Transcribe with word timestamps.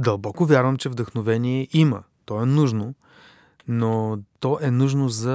дълбоко 0.00 0.44
вярвам, 0.44 0.76
че 0.76 0.88
вдъхновение 0.88 1.68
има. 1.72 2.02
То 2.24 2.42
е 2.42 2.46
нужно, 2.46 2.94
но 3.68 4.18
то 4.40 4.58
е 4.62 4.70
нужно 4.70 5.08
за 5.08 5.30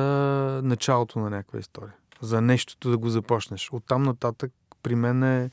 началото 0.63 1.19
на 1.19 1.29
някаква 1.29 1.59
история. 1.59 1.93
За 2.21 2.41
нещото 2.41 2.89
да 2.89 2.97
го 2.97 3.09
започнеш. 3.09 3.69
Оттам 3.71 4.03
нататък 4.03 4.53
при 4.83 4.95
мен 4.95 5.23
е 5.23 5.51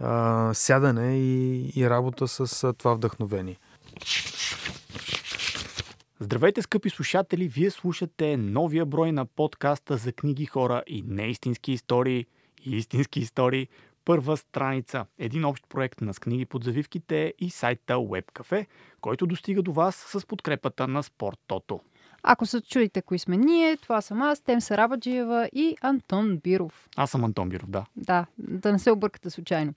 а, 0.00 0.54
сядане 0.54 1.18
и, 1.18 1.72
и 1.76 1.90
работа 1.90 2.28
с 2.28 2.64
а, 2.64 2.72
това 2.72 2.94
вдъхновение. 2.94 3.58
Здравейте, 6.20 6.62
скъпи 6.62 6.90
слушатели! 6.90 7.48
Вие 7.48 7.70
слушате 7.70 8.36
новия 8.36 8.86
брой 8.86 9.12
на 9.12 9.26
подкаста 9.26 9.96
за 9.96 10.12
книги, 10.12 10.46
хора 10.46 10.82
и 10.86 11.02
неистински 11.06 11.72
истории 11.72 12.26
истински 12.66 13.20
истории. 13.20 13.68
Първа 14.06 14.36
страница. 14.36 15.06
Един 15.18 15.44
общ 15.44 15.64
проект 15.68 16.00
на 16.00 16.14
с 16.14 16.18
книги 16.18 16.44
под 16.44 16.64
завивките 16.64 17.34
и 17.38 17.50
сайта 17.50 17.94
WebCafe, 17.94 18.66
който 19.00 19.26
достига 19.26 19.62
до 19.62 19.72
вас 19.72 19.94
с 19.96 20.26
подкрепата 20.26 20.88
на 20.88 21.02
Спорт 21.02 21.38
Тото. 21.46 21.80
Ако 22.22 22.46
се 22.46 22.60
чудите 22.60 23.02
кои 23.02 23.18
сме 23.18 23.36
ние, 23.36 23.76
това 23.76 24.00
съм 24.00 24.22
аз, 24.22 24.40
Тем 24.40 24.60
Сарабаджиева 24.60 25.48
и 25.52 25.76
Антон 25.80 26.38
Биров. 26.38 26.88
Аз 26.96 27.10
съм 27.10 27.24
Антон 27.24 27.48
Биров, 27.48 27.70
да. 27.70 27.84
Да, 27.96 28.26
да 28.38 28.72
не 28.72 28.78
се 28.78 28.90
объркате 28.90 29.30
случайно. 29.30 29.74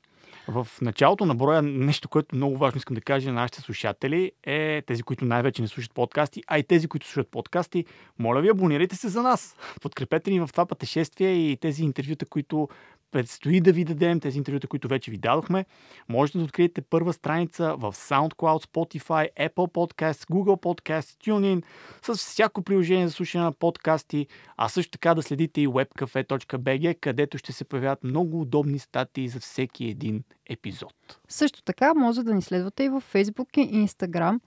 В 0.47 0.67
началото 0.81 1.25
на 1.25 1.35
броя 1.35 1.61
нещо, 1.61 2.09
което 2.09 2.35
много 2.35 2.57
важно 2.57 2.77
искам 2.77 2.95
да 2.95 3.01
кажа 3.01 3.29
на 3.29 3.41
нашите 3.41 3.61
слушатели 3.61 4.31
е 4.43 4.81
тези, 4.87 5.03
които 5.03 5.25
най-вече 5.25 5.61
не 5.61 5.67
слушат 5.67 5.93
подкасти, 5.93 6.43
а 6.47 6.59
и 6.59 6.63
тези, 6.63 6.87
които 6.87 7.07
слушат 7.07 7.27
подкасти, 7.27 7.85
моля 8.19 8.41
ви, 8.41 8.49
абонирайте 8.49 8.95
се 8.95 9.07
за 9.07 9.21
нас. 9.21 9.55
Подкрепете 9.81 10.31
ни 10.31 10.39
в 10.39 10.49
това 10.51 10.65
пътешествие 10.65 11.29
и 11.29 11.57
тези 11.57 11.83
интервюта, 11.83 12.25
които 12.25 12.69
предстои 13.11 13.61
да 13.61 13.71
ви 13.71 13.85
дадем, 13.85 14.19
тези 14.19 14.37
интервюта, 14.37 14.67
които 14.67 14.87
вече 14.87 15.11
ви 15.11 15.17
дадохме. 15.17 15.65
Можете 16.09 16.37
да 16.37 16.43
откриете 16.43 16.81
първа 16.81 17.13
страница 17.13 17.75
в 17.77 17.93
SoundCloud, 17.93 18.65
Spotify, 18.65 19.27
Apple 19.39 19.73
Podcasts, 19.73 20.31
Google 20.31 20.61
Podcasts, 20.61 21.27
TuneIn, 21.27 21.63
с 22.01 22.15
всяко 22.15 22.61
приложение 22.61 23.07
за 23.07 23.13
слушане 23.13 23.43
на 23.43 23.51
подкасти, 23.51 24.27
а 24.57 24.69
също 24.69 24.91
така 24.91 25.13
да 25.13 25.21
следите 25.21 25.61
и 25.61 25.67
webcafe.bg, 25.67 26.99
където 26.99 27.37
ще 27.37 27.53
се 27.53 27.65
появяват 27.65 28.03
много 28.03 28.41
удобни 28.41 28.79
статии 28.79 29.29
за 29.29 29.39
всеки 29.39 29.85
един 29.85 30.23
епизод. 30.49 31.19
Също 31.27 31.63
така 31.63 31.93
може 31.93 32.23
да 32.23 32.33
ни 32.33 32.41
следвате 32.41 32.83
и 32.83 32.89
в 32.89 33.03
Facebook 33.13 33.57
и 33.57 33.87
Instagram 33.87 34.39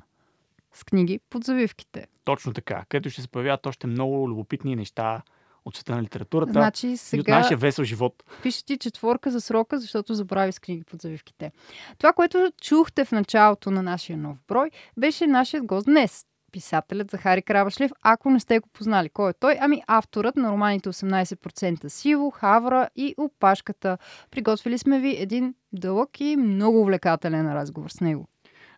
с 0.72 0.84
книги 0.84 1.20
под 1.30 1.44
завивките. 1.44 2.06
Точно 2.24 2.52
така, 2.52 2.84
където 2.88 3.10
ще 3.10 3.22
се 3.22 3.28
появяват 3.28 3.66
още 3.66 3.86
много 3.86 4.28
любопитни 4.28 4.76
неща 4.76 5.22
от 5.64 5.76
света 5.76 5.96
на 5.96 6.02
литературата 6.02 6.52
Значи 6.52 6.88
и 6.88 6.92
от 6.92 6.98
сега 6.98 7.38
нашия 7.38 7.56
весел 7.56 7.84
живот. 7.84 8.22
пише 8.42 8.64
ти 8.64 8.78
четворка 8.78 9.30
за 9.30 9.40
срока, 9.40 9.78
защото 9.78 10.14
забрави 10.14 10.52
с 10.52 10.58
книги 10.58 10.84
под 10.84 11.02
завивките. 11.02 11.52
Това, 11.98 12.12
което 12.12 12.52
чухте 12.62 13.04
в 13.04 13.12
началото 13.12 13.70
на 13.70 13.82
нашия 13.82 14.16
нов 14.16 14.36
брой, 14.48 14.70
беше 14.96 15.26
нашият 15.26 15.66
гост 15.66 15.86
днес. 15.86 16.26
Писателят 16.52 17.10
Захари 17.10 17.42
Карабашлев, 17.42 17.92
ако 18.02 18.30
не 18.30 18.40
сте 18.40 18.58
го 18.58 18.68
познали. 18.68 19.08
Кой 19.08 19.30
е 19.30 19.32
той? 19.32 19.56
Ами 19.60 19.82
авторът 19.86 20.36
на 20.36 20.52
романите 20.52 20.88
18% 20.88 21.88
сиво, 21.88 22.30
Хавра 22.30 22.88
и 22.96 23.14
Опашката. 23.18 23.98
Приготвили 24.30 24.78
сме 24.78 25.00
ви 25.00 25.16
един 25.18 25.54
дълъг 25.72 26.20
и 26.20 26.36
много 26.36 26.80
увлекателен 26.80 27.52
разговор 27.52 27.90
с 27.90 28.00
него. 28.00 28.28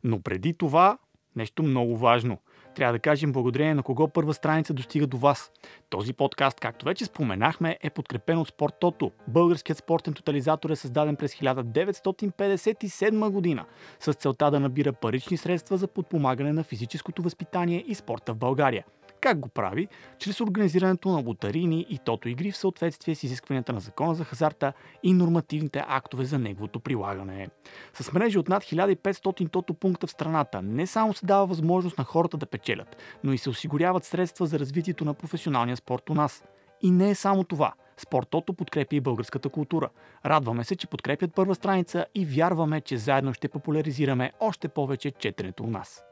Но 0.05 0.21
преди 0.21 0.55
това, 0.55 0.99
нещо 1.37 1.63
много 1.63 1.97
важно. 1.97 2.39
Трябва 2.75 2.93
да 2.93 2.99
кажем 2.99 3.33
благодарение 3.33 3.75
на 3.75 3.83
кого 3.83 4.09
първа 4.09 4.35
страница 4.35 4.75
достига 4.75 5.07
до 5.07 5.17
вас. 5.17 5.53
Този 5.91 6.13
подкаст, 6.13 6.61
както 6.61 6.85
вече 6.85 7.05
споменахме, 7.05 7.79
е 7.83 7.91
подкрепен 7.91 8.39
от 8.39 8.49
Спорт 8.49 8.75
Тото. 8.81 9.11
Българският 9.29 9.79
спортен 9.79 10.15
тотализатор 10.15 10.71
е 10.71 10.77
създаден 10.77 11.17
през 11.17 11.35
1957 11.35 13.31
година 13.31 13.65
с 14.01 14.15
целта 14.15 14.51
да 14.51 14.61
набира 14.61 14.93
парични 14.93 15.37
средства 15.37 15.77
за 15.77 15.89
подпомагане 15.89 16.53
на 16.53 16.65
физическото 16.65 17.23
възпитание 17.23 17.85
и 17.87 17.95
спорта 17.95 18.33
в 18.33 18.37
България. 18.37 18.85
Как 19.25 19.39
го 19.39 19.49
прави? 19.49 19.89
Чрез 20.19 20.41
организирането 20.41 21.09
на 21.09 21.23
лотарийни 21.27 21.87
и 21.91 21.99
тото 21.99 22.29
игри 22.29 22.53
в 22.53 22.57
съответствие 22.57 23.15
с 23.15 23.23
изискванията 23.23 23.73
на 23.73 23.81
закона 23.81 24.15
за 24.15 24.25
хазарта 24.25 24.73
и 25.03 25.13
нормативните 25.13 25.85
актове 25.89 26.25
за 26.25 26.39
неговото 26.39 26.81
прилагане. 26.81 27.49
С 27.95 28.13
мрежи 28.13 28.39
от 28.39 28.49
над 28.49 28.65
1500 28.65 29.51
тото 29.51 29.75
пункта 29.75 30.07
в 30.07 30.11
страната 30.11 30.63
не 30.63 30.87
само 30.87 31.15
се 31.15 31.27
дава 31.27 31.47
възможност 31.47 31.99
на 31.99 32.05
хората 32.05 32.37
да 32.37 32.47
печелят, 32.47 32.97
но 33.25 33.33
и 33.33 33.39
се 33.39 33.51
осигуряват 33.51 34.05
средства 34.05 34.47
за 34.47 34.59
развитието 34.59 35.05
на 35.05 35.15
професионалния 35.15 35.77
спорт 35.77 36.11
у 36.11 36.15
нас. 36.15 36.45
И 36.83 36.91
не 36.91 37.11
е 37.11 37.15
само 37.15 37.45
това. 37.45 37.73
Спортото 37.97 38.55
подкрепя 38.55 38.97
и 38.97 39.01
българската 39.01 39.49
култура. 39.49 39.89
Радваме 40.27 40.65
се, 40.65 40.77
че 40.77 40.87
подкрепят 40.87 41.35
първа 41.35 41.55
страница 41.55 42.07
и 42.15 42.25
вярваме, 42.25 42.81
че 42.81 42.97
заедно 42.97 43.35
ще 43.35 43.49
популяризираме 43.49 44.33
още 44.41 44.69
повече 44.69 45.11
четенето 45.11 45.63
у 45.63 45.71
нас. 45.71 46.05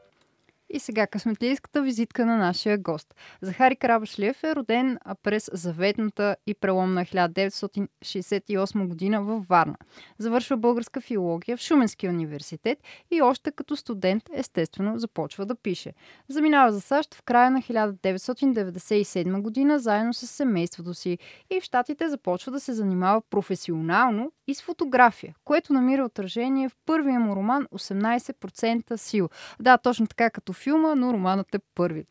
И 0.75 0.79
сега 0.79 1.07
късметлийската 1.07 1.81
визитка 1.81 2.25
на 2.25 2.37
нашия 2.37 2.77
гост. 2.77 3.15
Захари 3.41 3.75
Карабашлиев 3.75 4.43
е 4.43 4.55
роден 4.55 4.97
през 5.23 5.49
заветната 5.53 6.35
и 6.47 6.53
преломна 6.53 7.05
1968 7.05 8.87
година 8.87 9.23
във 9.23 9.47
Варна. 9.47 9.75
Завършва 10.17 10.57
българска 10.57 11.01
филология 11.01 11.57
в 11.57 11.61
Шуменския 11.61 12.09
университет 12.09 12.79
и 13.11 13.21
още 13.21 13.51
като 13.51 13.75
студент 13.75 14.23
естествено 14.33 14.97
започва 14.97 15.45
да 15.45 15.55
пише. 15.55 15.93
Заминава 16.29 16.71
за 16.71 16.81
САЩ 16.81 17.15
в 17.15 17.23
края 17.23 17.51
на 17.51 17.61
1997 17.61 19.41
година 19.41 19.79
заедно 19.79 20.13
с 20.13 20.27
семейството 20.27 20.93
си 20.93 21.17
и 21.49 21.61
в 21.61 21.63
Штатите 21.63 22.09
започва 22.09 22.51
да 22.51 22.59
се 22.59 22.73
занимава 22.73 23.21
професионално 23.29 24.31
и 24.47 24.55
с 24.55 24.61
фотография, 24.61 25.35
което 25.45 25.73
намира 25.73 26.05
отражение 26.05 26.69
в 26.69 26.75
първия 26.85 27.19
му 27.19 27.35
роман 27.35 27.67
18% 27.73 28.95
сил. 28.95 29.29
Да, 29.59 29.77
точно 29.77 30.07
така 30.07 30.29
като 30.29 30.53
филма, 30.63 30.95
но 30.95 31.13
романът 31.13 31.55
е 31.55 31.59
първи. 31.75 32.05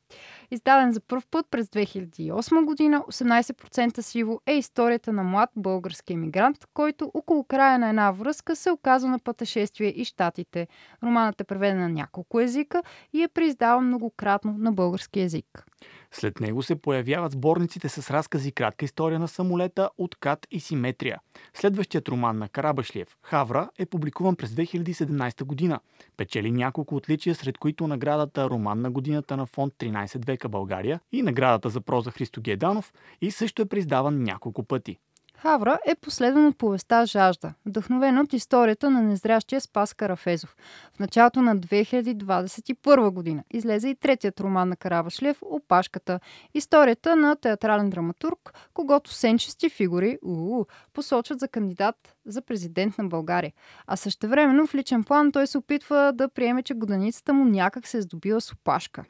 Издаден 0.52 0.92
за 0.92 1.00
първ 1.00 1.22
път 1.30 1.46
през 1.50 1.66
2008 1.66 2.64
година, 2.64 3.04
18% 3.08 4.00
сиво 4.00 4.40
е 4.46 4.52
историята 4.52 5.12
на 5.12 5.22
млад 5.22 5.50
български 5.56 6.12
емигрант, 6.12 6.66
който 6.74 7.10
около 7.14 7.44
края 7.44 7.78
на 7.78 7.88
една 7.88 8.10
връзка 8.10 8.56
се 8.56 8.70
оказва 8.70 9.08
на 9.08 9.18
пътешествие 9.18 9.88
и 9.88 10.04
щатите. 10.04 10.68
Романът 11.02 11.40
е 11.40 11.44
преведен 11.44 11.80
на 11.80 11.88
няколко 11.88 12.40
езика 12.40 12.82
и 13.12 13.22
е 13.22 13.28
преиздаван 13.28 13.86
многократно 13.86 14.54
на 14.58 14.72
български 14.72 15.20
език. 15.20 15.66
След 16.10 16.40
него 16.40 16.62
се 16.62 16.76
появяват 16.76 17.32
сборниците 17.32 17.88
с 17.88 18.10
разкази 18.10 18.52
кратка 18.52 18.84
история 18.84 19.18
на 19.18 19.28
самолета, 19.28 19.90
откат 19.98 20.46
и 20.50 20.60
симетрия. 20.60 21.18
Следващият 21.54 22.08
роман 22.08 22.38
на 22.38 22.48
Карабашлиев, 22.48 23.16
Хавра, 23.22 23.68
е 23.78 23.86
публикуван 23.86 24.36
през 24.36 24.50
2017 24.50 25.44
година. 25.44 25.80
Печели 26.16 26.50
няколко 26.50 26.96
отличия, 26.96 27.34
сред 27.34 27.58
които 27.58 27.86
наградата 27.86 28.50
Роман 28.50 28.80
на 28.80 28.90
годината 28.90 29.36
на 29.36 29.46
фонд 29.46 29.74
13 29.78 30.18
века 30.42 30.48
България 30.48 31.00
и 31.12 31.22
наградата 31.22 31.68
за 31.68 31.80
проза 31.80 32.10
Христо 32.10 32.40
Геданов 32.40 32.92
и 33.20 33.30
също 33.30 33.62
е 33.62 33.66
признаван 33.66 34.22
няколко 34.22 34.64
пъти. 34.64 34.98
Хавра 35.42 35.78
е 35.86 35.94
последван 35.94 36.46
от 36.46 36.58
повестта 36.58 37.06
Жажда, 37.06 37.54
вдъхновена 37.66 38.20
от 38.20 38.32
историята 38.32 38.90
на 38.90 39.02
незрящия 39.02 39.60
Спас 39.60 39.94
Карафезов. 39.94 40.56
В 40.94 40.98
началото 40.98 41.42
на 41.42 41.56
2021 41.56 43.10
година 43.10 43.44
излезе 43.50 43.88
и 43.88 43.94
третият 43.94 44.40
роман 44.40 44.68
на 44.68 44.76
Карабашлев 44.76 45.38
«Опашката», 45.42 46.20
историята 46.54 47.16
на 47.16 47.36
театрален 47.36 47.90
драматург, 47.90 48.54
когато 48.74 49.12
сенчести 49.12 49.70
фигури 49.70 50.18
уу, 50.24 50.64
посочват 50.92 51.40
за 51.40 51.48
кандидат 51.48 52.16
за 52.26 52.42
президент 52.42 52.98
на 52.98 53.04
България. 53.04 53.52
А 53.86 53.96
същевременно 53.96 54.66
в 54.66 54.74
личен 54.74 55.04
план 55.04 55.32
той 55.32 55.46
се 55.46 55.58
опитва 55.58 56.12
да 56.14 56.28
приеме, 56.28 56.62
че 56.62 56.74
годаницата 56.74 57.32
му 57.32 57.44
някак 57.44 57.86
се 57.86 57.98
е 57.98 58.02
здобила 58.02 58.40
с 58.40 58.52
опашка. 58.52 59.04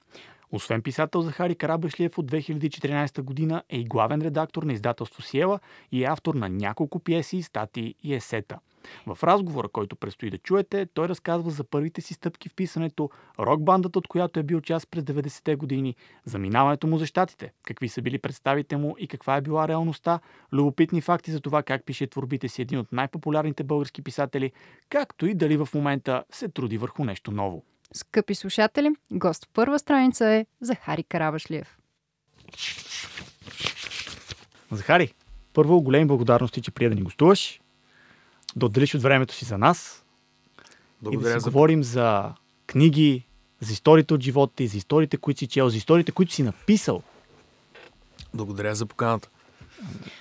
Освен 0.52 0.82
писател 0.82 1.22
Захари 1.22 1.54
Карабашлиев 1.54 2.18
от 2.18 2.30
2014 2.30 3.22
година 3.22 3.62
е 3.68 3.78
и 3.78 3.84
главен 3.84 4.22
редактор 4.22 4.62
на 4.62 4.72
издателство 4.72 5.22
Сиела 5.22 5.60
и 5.92 6.02
е 6.02 6.06
автор 6.06 6.34
на 6.34 6.48
няколко 6.48 6.98
пиеси, 6.98 7.42
статии 7.42 7.94
и 8.02 8.14
есета. 8.14 8.58
В 9.06 9.24
разговора, 9.24 9.68
който 9.68 9.96
предстои 9.96 10.30
да 10.30 10.38
чуете, 10.38 10.86
той 10.86 11.08
разказва 11.08 11.50
за 11.50 11.64
първите 11.64 12.00
си 12.00 12.14
стъпки 12.14 12.48
в 12.48 12.54
писането, 12.54 13.10
рок-бандата, 13.38 13.98
от 13.98 14.08
която 14.08 14.40
е 14.40 14.42
бил 14.42 14.60
част 14.60 14.90
през 14.90 15.04
90-те 15.04 15.56
години, 15.56 15.96
заминаването 16.24 16.86
му 16.86 16.98
за 16.98 17.06
щатите, 17.06 17.52
какви 17.62 17.88
са 17.88 18.02
били 18.02 18.18
представите 18.18 18.76
му 18.76 18.96
и 18.98 19.06
каква 19.08 19.36
е 19.36 19.40
била 19.40 19.68
реалността, 19.68 20.20
любопитни 20.52 21.00
факти 21.00 21.30
за 21.30 21.40
това 21.40 21.62
как 21.62 21.84
пише 21.84 22.06
творбите 22.06 22.48
си 22.48 22.62
един 22.62 22.78
от 22.78 22.92
най-популярните 22.92 23.64
български 23.64 24.02
писатели, 24.02 24.52
както 24.88 25.26
и 25.26 25.34
дали 25.34 25.56
в 25.56 25.68
момента 25.74 26.24
се 26.30 26.48
труди 26.48 26.78
върху 26.78 27.04
нещо 27.04 27.30
ново. 27.30 27.64
Скъпи 27.94 28.34
слушатели, 28.34 28.90
гост 29.12 29.44
в 29.44 29.48
първа 29.48 29.78
страница 29.78 30.26
е 30.26 30.46
Захари 30.60 31.02
Карабашлиев. 31.02 31.78
Захари, 34.70 35.14
първо 35.52 35.82
големи 35.82 36.06
благодарности, 36.06 36.62
че 36.62 36.70
прия 36.70 36.90
да 36.90 36.96
ни 36.96 37.02
гостуваш, 37.02 37.60
да 38.56 38.66
отделиш 38.66 38.94
от 38.94 39.02
времето 39.02 39.34
си 39.34 39.44
за 39.44 39.58
нас 39.58 40.04
и 41.02 41.04
да 41.04 41.10
Благодаря 41.10 41.40
си 41.40 41.44
за... 41.44 41.50
говорим 41.50 41.82
за 41.82 42.34
книги, 42.66 43.26
за 43.60 43.72
историите 43.72 44.14
от 44.14 44.20
живота 44.20 44.54
ти, 44.56 44.66
за 44.66 44.76
историите, 44.76 45.16
които 45.16 45.38
си 45.38 45.46
чел, 45.46 45.68
за 45.68 45.76
историите, 45.76 46.12
които 46.12 46.32
си 46.32 46.42
написал. 46.42 47.02
Благодаря 48.34 48.74
за 48.74 48.86
поканата. 48.86 49.28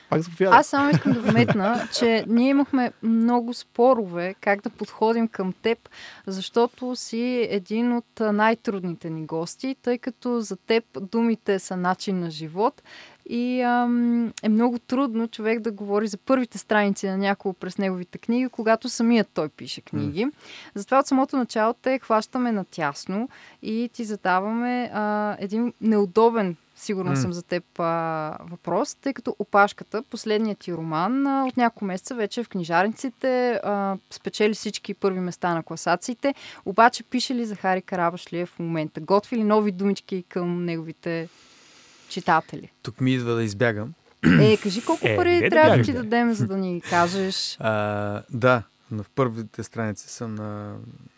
Пак 0.09 0.21
заповядай. 0.21 0.59
Аз 0.59 0.67
само 0.67 0.89
искам 0.89 1.13
да 1.13 1.19
вметна, 1.19 1.87
че 1.99 2.25
ние 2.27 2.49
имахме 2.49 2.91
много 3.03 3.53
спорове 3.53 4.35
как 4.41 4.61
да 4.61 4.69
подходим 4.69 5.27
към 5.27 5.53
теб, 5.53 5.89
защото 6.27 6.95
си 6.95 7.47
един 7.49 7.97
от 7.97 8.19
най-трудните 8.19 9.09
ни 9.09 9.25
гости, 9.25 9.75
тъй 9.81 9.97
като 9.97 10.39
за 10.39 10.55
теб 10.57 10.83
думите 11.01 11.59
са 11.59 11.77
начин 11.77 12.19
на 12.19 12.31
живот 12.31 12.81
и 13.29 13.61
ам, 13.61 14.33
е 14.43 14.49
много 14.49 14.79
трудно 14.79 15.27
човек 15.27 15.59
да 15.59 15.71
говори 15.71 16.07
за 16.07 16.17
първите 16.17 16.57
страници 16.57 17.07
на 17.07 17.17
някого 17.17 17.53
през 17.53 17.77
неговите 17.77 18.17
книги, 18.17 18.49
когато 18.49 18.89
самият 18.89 19.27
той 19.33 19.49
пише 19.49 19.81
книги. 19.81 20.25
Mm. 20.25 20.31
Затова 20.75 20.99
от 20.99 21.07
самото 21.07 21.37
начало 21.37 21.73
те 21.73 21.99
хващаме 21.99 22.51
на 22.51 22.65
тясно 22.65 23.29
и 23.61 23.89
ти 23.93 24.03
задаваме 24.03 24.91
а, 24.93 25.35
един 25.39 25.73
неудобен 25.81 26.55
сигурна 26.75 27.15
mm. 27.15 27.21
съм 27.21 27.33
за 27.33 27.43
теб 27.43 27.79
а, 27.79 28.37
въпрос, 28.49 28.95
тъй 28.95 29.13
като 29.13 29.35
Опашката, 29.39 30.03
последният 30.03 30.59
ти 30.59 30.73
роман, 30.73 31.27
а, 31.27 31.45
от 31.47 31.57
няколко 31.57 31.85
месеца 31.85 32.15
вече 32.15 32.41
е 32.41 32.43
в 32.43 32.49
книжарниците, 32.49 33.59
а, 33.63 33.97
спечели 34.09 34.53
всички 34.53 34.93
първи 34.93 35.19
места 35.19 35.53
на 35.53 35.63
класациите, 35.63 36.35
обаче 36.65 37.03
пише 37.03 37.35
ли 37.35 37.45
Захари 37.45 37.81
Карабашлиев 37.81 38.49
в 38.49 38.59
момента? 38.59 39.01
Готви 39.01 39.37
ли 39.37 39.43
нови 39.43 39.71
думички 39.71 40.23
към 40.29 40.65
неговите 40.65 41.29
читатели? 42.11 42.71
Тук 42.81 43.01
ми 43.01 43.13
идва 43.13 43.35
да 43.35 43.43
избягам. 43.43 43.93
Е, 44.41 44.57
кажи 44.57 44.85
колко 44.85 45.07
Е, 45.07 45.15
пари 45.15 45.49
трябва 45.49 45.77
да 45.77 45.83
ти 45.83 45.93
дадем, 45.93 46.33
за 46.33 46.47
да 46.47 46.57
ни 46.57 46.81
кажеш. 46.81 47.57
А, 47.59 48.23
да, 48.29 48.63
но 48.91 49.03
в 49.03 49.09
първите 49.09 49.63
страници 49.63 50.09
съм 50.09 50.35
на, 50.35 50.75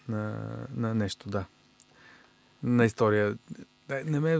на, 0.07 0.36
на 0.75 0.95
нещо, 0.95 1.30
да. 1.30 1.45
На 2.63 2.86
история. 2.86 3.38
Не, 3.90 4.04
не 4.04 4.19
ме 4.19 4.40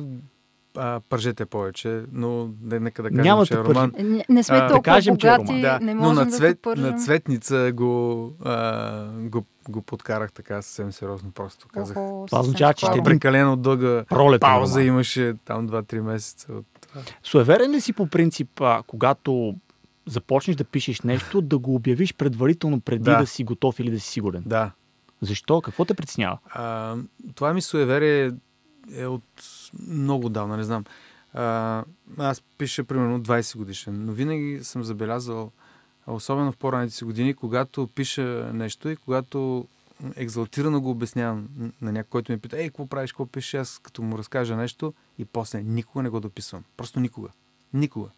а, 0.78 1.02
пържете 1.02 1.46
повече, 1.46 2.04
но 2.12 2.50
не, 2.62 2.80
нека 2.80 3.04
да 3.04 3.10
кажем, 3.10 3.24
Няма 3.24 3.46
че 3.46 3.54
е 3.54 3.58
роман. 3.58 3.92
Е, 3.96 4.04
Не, 4.04 4.25
не 4.30 4.44
сме 4.44 4.58
А, 4.58 4.62
да 4.62 4.68
толкова 4.68 4.84
кажем, 4.84 5.18
че 5.18 5.28
е 5.28 5.31
богати, 5.31 5.48
роман. 5.48 5.62
Да, 5.62 5.80
не 5.80 5.94
но 5.94 6.02
можем 6.02 6.16
на, 6.16 6.25
да 6.25 6.31
цвет, 6.31 6.62
пържем. 6.62 6.86
на 6.86 6.98
цветница 6.98 7.72
го, 7.74 8.31
а, 8.42 9.06
го, 9.10 9.46
го 9.70 9.81
подкарах 9.81 10.31
така 10.31 10.62
съвсем 10.62 10.92
сериозно. 10.92 11.31
Просто 11.31 11.68
казах. 11.68 11.98
Охо, 11.98 12.25
Това 12.28 12.40
означава, 12.40 12.74
че 12.74 12.86
ще 12.86 12.92
един 12.92 13.04
Прекалено 13.04 13.56
дълга 13.56 14.04
Пролетен 14.06 14.40
пауза 14.42 14.75
роман. 14.75 14.88
имаше 14.88 15.34
там 15.46 15.70
2-3 15.70 16.02
месеца. 16.02 16.54
От... 16.54 16.66
Суеверен 17.24 17.72
ли 17.72 17.81
си 17.81 17.94
по 17.94 18.08
принцип, 18.08 18.62
а, 18.62 18.84
когато 18.88 19.56
започнеш 20.06 20.56
да 20.56 20.64
пишеш 20.64 21.02
нещо, 21.02 21.42
да 21.42 21.58
го 21.58 21.75
обявиш 21.75 22.14
предварително 22.14 22.80
преди 22.80 23.04
да, 23.04 23.18
Да. 23.18 23.28
си 23.28 23.44
готов 23.44 23.80
или 23.80 23.92
да 23.92 24.00
си 24.00 24.08
сигурен? 24.08 24.44
Да. 24.46 24.72
Защо? 25.22 25.62
Какво 25.62 25.86
те 25.86 25.94
притеснява? 25.94 26.38
А, 26.48 26.96
това 27.36 27.54
ми 27.54 27.62
суеверие 27.62 28.31
е 28.92 29.06
от 29.06 29.24
много 29.88 30.30
давна, 30.30 30.58
не 30.58 30.64
знам. 30.64 30.84
А, 31.34 31.84
аз 32.18 32.44
пиша 32.58 32.84
примерно 32.84 33.24
20 33.24 33.58
годишен, 33.58 34.06
но 34.06 34.14
винаги 34.14 34.60
съм 34.64 34.84
забелязал, 34.84 35.52
особено 36.08 36.52
в 36.52 36.58
по-ранните 36.58 36.96
си 36.96 37.04
години, 37.04 37.34
когато 37.34 37.88
пиша 37.88 38.52
нещо 38.54 38.90
и 38.90 38.96
когато 38.96 39.68
екзалтирано 40.16 40.81
го 40.81 40.90
обяснявам 40.90 41.48
на 41.81 41.92
някой, 41.92 42.10
който 42.10 42.31
ме 42.31 42.38
пита, 42.38 42.58
ей, 42.58 42.68
какво 42.68 42.88
правиш, 42.88 43.12
какво 43.12 43.25
пишеш, 43.25 43.54
аз 43.54 43.80
като 43.80 44.02
му 44.02 44.18
разкажа 44.18 44.56
нещо 44.56 44.94
и 45.20 45.25
после 45.25 45.64
никога 45.64 46.04
не 46.04 46.10
го 46.10 46.20
дописвам. 46.20 46.64
Просто 46.78 47.00
никога. 47.00 47.30
Никога. 47.74 48.10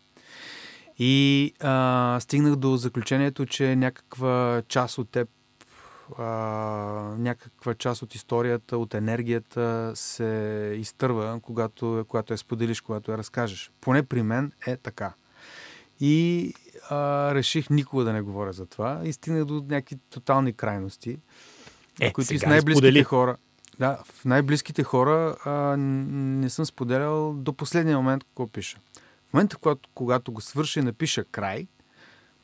И 0.99 1.53
а, 1.59 2.17
стигнах 2.21 2.55
до 2.55 2.77
заключението, 2.77 3.45
че 3.45 3.75
някаква 3.75 4.61
част 4.67 4.97
от 4.97 5.09
теб 5.09 5.29
а, 6.17 6.25
някаква 7.17 7.73
част 7.73 8.01
от 8.01 8.15
историята, 8.15 8.77
от 8.77 8.93
енергията 8.93 9.91
се 9.95 10.73
изтърва, 10.77 11.39
когато, 11.41 12.05
когато 12.07 12.33
я 12.33 12.37
споделиш, 12.37 12.81
когато 12.81 13.11
я 13.11 13.17
разкажеш. 13.17 13.71
Поне 13.81 14.03
при 14.03 14.21
мен 14.21 14.51
е 14.67 14.77
така. 14.77 15.13
И 15.99 16.53
а, 16.89 17.31
реших 17.35 17.69
никога 17.69 18.03
да 18.03 18.13
не 18.13 18.21
говоря 18.21 18.53
за 18.53 18.65
това 18.65 19.01
и 19.03 19.13
стигнах 19.13 19.45
до 19.45 19.53
някакви 19.53 19.97
тотални 20.09 20.53
крайности, 20.53 21.19
Е, 21.99 22.13
които 22.13 22.39
с 22.39 22.45
най-близките 22.45 23.03
хора. 23.03 23.37
Да, 23.79 23.99
в 24.05 24.25
най-близките 24.25 24.83
хора 24.83 25.35
а, 25.45 25.77
не 25.77 26.49
съм 26.49 26.65
споделял 26.65 27.33
до 27.33 27.53
последния 27.53 27.97
момент 27.97 28.23
какво 28.23 28.47
пиша. 28.47 28.77
В 29.29 29.33
момента, 29.33 29.57
когато, 29.57 29.89
когато 29.93 30.31
го 30.31 30.41
свърша 30.41 30.79
и 30.79 30.83
напиша 30.83 31.23
край, 31.23 31.67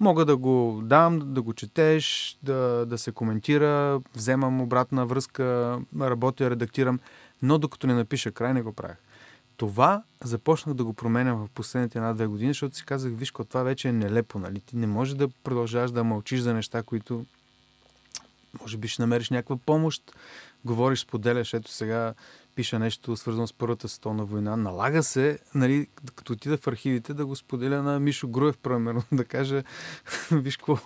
мога 0.02 0.26
да 0.26 0.38
го 0.38 0.82
дам, 0.84 1.20
да 1.34 1.42
го 1.42 1.54
четеш, 1.54 2.38
да, 2.44 2.86
да 2.86 2.98
се 2.98 3.12
коментира, 3.12 4.02
вземам 4.16 4.62
обратна 4.62 5.06
връзка, 5.06 5.80
работя, 6.02 6.50
редактирам, 6.50 7.00
но 7.42 7.58
докато 7.58 7.88
не 7.88 7.94
напиша 7.94 8.32
край, 8.32 8.54
не 8.54 8.62
го 8.62 8.74
правях. 8.74 8.98
Това 9.58 10.04
започнах 10.24 10.76
да 10.76 10.84
го 10.84 10.94
променям 10.94 11.38
в 11.38 11.50
последните 11.50 11.98
една-две 11.98 12.28
години, 12.28 12.50
защото 12.50 12.76
си 12.76 12.86
казах, 12.86 13.12
виж, 13.16 13.34
това 13.50 13.64
вече 13.64 13.90
е 13.90 13.92
нелепо, 13.92 14.40
нали? 14.40 14.60
Ти 14.60 14.76
не 14.76 14.88
можеш 14.88 15.16
да 15.16 15.30
продължаваш 15.44 15.92
да 15.92 16.04
мълчиш 16.04 16.40
за 16.40 16.54
неща, 16.54 16.84
които 16.84 17.26
може 18.62 18.78
би 18.78 18.88
ще 18.88 19.02
намериш 19.02 19.30
някаква 19.30 19.58
помощ, 19.58 20.12
говориш, 20.66 21.00
споделяш, 21.00 21.54
ето 21.54 21.72
сега 21.72 22.14
пиша 22.56 22.80
нещо 22.80 23.16
свързано 23.16 23.48
с 23.48 23.54
Първата 23.54 23.90
световна 23.90 24.26
война. 24.26 24.56
Налага 24.56 25.04
се, 25.04 25.40
нали, 25.56 25.88
като 26.16 26.34
отида 26.34 26.58
в 26.58 26.68
архивите, 26.68 27.14
да 27.14 27.26
го 27.26 27.36
споделя 27.36 27.84
на 27.84 28.00
Мишо 28.00 28.28
Груев, 28.28 28.58
примерно, 28.58 29.04
да 29.12 29.26
кажа, 29.26 29.64
виж 30.32 30.58
какво, 30.58 30.78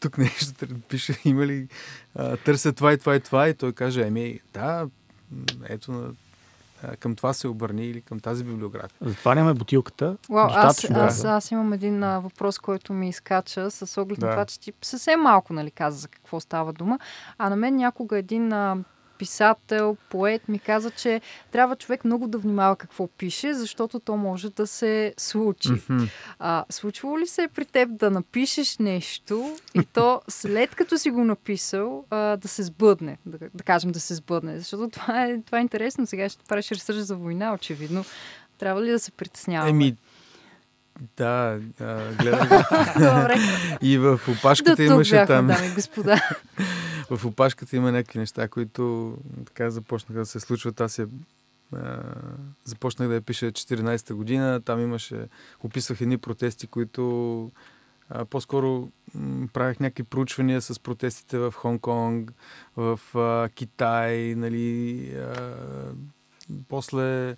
тук 0.00 0.18
нещо 0.18 0.66
пише, 0.88 1.20
има 1.24 1.46
ли, 1.46 1.68
а, 2.14 2.36
търся 2.36 2.72
това 2.72 2.92
и 2.92 2.98
това 2.98 3.16
и 3.16 3.20
това, 3.20 3.48
и 3.48 3.54
той 3.54 3.72
каже, 3.72 4.06
еми, 4.06 4.40
да, 4.54 4.88
ето, 5.68 5.92
на, 5.92 6.12
към 6.96 7.16
това 7.16 7.32
се 7.32 7.48
обърни 7.48 7.86
или 7.86 8.00
към 8.00 8.20
тази 8.20 8.44
библиография. 8.44 8.98
Затова 9.00 9.34
нямаме 9.34 9.54
бутилката. 9.54 10.16
Уау, 10.28 10.46
аз, 10.50 10.76
Достатъчно 10.76 11.00
аз, 11.00 11.24
аз 11.24 11.50
имам 11.50 11.72
един 11.72 12.02
а, 12.02 12.18
въпрос, 12.18 12.58
който 12.58 12.92
ми 12.92 13.08
изкача 13.08 13.70
с 13.70 14.00
оглед 14.00 14.18
на 14.18 14.26
Да. 14.26 14.32
това, 14.32 14.44
че 14.44 14.60
ти 14.60 14.72
съвсем 14.82 15.20
малко 15.20 15.52
нали, 15.52 15.70
каза 15.70 15.98
за 15.98 16.08
какво 16.08 16.40
става 16.40 16.72
дума. 16.72 16.98
А 17.38 17.50
на 17.50 17.56
мен 17.56 17.76
някога 17.76 18.18
един 18.18 18.52
а, 18.52 18.76
писател, 19.18 19.96
поет 20.10 20.48
ми 20.48 20.58
каза, 20.58 20.90
че 20.90 21.20
трябва 21.52 21.76
човек 21.76 22.04
много 22.04 22.28
да 22.28 22.38
внимава 22.38 22.76
какво 22.76 23.06
пише, 23.06 23.54
защото 23.54 24.00
то 24.00 24.16
може 24.16 24.50
да 24.50 24.66
се 24.66 25.14
случи. 25.16 25.72
Мгм. 25.88 26.04
А, 26.38 26.64
случвало 26.70 27.18
ли 27.18 27.26
се 27.26 27.42
е 27.42 27.48
при 27.48 27.64
теб 27.64 27.88
да 27.92 28.10
напишеш 28.10 28.78
нещо 28.78 29.56
и 29.74 29.84
то 29.84 30.20
след 30.28 30.74
като 30.74 30.98
си 30.98 31.10
го 31.10 31.24
написал 31.24 32.04
а, 32.10 32.36
да 32.36 32.48
се 32.48 32.62
сбъдне, 32.62 33.18
да, 33.26 33.38
да 33.54 33.64
кажем 33.64 33.92
да 33.92 34.00
се 34.00 34.14
сбъдне, 34.14 34.58
защото 34.58 34.88
това 34.88 35.24
е, 35.24 35.42
това 35.46 35.58
е 35.58 35.62
интересно. 35.62 36.06
Сега 36.06 36.28
ще 36.28 36.44
правиш 36.44 36.70
ресърч 36.70 36.98
за 36.98 37.16
война, 37.16 37.54
очевидно. 37.54 38.04
Трябва 38.58 38.82
ли 38.82 38.90
да 38.90 38.98
се 38.98 39.10
притесняваме? 39.10 39.70
Еми, 39.70 39.96
да, 41.16 41.60
а. 41.80 42.00
Добре. 42.94 43.36
и 43.82 43.98
в 43.98 44.20
опашката 44.28 44.76
тук 44.76 44.92
имаше 44.92 45.14
бяхме, 45.14 45.26
там. 45.26 45.46
дами 45.46 45.74
господа. 45.74 46.20
в 47.10 47.24
опашката 47.24 47.76
има 47.76 47.92
някакви 47.92 48.18
неща, 48.18 48.48
които 48.48 49.16
така 49.46 49.70
започнаха 49.70 50.18
да 50.18 50.26
се 50.26 50.40
случват. 50.40 50.80
Аз 50.80 50.98
я, 50.98 51.08
а, 51.72 52.00
започнах 52.64 53.08
да 53.08 53.14
я 53.14 53.20
пиша 53.20 53.52
14-та 53.52 54.14
година. 54.14 54.60
Там 54.60 54.80
имаше, 54.80 55.28
описвах 55.64 56.00
едни 56.00 56.18
протести, 56.18 56.66
които 56.66 57.52
а, 58.10 58.24
по-скоро 58.24 58.88
м, 59.14 59.48
правих 59.52 59.80
някакви 59.80 60.02
проучвания 60.02 60.60
с 60.62 60.80
протестите 60.80 61.38
в 61.38 61.54
Хонг-Конг, 61.56 62.32
в 62.76 63.00
а, 63.14 63.48
Китай, 63.54 64.34
нали, 64.36 65.10
а, 65.14 65.34
после 66.68 67.36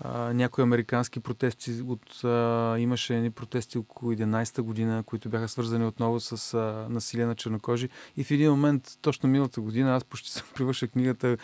а, 0.00 0.32
някои 0.32 0.62
американски 0.62 1.20
протести, 1.20 1.82
от, 1.86 2.24
а, 2.24 2.76
имаше 2.78 3.16
едни 3.16 3.30
протести 3.30 3.78
около 3.78 4.12
11-та 4.12 4.62
година, 4.62 5.02
които 5.06 5.28
бяха 5.28 5.48
свързани 5.48 5.86
отново 5.86 6.20
с 6.20 6.54
а, 6.54 6.86
насилие 6.90 7.26
на 7.26 7.34
чернокожи. 7.34 7.88
И 8.16 8.24
в 8.24 8.30
един 8.30 8.50
момент, 8.50 8.98
точно 9.02 9.28
миналата 9.28 9.60
година, 9.60 9.96
аз 9.96 10.04
почти 10.04 10.30
съм 10.30 10.46
привърша 10.54 10.88
книгата 10.88 11.36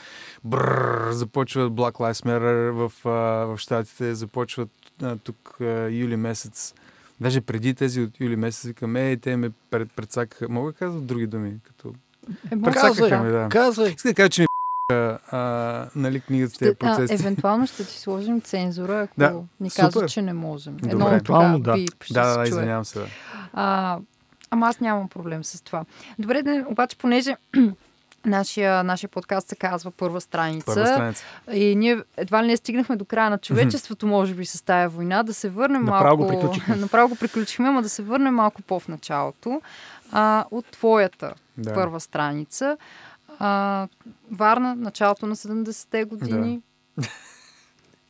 Бррр, 0.45 1.11
започва 1.13 1.71
Black 1.71 1.93
Lives 1.93 2.27
Matter 2.27 2.71
в, 2.71 3.07
а, 3.07 3.11
в 3.47 3.59
Штатите, 3.59 4.15
започват 4.15 4.71
а, 5.03 5.17
тук 5.17 5.57
а, 5.61 5.89
юли 5.91 6.17
месец. 6.17 6.75
Даже 7.21 7.41
преди 7.41 7.75
тези 7.75 8.01
от 8.01 8.21
юли 8.21 8.37
месец 8.37 8.65
викам, 8.65 8.97
ей, 8.97 9.17
те 9.17 9.37
ме 9.37 9.51
пред, 9.71 9.93
предсакаха. 9.93 10.49
Мога 10.49 10.73
да 10.73 10.79
казвам 10.79 11.07
други 11.07 11.27
думи, 11.27 11.55
като... 11.65 11.95
Е, 12.53 12.63
Предсакаха 12.63 13.09
да. 13.09 13.23
ме, 13.23 13.31
да. 13.31 13.49
Казвай. 13.49 13.91
Искам 13.91 14.11
да 14.11 14.15
кажа, 14.15 14.29
че 14.29 14.43
ми 14.43 14.47
а, 14.91 15.87
нали, 15.97 16.21
книгата 16.21 16.55
Ще, 16.55 16.59
тези 16.59 16.77
а, 16.83 16.97
процеси. 16.97 17.15
евентуално 17.15 17.67
ще 17.67 17.85
ти 17.85 17.99
сложим 17.99 18.41
цензура, 18.41 19.01
ако 19.03 19.15
Да, 19.19 19.35
ни 19.61 19.71
кажат, 19.71 20.09
че 20.09 20.23
не 20.23 20.33
можем. 20.33 20.77
Добре. 20.77 20.91
Едно 20.93 21.07
Евентуално, 21.09 21.59
да. 21.59 21.77
ще 22.03 22.15
Да, 22.15 22.27
да, 22.27 22.39
да, 22.39 22.49
извинявам 22.49 22.85
се. 22.85 22.99
Да. 22.99 23.07
А, 23.53 23.99
ама 24.51 24.69
аз 24.69 24.81
нямам 24.81 25.09
проблем 25.09 25.45
с 25.45 25.63
това. 25.63 25.85
Добре, 26.19 26.43
да, 26.43 26.65
обаче, 26.69 26.99
понеже 26.99 27.37
нашия, 28.27 28.85
нашия 28.85 29.11
подкаст 29.11 29.49
се 29.49 29.57
казва 29.57 29.91
Първа 29.91 30.21
страница. 30.21 30.67
Първа 30.67 30.87
страница. 30.87 31.25
И 31.53 31.77
ние 31.77 31.99
едва 32.17 32.43
ли 32.43 32.47
не 32.47 32.57
стигнахме 32.57 32.97
до 32.97 33.05
края 33.05 33.31
на 33.31 33.39
човечеството, 33.39 34.07
може 34.07 34.35
би, 34.35 34.47
с 34.47 34.65
тая 34.65 34.89
война. 34.89 35.23
Да 35.23 35.35
се 35.35 35.49
върнем 35.49 35.85
Направо 35.85 36.17
го 36.17 36.23
малко... 36.23 36.41
приключихме. 36.41 36.77
Направо 36.77 37.09
го 37.09 37.17
приключихме, 37.17 37.69
ама 37.69 37.83
да 37.83 37.89
се 37.89 38.03
върнем 38.03 38.35
малко 38.35 38.63
по-в 38.63 38.89
началото. 38.89 39.61
А, 40.13 40.45
от 40.51 40.67
твоята 40.67 41.35
Да. 41.59 41.75
първа 41.75 42.01
страница. 42.01 42.77
А, 43.39 43.89
Варна, 44.31 44.75
началото 44.75 45.27
на 45.27 45.37
70-те 45.37 46.05
години. 46.05 46.61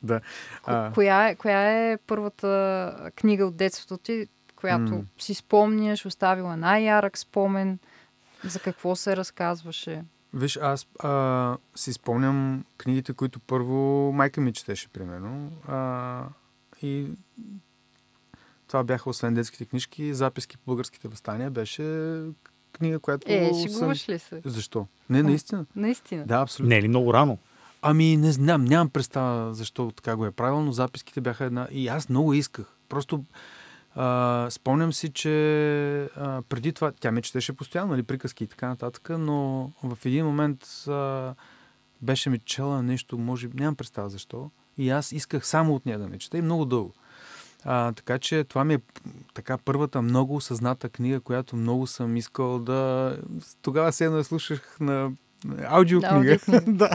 Да. 0.03 0.19
Ко- 0.63 0.71
А. 0.71 0.91
Коя, 0.93 1.27
е, 1.27 1.35
коя 1.35 1.61
е 1.83 1.97
първата 1.97 3.11
книга 3.15 3.45
от 3.45 3.55
детството 3.55 3.97
ти, 3.97 4.27
която 4.55 4.91
М. 4.91 5.01
си 5.17 5.33
спомняш, 5.33 6.05
оставила 6.05 6.57
най-ярък 6.57 7.17
спомен, 7.17 7.79
за 8.43 8.59
какво 8.59 8.95
се 8.95 9.17
разказваше? 9.17 10.03
Виж, 10.33 10.57
аз 10.57 10.87
а, 10.99 11.57
си 11.75 11.93
спомням 11.93 12.65
книгите, 12.77 13.13
които 13.13 13.39
първо 13.39 13.75
майка 14.11 14.41
ми 14.41 14.53
четеше, 14.53 14.89
примерно. 14.89 15.51
А, 15.67 16.23
и 16.81 17.07
това 18.67 18.83
бяха, 18.83 19.09
освен 19.09 19.33
детските 19.33 19.65
книжки, 19.65 20.13
записки 20.13 20.57
по 20.57 20.63
българските 20.65 21.07
възстания. 21.07 21.51
Беше 21.51 21.83
книга, 22.73 22.99
която 22.99 23.25
Е, 23.29 23.51
съм... 23.69 23.91
ли 23.91 23.97
се? 23.97 24.41
Защо? 24.45 24.87
Не, 25.09 25.23
наистина. 25.23 25.65
Наистина. 25.75 26.25
Да, 26.25 26.35
абсолютно. 26.35 26.69
Не 26.69 26.77
е 26.77 26.81
ли 26.81 26.87
много 26.87 27.13
рано? 27.13 27.37
Ами, 27.81 28.17
не 28.17 28.31
знам, 28.31 28.65
нямам 28.65 28.89
представа 28.89 29.53
защо 29.53 29.91
така 29.91 30.15
го 30.15 30.25
е 30.25 30.31
правил, 30.31 30.61
но 30.61 30.71
записките 30.71 31.21
бяха 31.21 31.45
една... 31.45 31.67
И 31.71 31.87
аз 31.87 32.09
много 32.09 32.33
исках. 32.33 32.65
Просто 32.89 33.23
а, 33.95 34.47
спомням 34.49 34.93
си, 34.93 35.09
че 35.09 35.31
а, 36.03 36.41
преди 36.49 36.73
това 36.73 36.91
тя 36.99 37.11
ме 37.11 37.21
четеше 37.21 37.53
постоянно, 37.53 37.91
нали, 37.91 38.03
приказки 38.03 38.43
и 38.43 38.47
така 38.47 38.67
нататък, 38.67 39.09
но 39.19 39.71
в 39.83 39.97
един 40.05 40.25
момент 40.25 40.63
а, 40.87 41.33
беше 42.01 42.29
ми 42.29 42.39
чела 42.39 42.83
нещо, 42.83 43.17
може 43.17 43.47
би, 43.47 43.59
нямам 43.59 43.75
представа 43.75 44.09
защо. 44.09 44.49
И 44.77 44.89
аз 44.89 45.11
исках 45.11 45.47
само 45.47 45.75
от 45.75 45.85
нея 45.85 45.99
да 45.99 46.07
ме 46.07 46.17
чете 46.17 46.37
и 46.37 46.41
много 46.41 46.65
дълго. 46.65 46.93
А, 47.63 47.91
така 47.91 48.19
че 48.19 48.43
това 48.43 48.63
ми 48.63 48.73
е 48.73 48.79
така 49.33 49.57
първата 49.57 50.01
много 50.01 50.35
осъзната 50.35 50.89
книга, 50.89 51.19
която 51.19 51.55
много 51.55 51.87
съм 51.87 52.17
искал 52.17 52.59
да... 52.59 53.17
Тогава 53.61 53.91
се 53.91 54.05
едно 54.05 54.17
я 54.17 54.23
слушах 54.23 54.77
на 54.79 55.11
аудиокнига. 55.67 56.15
Аудиокнига. 56.15 56.61
да. 56.67 56.89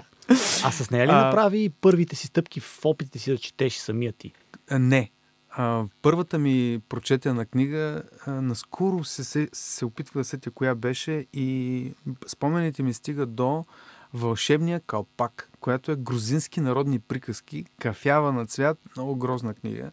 А 0.64 0.71
с 0.71 0.90
нея 0.90 1.07
ли 1.07 1.11
А- 1.11 1.25
направи 1.25 1.73
първите 1.81 2.16
си 2.16 2.26
стъпки 2.26 2.61
в 2.61 2.81
опитите 2.85 3.19
си 3.19 3.31
да 3.31 3.38
четеш 3.38 3.76
самия 3.76 4.12
ти? 4.12 4.33
Не. 4.71 5.11
А, 5.50 5.85
първата 6.02 6.38
ми 6.38 6.81
прочетена 6.88 7.47
книга, 7.47 8.02
а, 8.26 8.31
наскоро 8.31 9.04
се, 9.04 9.25
се, 9.25 9.49
се 9.52 9.85
опитва 9.85 10.21
да 10.21 10.25
сетя 10.25 10.50
коя 10.50 10.75
беше 10.75 11.26
и 11.33 11.92
спомените 12.26 12.83
ми 12.83 12.95
стигат 12.95 13.35
до 13.35 13.64
Вълшебния 14.14 14.81
калпак, 14.81 15.50
която 15.61 15.92
е 15.92 15.97
грузински 15.97 16.61
народни 16.61 16.99
приказки, 16.99 17.64
кафява 17.81 18.33
на 18.33 18.47
цвят, 18.47 18.78
много 18.97 19.16
грозна 19.16 19.54
книга. 19.54 19.90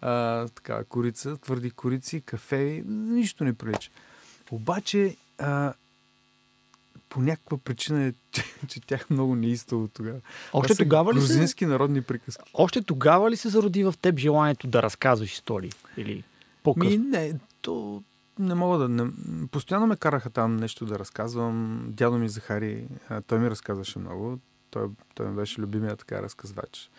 А, 0.00 0.48
така, 0.48 0.84
корица, 0.84 1.36
твърди 1.36 1.70
корици, 1.70 2.20
кафеви, 2.20 2.82
нищо 2.86 3.44
не 3.44 3.52
прилича. 3.52 3.90
Обаче, 4.50 5.16
а, 5.38 5.74
по 7.08 7.20
някаква 7.20 7.58
причина 7.58 8.04
е, 8.04 8.12
че, 8.30 8.44
че 8.68 8.80
тях 8.80 9.10
много 9.10 9.36
неистово 9.36 9.88
тогава. 9.88 10.20
Още 10.52 10.74
са 10.74 10.82
тогава, 10.82 11.14
ли 11.14 11.20
се, 11.20 11.26
Грузински 11.26 11.66
народни 11.66 12.02
приказки. 12.02 12.50
още 12.54 12.82
тогава 12.82 13.30
ли 13.30 13.36
се 13.36 13.48
зароди 13.48 13.84
в 13.84 13.94
теб 14.02 14.18
желанието 14.18 14.66
да 14.66 14.82
разказваш 14.82 15.32
истории? 15.32 15.70
Или 15.96 16.24
по-късно? 16.62 16.90
Ми, 16.90 16.98
не, 16.98 17.34
то 17.62 18.02
не 18.38 18.54
мога 18.54 18.78
да... 18.78 18.88
Не... 18.88 19.10
Постоянно 19.50 19.86
ме 19.86 19.96
караха 19.96 20.30
там 20.30 20.56
нещо 20.56 20.86
да 20.86 20.98
разказвам. 20.98 21.84
Дядо 21.88 22.18
ми 22.18 22.28
Захари, 22.28 22.86
а, 23.08 23.20
той 23.20 23.38
ми 23.38 23.50
разказваше 23.50 23.98
много. 23.98 24.38
Той, 24.70 24.88
той 25.14 25.28
ми 25.28 25.36
беше 25.36 25.60
любимия 25.60 25.96
така 25.96 26.22
разказвач. 26.22 26.90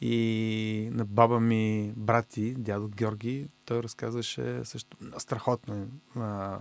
И 0.00 0.88
на 0.92 1.04
баба 1.04 1.40
ми, 1.40 1.92
брати, 1.96 2.54
дядо 2.58 2.88
Георги, 2.88 3.48
той 3.64 3.82
разказваше 3.82 4.64
също 4.64 4.96
страхотно, 5.18 5.86
а, 6.16 6.58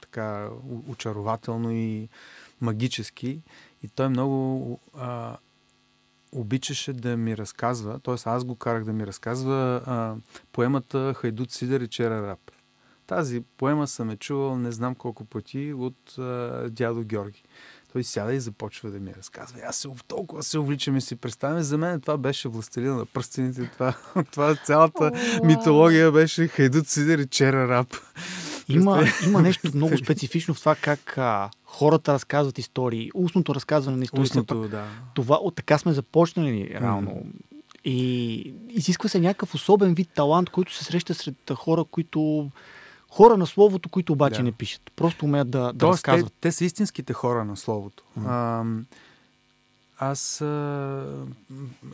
така 0.00 0.48
очарователно 0.88 1.70
и 1.70 2.08
магически. 2.60 3.40
И 3.82 3.88
той 3.88 4.08
много 4.08 4.80
а, 4.98 5.36
обичаше 6.32 6.92
да 6.92 7.16
ми 7.16 7.36
разказва, 7.36 7.98
т.е. 8.00 8.14
аз 8.24 8.44
го 8.44 8.56
карах 8.56 8.84
да 8.84 8.92
ми 8.92 9.06
разказва 9.06 9.82
а, 9.86 10.14
поемата 10.52 11.14
Хайдут 11.14 11.50
Сидер 11.50 11.80
и 11.80 11.88
Чера 11.88 12.26
Рап. 12.26 12.50
Тази 13.06 13.40
поема 13.40 13.86
съм 13.86 14.10
е 14.10 14.16
чувал 14.16 14.56
не 14.56 14.72
знам 14.72 14.94
колко 14.94 15.24
пъти 15.24 15.72
от 15.72 16.18
а, 16.18 16.66
дядо 16.70 17.02
Георги. 17.02 17.42
Той 17.92 18.04
сяда 18.04 18.34
и 18.34 18.40
започва 18.40 18.90
да 18.90 19.00
ми 19.00 19.14
разказва. 19.14 19.60
Аз 19.66 19.76
се, 19.76 19.88
толкова 20.08 20.42
се 20.42 20.58
увличам 20.58 20.96
и 20.96 21.00
си 21.00 21.16
представям. 21.16 21.62
За 21.62 21.78
мен 21.78 22.00
това 22.00 22.16
беше 22.16 22.48
властелина 22.48 22.96
на 22.96 23.06
пръстените. 23.06 23.70
Това, 23.72 23.94
това 24.32 24.54
цялата 24.54 25.04
Уау. 25.04 25.46
митология 25.46 26.12
беше 26.12 26.48
Хайдут 26.48 26.88
Сидер 26.88 27.18
и 27.18 27.26
Чера 27.26 27.68
Рап. 27.68 27.96
Има, 28.68 29.04
има 29.26 29.42
нещо 29.42 29.70
много 29.74 29.98
специфично 29.98 30.54
в 30.54 30.58
това 30.58 30.74
как 30.74 31.18
а, 31.18 31.50
хората 31.64 32.12
разказват 32.12 32.58
истории. 32.58 33.10
Устното 33.14 33.54
разказване 33.54 33.96
на 33.96 34.04
истории. 34.04 34.24
все 34.24 34.34
пак 34.34 34.42
Устното, 34.42 34.68
да. 34.68 34.84
Това, 35.14 35.36
от 35.36 35.54
така 35.54 35.78
сме 35.78 35.92
започнали 35.92 36.78
реално. 36.80 37.22
И 37.84 38.54
изисква 38.68 39.08
се 39.08 39.20
някакъв 39.20 39.54
особен 39.54 39.94
вид 39.94 40.08
талант, 40.14 40.50
който 40.50 40.74
се 40.74 40.84
среща 40.84 41.14
сред 41.14 41.34
хора, 41.54 41.84
които... 41.84 42.50
Хора 43.10 43.36
на 43.36 43.46
словото, 43.46 43.88
които 43.88 44.12
обаче 44.12 44.36
Да. 44.36 44.42
не 44.42 44.52
пишат. 44.52 44.82
Просто 44.96 45.24
умеят 45.24 45.50
да, 45.50 45.72
да 45.72 45.78
Тоест, 45.78 46.04
те, 46.04 46.10
разказват. 46.10 46.32
те 46.40 46.52
са 46.52 46.64
истинските 46.64 47.12
хора 47.12 47.44
на 47.44 47.56
словото. 47.56 48.04
Мгм. 48.16 48.26
А, 48.28 48.64
аз 49.98 50.40
а, 50.40 51.26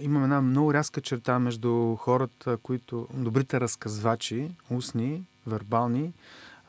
имам 0.00 0.25
една 0.25 0.40
много 0.40 0.75
рязка 0.75 1.00
черта 1.00 1.38
между 1.38 1.97
хората, 1.97 2.56
които 2.56 3.09
добрите 3.14 3.61
разказвачи, 3.61 4.50
устни, 4.71 5.23
вербални 5.47 6.12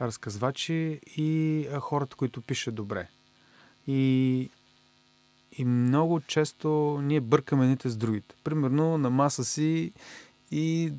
разказвачи 0.02 1.00
и 1.18 1.68
а, 1.74 1.80
хората, 1.80 2.16
които 2.16 2.42
пишат 2.42 2.76
добре. 2.76 3.08
И, 3.88 4.50
и 5.52 5.66
много 5.66 6.20
често 6.22 7.00
ние 7.04 7.22
бъркаме 7.22 7.64
едните 7.64 7.90
с 7.90 7.98
другите. 7.98 8.36
Примерно 8.44 8.98
на 8.98 9.10
маса 9.10 9.46
си 9.46 9.92
и 10.52 10.94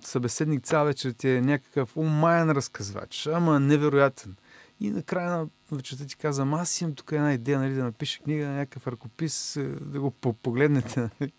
събеседник 0.00 0.64
цял 0.64 0.84
вечер 0.84 1.10
ти 1.10 1.28
е 1.28 1.40
някакъв 1.40 1.96
умаян 1.96 2.50
разказвач, 2.50 3.26
ама 3.26 3.60
невероятен. 3.60 4.36
И 4.80 4.90
накрая 4.90 5.30
на 5.30 5.48
вечерта 5.72 6.04
ти 6.04 6.16
казвам, 6.16 6.54
аз 6.54 6.80
имам 6.80 6.94
тук 6.94 7.12
една 7.12 7.32
идея, 7.32 7.58
нали, 7.58 7.74
да 7.74 7.84
напиша 7.84 8.22
книга, 8.22 8.48
някакъв 8.48 8.86
ръкопис, 8.86 9.56
е, 9.56 9.62
да 9.68 10.00
го 10.00 10.10
по- 10.10 10.32
погледнете. 10.32 11.00
Нали. 11.20 11.32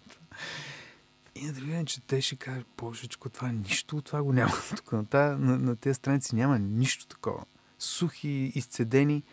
И 1.35 1.45
на 1.45 1.53
другия 1.53 1.75
ден 1.75 1.85
четеш 1.85 2.31
и 2.31 2.35
кажеш, 2.35 2.63
божечко, 2.77 3.29
това 3.29 3.51
нищо 3.51 4.01
това 4.01 4.23
го 4.23 4.33
няма. 4.33 4.53
Тук 4.77 4.91
на, 4.91 5.05
тая, 5.05 5.37
на, 5.37 5.57
на 5.57 5.75
тези 5.75 5.93
страници 5.93 6.35
няма 6.35 6.59
нищо 6.59 7.07
такова. 7.07 7.43
Сухи, 7.79 8.51
изцедени. 8.55 9.23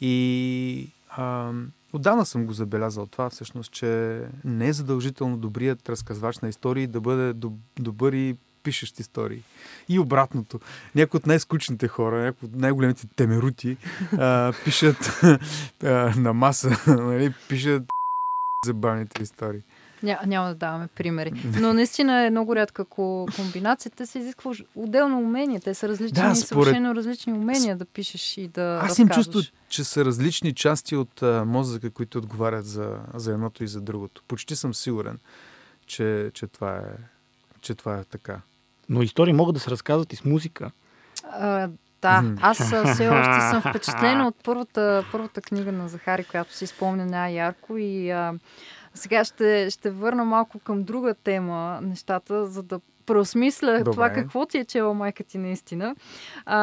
И 0.00 0.90
а, 1.08 1.52
отдавна 1.92 2.26
съм 2.26 2.46
го 2.46 2.52
забелязал 2.52 3.06
това, 3.06 3.30
всъщност, 3.30 3.72
че 3.72 4.20
не 4.44 4.68
е 4.68 4.72
задължително 4.72 5.36
добрият 5.36 5.88
разказвач 5.88 6.38
на 6.38 6.48
истории 6.48 6.86
да 6.86 7.00
бъде 7.00 7.34
доб- 7.34 7.58
добър 7.76 8.12
и 8.12 8.36
пишещ 8.64 9.00
истории. 9.00 9.42
И 9.88 9.98
обратното. 9.98 10.60
Някои 10.94 11.18
от 11.18 11.26
най-скучните 11.26 11.88
хора, 11.88 12.22
някои 12.22 12.48
от 12.48 12.54
най-големите 12.54 13.06
темерути 13.16 13.76
а, 14.18 14.52
пишат 14.64 15.20
а, 15.84 16.12
на 16.16 16.32
маса, 16.32 16.70
нали, 16.86 17.34
пишат 17.48 17.82
забавните 18.66 19.22
истории. 19.22 19.60
Ня, 20.02 20.18
няма 20.26 20.48
да 20.48 20.54
даваме 20.54 20.86
примери. 20.86 21.32
Но 21.60 21.72
наистина 21.74 22.20
е 22.20 22.30
много 22.30 22.56
рядка 22.56 22.84
ко- 22.84 23.36
комбинацията. 23.36 24.06
Се 24.06 24.18
изисква 24.18 24.52
отделно 24.74 25.18
умение. 25.18 25.60
Те 25.60 25.74
са 25.74 25.88
различни, 25.88 26.14
Да, 26.14 26.34
според- 26.34 26.46
съвършено 26.46 26.94
различни 26.94 27.32
умения 27.32 27.76
да 27.76 27.84
пишеш 27.84 28.36
и 28.36 28.48
да 28.48 28.80
Аз 28.82 28.98
им 28.98 29.08
чувство, 29.08 29.40
че 29.68 29.84
са 29.84 30.04
различни 30.04 30.54
части 30.54 30.96
от 30.96 31.22
а, 31.22 31.44
мозъка, 31.44 31.90
които 31.90 32.18
отговарят 32.18 32.66
за, 32.66 32.98
за 33.14 33.32
едното 33.32 33.64
и 33.64 33.68
за 33.68 33.80
другото. 33.80 34.22
Почти 34.28 34.56
съм 34.56 34.74
сигурен, 34.74 35.18
че, 35.86 36.30
че, 36.34 36.46
това, 36.46 36.76
е, 36.76 36.82
че 37.60 37.74
това 37.74 37.98
е 37.98 38.04
така. 38.04 38.40
Но 38.88 39.02
истории 39.02 39.32
могат 39.32 39.54
да 39.54 39.60
се 39.60 39.70
разказват 39.70 40.12
и 40.12 40.16
с 40.16 40.24
музика. 40.24 40.70
А, 41.30 41.68
да, 42.02 42.34
аз 42.40 42.56
все 42.56 43.08
още 43.08 43.40
съм 43.50 43.60
впечатлена 43.70 44.26
от 44.26 44.36
първата, 44.44 45.04
първата 45.12 45.40
книга 45.40 45.72
на 45.72 45.88
Захари, 45.88 46.24
която 46.24 46.54
си 46.54 46.66
спомня 46.66 47.06
най-ярко 47.06 47.76
и 47.76 48.10
а, 48.10 48.34
сега 48.94 49.24
ще, 49.24 49.70
ще 49.70 49.90
върна 49.90 50.24
малко 50.24 50.58
към 50.58 50.82
друга 50.82 51.14
тема 51.14 51.78
нещата, 51.82 52.46
за 52.46 52.62
да 52.62 52.80
преосмисля 53.06 53.78
Добре. 53.78 53.90
това 53.92 54.10
какво 54.10 54.46
ти 54.46 54.58
е 54.58 54.64
чела 54.64 54.94
майка 54.94 55.24
ти 55.24 55.38
наистина. 55.38 55.96
А, 56.46 56.56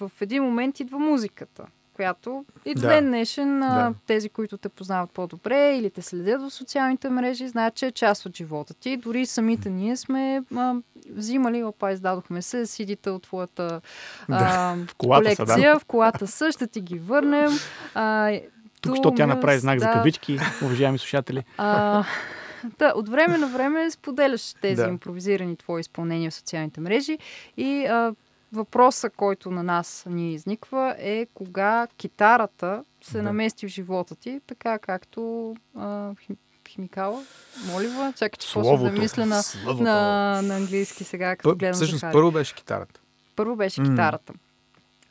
в 0.00 0.10
един 0.20 0.42
момент 0.42 0.80
идва 0.80 0.98
музиката 0.98 1.66
която 1.96 2.44
и 2.64 2.74
до 2.74 2.80
Да. 2.80 2.88
ден 2.88 3.04
днешен 3.06 3.60
Да. 3.60 3.92
тези, 4.06 4.28
които 4.28 4.58
те 4.58 4.68
познават 4.68 5.10
по-добре 5.10 5.76
или 5.76 5.90
те 5.90 6.02
следят 6.02 6.42
в 6.42 6.50
социалните 6.50 7.08
мрежи, 7.10 7.48
знаят, 7.48 7.74
че 7.74 7.86
е 7.86 7.92
част 7.92 8.26
от 8.26 8.36
живота 8.36 8.74
ти. 8.74 8.96
Дори 8.96 9.26
самите 9.26 9.70
ние 9.70 9.96
сме 9.96 10.42
а, 10.56 10.74
взимали, 11.10 11.64
опа, 11.64 11.92
издадохме 11.92 12.42
се, 12.42 12.66
сидите 12.66 13.10
от 13.10 13.22
твоята 13.22 13.80
а, 14.28 14.74
В 14.86 14.94
колата 14.94 15.30
са, 15.30 15.36
колекция, 15.36 15.78
в 15.78 15.84
колата 15.84 16.26
са, 16.26 16.52
ще 16.52 16.66
ти 16.66 16.80
ги 16.80 16.98
върнем. 16.98 17.50
А, 17.94 18.32
Тук, 18.80 18.96
що 18.96 19.10
тя 19.10 19.26
направи 19.26 19.58
знак 19.58 19.78
за 19.78 19.86
да. 19.86 19.92
кавички, 19.92 20.38
уважаеми 20.62 20.98
слушатели. 20.98 21.44
а, 21.58 22.04
да, 22.78 22.92
от 22.96 23.08
време 23.08 23.38
на 23.38 23.46
време 23.46 23.90
споделяш 23.90 24.54
тези 24.54 24.76
Да. 24.76 24.88
импровизирани 24.88 25.56
твои 25.56 25.80
изпълнения 25.80 26.30
в 26.30 26.34
социалните 26.34 26.80
мрежи 26.80 27.18
и 27.56 27.86
а, 27.86 28.14
въпроса, 28.52 29.10
който 29.10 29.50
на 29.50 29.62
нас 29.62 30.04
ни 30.08 30.34
изниква 30.34 30.96
е 30.98 31.26
кога 31.26 31.86
китарата 31.88 32.84
се 33.02 33.16
Да. 33.16 33.22
намести 33.22 33.66
в 33.66 33.70
живота 33.70 34.14
ти, 34.14 34.40
така 34.46 34.78
както 34.78 35.54
а, 35.76 35.80
хи- 36.14 36.36
химикала? 36.68 37.22
Молива? 37.66 38.12
Чакай, 38.12 38.36
че 38.38 38.54
почвам 38.54 38.82
да 38.84 38.90
мисля 38.92 39.26
на, 39.26 39.42
Словото. 39.42 39.82
на, 39.82 40.00
на 40.42 40.56
английски 40.56 41.04
сега, 41.04 41.36
като 41.36 41.48
Пър, 41.48 41.56
гледам 41.56 41.74
всъщност 41.74 42.00
Захари. 42.00 42.12
първо 42.12 42.30
беше 42.30 42.54
китарата. 42.54 43.00
Първо 43.36 43.56
беше 43.56 43.82
китарата. 43.82 44.32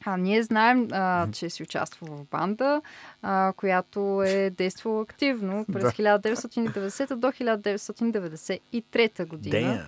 А 0.07 0.17
ние 0.17 0.43
знаем, 0.43 0.87
а, 0.91 1.27
че 1.31 1.49
си 1.49 1.63
участва 1.63 2.07
в 2.07 2.23
банда, 2.25 2.81
а, 3.21 3.53
която 3.53 3.99
е 4.23 4.49
действала 4.49 5.01
активно 5.01 5.65
през 5.73 5.83
Да. 5.83 5.91
1990 5.91 7.15
до 7.15 7.27
1993 7.27 9.25
година. 9.25 9.55
Damn. 9.57 9.83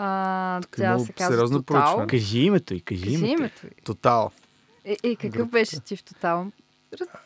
А, 0.00 0.60
Тук 0.60 0.74
е 0.74 0.80
тя 0.80 0.98
се 0.98 1.12
казва 1.12 1.32
сериозно 1.34 1.58
Тотал. 1.58 1.82
проучване. 1.84 2.06
Кажи 2.06 2.38
името 2.38 2.74
и, 2.74 2.80
кажи 2.80 3.02
Кажи 3.02 3.14
името. 3.16 3.32
името 3.32 3.66
й. 3.66 3.70
Тотал. 3.84 4.30
Е, 4.84 4.96
е, 5.02 5.16
какъв 5.16 5.30
Групата. 5.30 5.50
беше 5.50 5.80
ти 5.80 5.96
в 5.96 6.02
Тотал? 6.02 6.46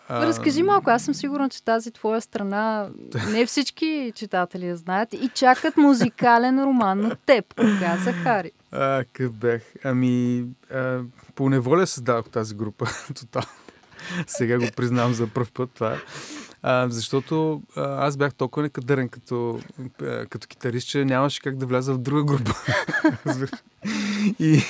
А, 0.09 0.27
Разкажи 0.27 0.63
малко, 0.63 0.91
аз 0.91 1.05
съм 1.05 1.15
сигурна, 1.15 1.49
че 1.49 1.65
тази 1.65 1.91
твоя 1.91 2.21
страна 2.21 2.89
не 3.31 3.47
всички 3.47 4.13
читатели 4.15 4.67
я 4.67 4.77
знаят 4.77 5.15
и 5.15 5.31
чакат 5.35 5.77
музикален 5.77 6.65
роман 6.65 7.07
от 7.07 7.19
теб. 7.27 7.55
Кога, 7.55 7.97
Захари? 7.97 8.51
А, 8.73 9.05
какъв 9.05 9.33
бях? 9.33 9.63
Ами, 9.85 10.45
а, 10.71 11.01
по 11.35 11.49
неволя 11.51 11.87
създадох 11.87 12.29
тази 12.29 12.55
група. 12.55 12.87
Тотал. 13.15 13.43
Сега 14.27 14.59
го 14.59 14.67
признавам 14.77 15.13
за 15.15 15.27
първ 15.27 15.49
път 15.55 15.71
това. 15.75 15.97
А, 16.63 16.89
защото 16.89 17.63
а, 17.77 18.07
аз 18.07 18.17
бях 18.17 18.35
толкова 18.35 18.63
некадърен 18.63 19.09
като, 19.09 19.61
а, 20.03 20.27
като 20.27 20.47
китарист, 20.47 20.89
че 20.89 21.05
нямаше 21.05 21.43
как 21.43 21.57
да 21.57 21.67
вляза 21.67 21.95
в 21.95 21.99
друга 21.99 22.25
група. 22.25 22.55
И 24.39 24.63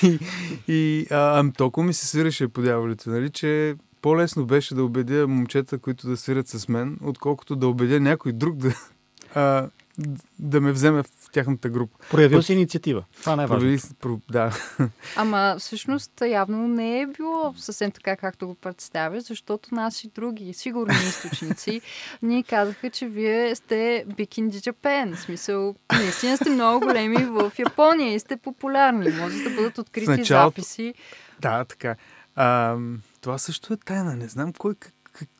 и 0.68 1.06
а, 1.11 1.52
толкова 1.56 1.87
ми 1.87 1.94
се 1.94 2.08
свиреше 2.08 2.49
по 2.49 2.62
дяволите, 2.62 3.11
нали, 3.11 3.30
че 3.30 3.76
по-лесно 4.02 4.46
беше 4.46 4.75
да 4.75 4.84
убедя 4.84 5.28
момчета, 5.28 5.78
които 5.78 6.08
да 6.08 6.16
свирят 6.16 6.49
с 6.49 6.68
мен, 6.68 6.99
отколкото 7.02 7.56
да 7.56 7.68
убедя 7.68 8.00
някой 8.00 8.32
друг 8.32 8.56
да, 8.56 8.75
а, 9.34 9.68
да 10.38 10.61
ме 10.61 10.72
вземе 10.72 11.02
в 11.02 11.06
тяхната 11.32 11.68
група. 11.68 11.99
Проявил 12.11 12.42
си 12.42 12.52
инициатива. 12.52 13.04
Това 13.14 13.37
не 13.37 13.42
е 13.42 13.46
важно. 13.46 13.58
Провели 13.58 13.78
се- 13.78 13.94
про- 13.94 14.20
да. 14.30 14.52
Ама 15.16 15.56
всъщност 15.58 16.12
явно 16.22 16.68
не 16.68 17.00
е 17.00 17.06
било 17.08 17.54
съвсем 17.56 17.90
така, 17.90 18.16
както 18.16 18.46
го 18.46 18.54
представяш, 18.54 19.22
защото 19.22 19.75
наши 19.75 20.08
други 20.08 20.52
сигурни 20.54 20.94
източници 20.96 21.80
ни 22.22 22.42
казаха, 22.42 22.90
че 22.90 23.06
вие 23.06 23.54
сте 23.56 23.75
Big 24.08 24.28
in 24.40 24.50
Japan. 24.50 25.16
В 25.16 25.20
смисъл, 25.20 25.75
наистина 25.92 26.37
сте 26.37 26.50
много 26.50 26.80
големи 26.80 27.25
в 27.25 27.52
Япония 27.58 28.14
и 28.14 28.20
сте 28.20 28.37
популярни. 28.37 29.11
Може 29.11 29.38
да 29.38 29.50
бъдат 29.50 29.78
открити 29.78 30.06
началото- 30.08 30.44
записи. 30.49 30.94
Да, 31.40 31.64
така. 31.64 31.96
А, 32.34 32.76
това 33.20 33.38
също 33.38 33.72
е 33.72 33.76
тайна. 33.76 34.16
Не 34.16 34.28
знам 34.28 34.52
кой 34.52 34.75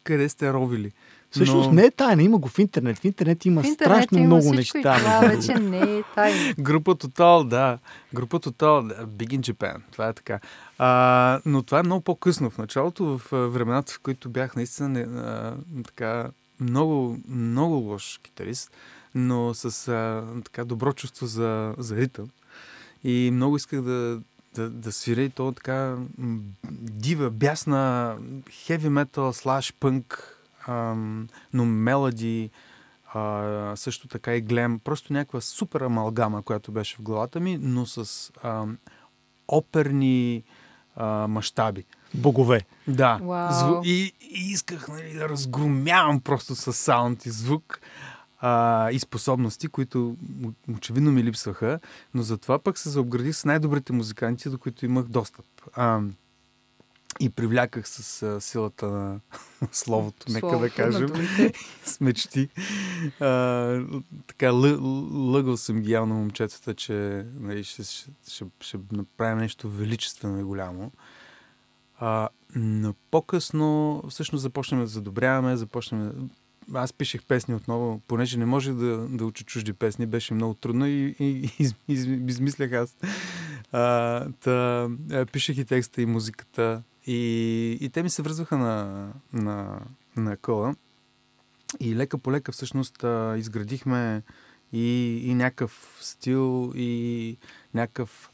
къде 0.05 0.29
сте 0.29 0.53
ровили. 0.53 0.93
Всъщност 1.33 1.69
Но 1.69 1.75
не 1.75 1.85
е 1.85 1.91
тайна, 1.91 2.23
има 2.23 2.39
го 2.39 2.49
в 2.49 2.59
интернет. 2.59 2.99
В 2.99 3.05
интернет 3.05 3.45
има 3.45 3.63
В 3.63 3.67
интернет 3.67 4.03
страшно 4.03 4.19
има 4.19 4.27
много 4.27 4.55
неща. 4.55 4.79
И 4.79 4.83
това 4.83 5.21
вече 5.21 5.55
не 5.55 5.79
е 5.79 6.03
тайна. 6.15 6.55
Група 6.59 6.95
Total, 6.95 7.49
да. 7.49 7.79
Група 8.15 8.41
Total, 8.41 9.07
Big 9.07 9.41
in 9.41 9.41
Japan. 9.41 9.77
Това 9.93 10.09
е 10.09 10.13
така. 10.13 10.41
А, 10.79 11.41
но 11.47 11.63
това 11.63 11.79
е 11.79 11.83
много 11.83 12.01
по-късно. 12.01 12.51
В 12.51 12.59
началото, 12.59 13.19
в 13.19 13.49
времената, 13.49 13.93
в 13.93 14.01
които 14.01 14.29
бях 14.29 14.57
наистина 14.57 15.01
а, 15.01 15.55
така, 15.85 16.31
много, 16.61 17.19
много 17.29 17.75
лош 17.75 18.21
китарист, 18.23 18.71
но 19.15 19.55
с 19.55 19.89
а, 19.89 20.25
така 20.45 20.65
добро 20.65 20.93
чувство 20.93 21.27
за, 21.27 21.75
за 21.79 21.97
ритъм. 21.97 22.29
И 23.05 23.31
много 23.33 23.57
исках 23.57 23.83
да, 23.83 24.21
да, 24.55 24.71
да 24.71 24.93
свиря 24.93 25.23
и 25.23 25.31
то 25.31 25.53
така 25.53 25.97
дива, 26.73 27.31
бясна, 27.31 28.17
хеви 28.51 28.89
метал, 28.89 29.33
слаш 29.33 29.75
пънк, 29.81 30.39
ам, 30.67 31.29
но 31.53 31.65
мелоди, 31.65 32.51
а, 33.15 33.73
също 33.77 34.09
така 34.09 34.35
и 34.35 34.41
глем. 34.41 34.79
Просто 34.79 35.13
някаква 35.13 35.41
супер 35.41 35.81
амалгама, 35.81 36.43
която 36.43 36.73
беше 36.73 36.97
в 36.97 37.03
главата 37.03 37.41
ми, 37.41 37.59
но 37.61 37.87
с 37.87 38.31
ам, 38.43 38.79
оперни 39.49 40.45
а, 40.97 41.27
мащаби. 41.29 41.85
Богове. 42.15 42.61
Да. 42.89 43.19
Зву... 43.53 43.81
И, 43.85 44.13
и 44.21 44.51
исках 44.51 44.89
нали, 44.89 45.15
да 45.15 45.29
разгромявам 45.29 46.21
просто 46.21 46.55
с 46.55 46.73
саунд 46.73 47.27
и 47.27 47.31
звук 47.31 47.81
а, 48.41 48.91
и 48.91 48.99
способности, 48.99 49.69
които 49.69 50.17
очевидно 50.77 51.13
ми 51.13 51.25
липсваха, 51.25 51.81
но 52.15 52.23
затова 52.23 52.59
пък 52.59 52.79
се 52.79 52.91
заобградих 52.91 53.37
с 53.37 53.45
най-добрите 53.45 53.93
музиканти, 53.93 54.51
до 54.51 54.59
които 54.59 54.85
имах 54.85 55.05
достъп. 55.05 55.47
А, 55.75 56.01
и 57.21 57.31
привляках 57.31 57.89
с 57.89 58.23
а, 58.23 58.41
силата 58.41 58.87
на 58.87 59.21
словото, 59.73 60.33
нека 60.33 60.47
да 60.47 60.51
Словото 60.51 60.63
на 60.63 60.71
кажем, 60.71 61.09
с 61.85 62.01
мечти. 62.01 62.49
А, 63.21 63.81
така, 64.27 64.51
лъ, 64.51 64.79
лъгал 65.13 65.57
съм 65.57 65.81
ги 65.81 65.93
явно 65.93 66.15
момчетата, 66.15 66.75
че 66.75 67.27
нали, 67.35 67.65
ще, 67.65 67.83
ще, 67.83 68.11
ще, 68.29 68.45
ще 68.61 68.79
направя 68.93 69.37
нещо 69.37 69.71
величествено 69.71 70.41
и 70.41 70.43
голямо. 70.43 70.93
А, 71.99 72.29
но 72.57 72.95
по-късно 73.11 74.03
всъщност 74.09 74.43
започнем 74.43 74.81
да 74.81 74.87
задобряваме, 74.87 75.57
започнем... 75.57 76.31
Аз 76.75 76.93
пишех 76.93 77.25
песни 77.25 77.55
отново, 77.55 78.01
понеже 78.09 78.39
не 78.39 78.47
можех 78.47 78.75
да, 78.75 78.97
да 79.09 79.25
уча 79.25 79.45
чужди 79.45 79.73
песни, 79.73 80.07
беше 80.07 80.35
много 80.35 80.55
трудно 80.55 80.87
и, 80.87 81.17
и, 81.19 81.51
из, 81.59 81.75
из, 81.89 82.05
измислях 82.05 82.73
аз. 82.73 82.97
А, 83.73 84.29
та, 84.41 84.89
пишех 85.33 85.59
и 85.59 85.65
текста 85.65 86.03
и 86.03 86.07
музиката 86.07 86.83
и, 87.07 87.79
и 87.81 87.89
те 87.89 88.03
ми 88.03 88.11
се 88.11 88.23
връзваха 88.23 88.59
на, 88.59 89.09
на, 89.33 89.81
на 90.17 90.37
кола. 90.37 90.75
И 91.81 91.97
лека 91.97 92.19
по 92.19 92.33
лека 92.33 92.53
всъщност 92.53 93.05
а, 93.05 93.35
изградихме 93.39 94.23
и, 94.73 95.17
и 95.25 95.35
някакъв 95.35 95.99
стил, 96.01 96.73
и 96.75 97.37
някакъв 97.75 98.31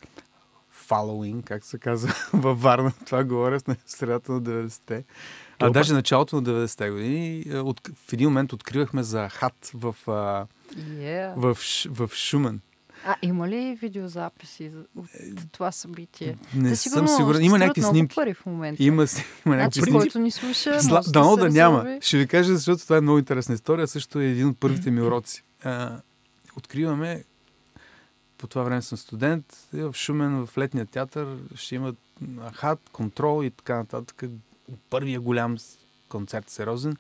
following, 0.88 1.44
как 1.44 1.64
се 1.64 1.78
казва 1.78 2.14
във 2.32 2.62
Варна. 2.62 2.92
Това 3.06 3.24
говоря 3.24 3.58
в 3.60 3.76
средата 3.86 4.32
на 4.32 4.42
90-те. 4.42 5.04
А, 5.58 5.70
даже 5.70 5.92
началото 5.92 6.36
на 6.36 6.42
90-те 6.42 6.90
години. 6.90 7.44
От, 7.54 7.88
в 8.06 8.12
един 8.12 8.28
момент 8.28 8.52
откривахме 8.52 9.02
за 9.02 9.28
хат 9.28 9.70
в, 9.74 9.96
а, 10.06 10.46
Yeah. 10.74 11.34
в, 11.36 11.54
Ш- 11.54 11.88
в 11.90 12.10
Шумен. 12.14 12.60
А 13.04 13.16
има 13.22 13.48
ли 13.48 13.78
видеозаписи 13.82 14.70
за- 14.70 14.84
от 14.96 15.08
това 15.52 15.72
събитие? 15.72 16.36
Не 16.54 16.68
Те 16.70 16.76
съм 16.76 17.08
сигурен. 17.08 17.42
Има 17.42 17.58
някакви 17.58 17.82
снимки. 17.82 18.14
пари 18.14 18.34
в 18.34 18.46
момента. 18.46 18.82
Има, 18.82 19.06
има 19.46 19.56
някакви 19.56 19.80
Значи, 19.80 19.80
снимки. 19.80 19.92
който 19.92 20.18
ни 20.18 20.30
слуша, 20.30 20.70
може 20.84 21.10
дано 21.10 21.36
да, 21.36 21.42
да 21.42 21.50
няма. 21.50 21.98
Ще 22.00 22.18
ви 22.18 22.26
кажа, 22.26 22.54
защото 22.54 22.82
това 22.82 22.96
е 22.96 23.00
много 23.00 23.18
интересна 23.18 23.54
история. 23.54 23.88
Също 23.88 24.20
е 24.20 24.26
един 24.26 24.48
от 24.48 24.58
първите 24.58 24.90
ми 24.90 25.02
уроци. 25.02 25.42
А, 25.62 26.00
откриваме, 26.56 27.24
по 28.38 28.46
това 28.46 28.62
време 28.62 28.82
съм 28.82 28.98
студент, 28.98 29.44
и 29.74 29.80
в 29.80 29.94
Шумен, 29.94 30.46
в 30.46 30.58
летния 30.58 30.86
театър, 30.86 31.26
ще 31.54 31.74
имат 31.74 31.96
хат, 32.52 32.80
контрол 32.92 33.44
и 33.44 33.50
така 33.50 33.76
нататък. 33.76 34.22
Първия 34.90 35.20
голям 35.20 35.56
концерт 36.08 36.50
сериозен. 36.50 36.96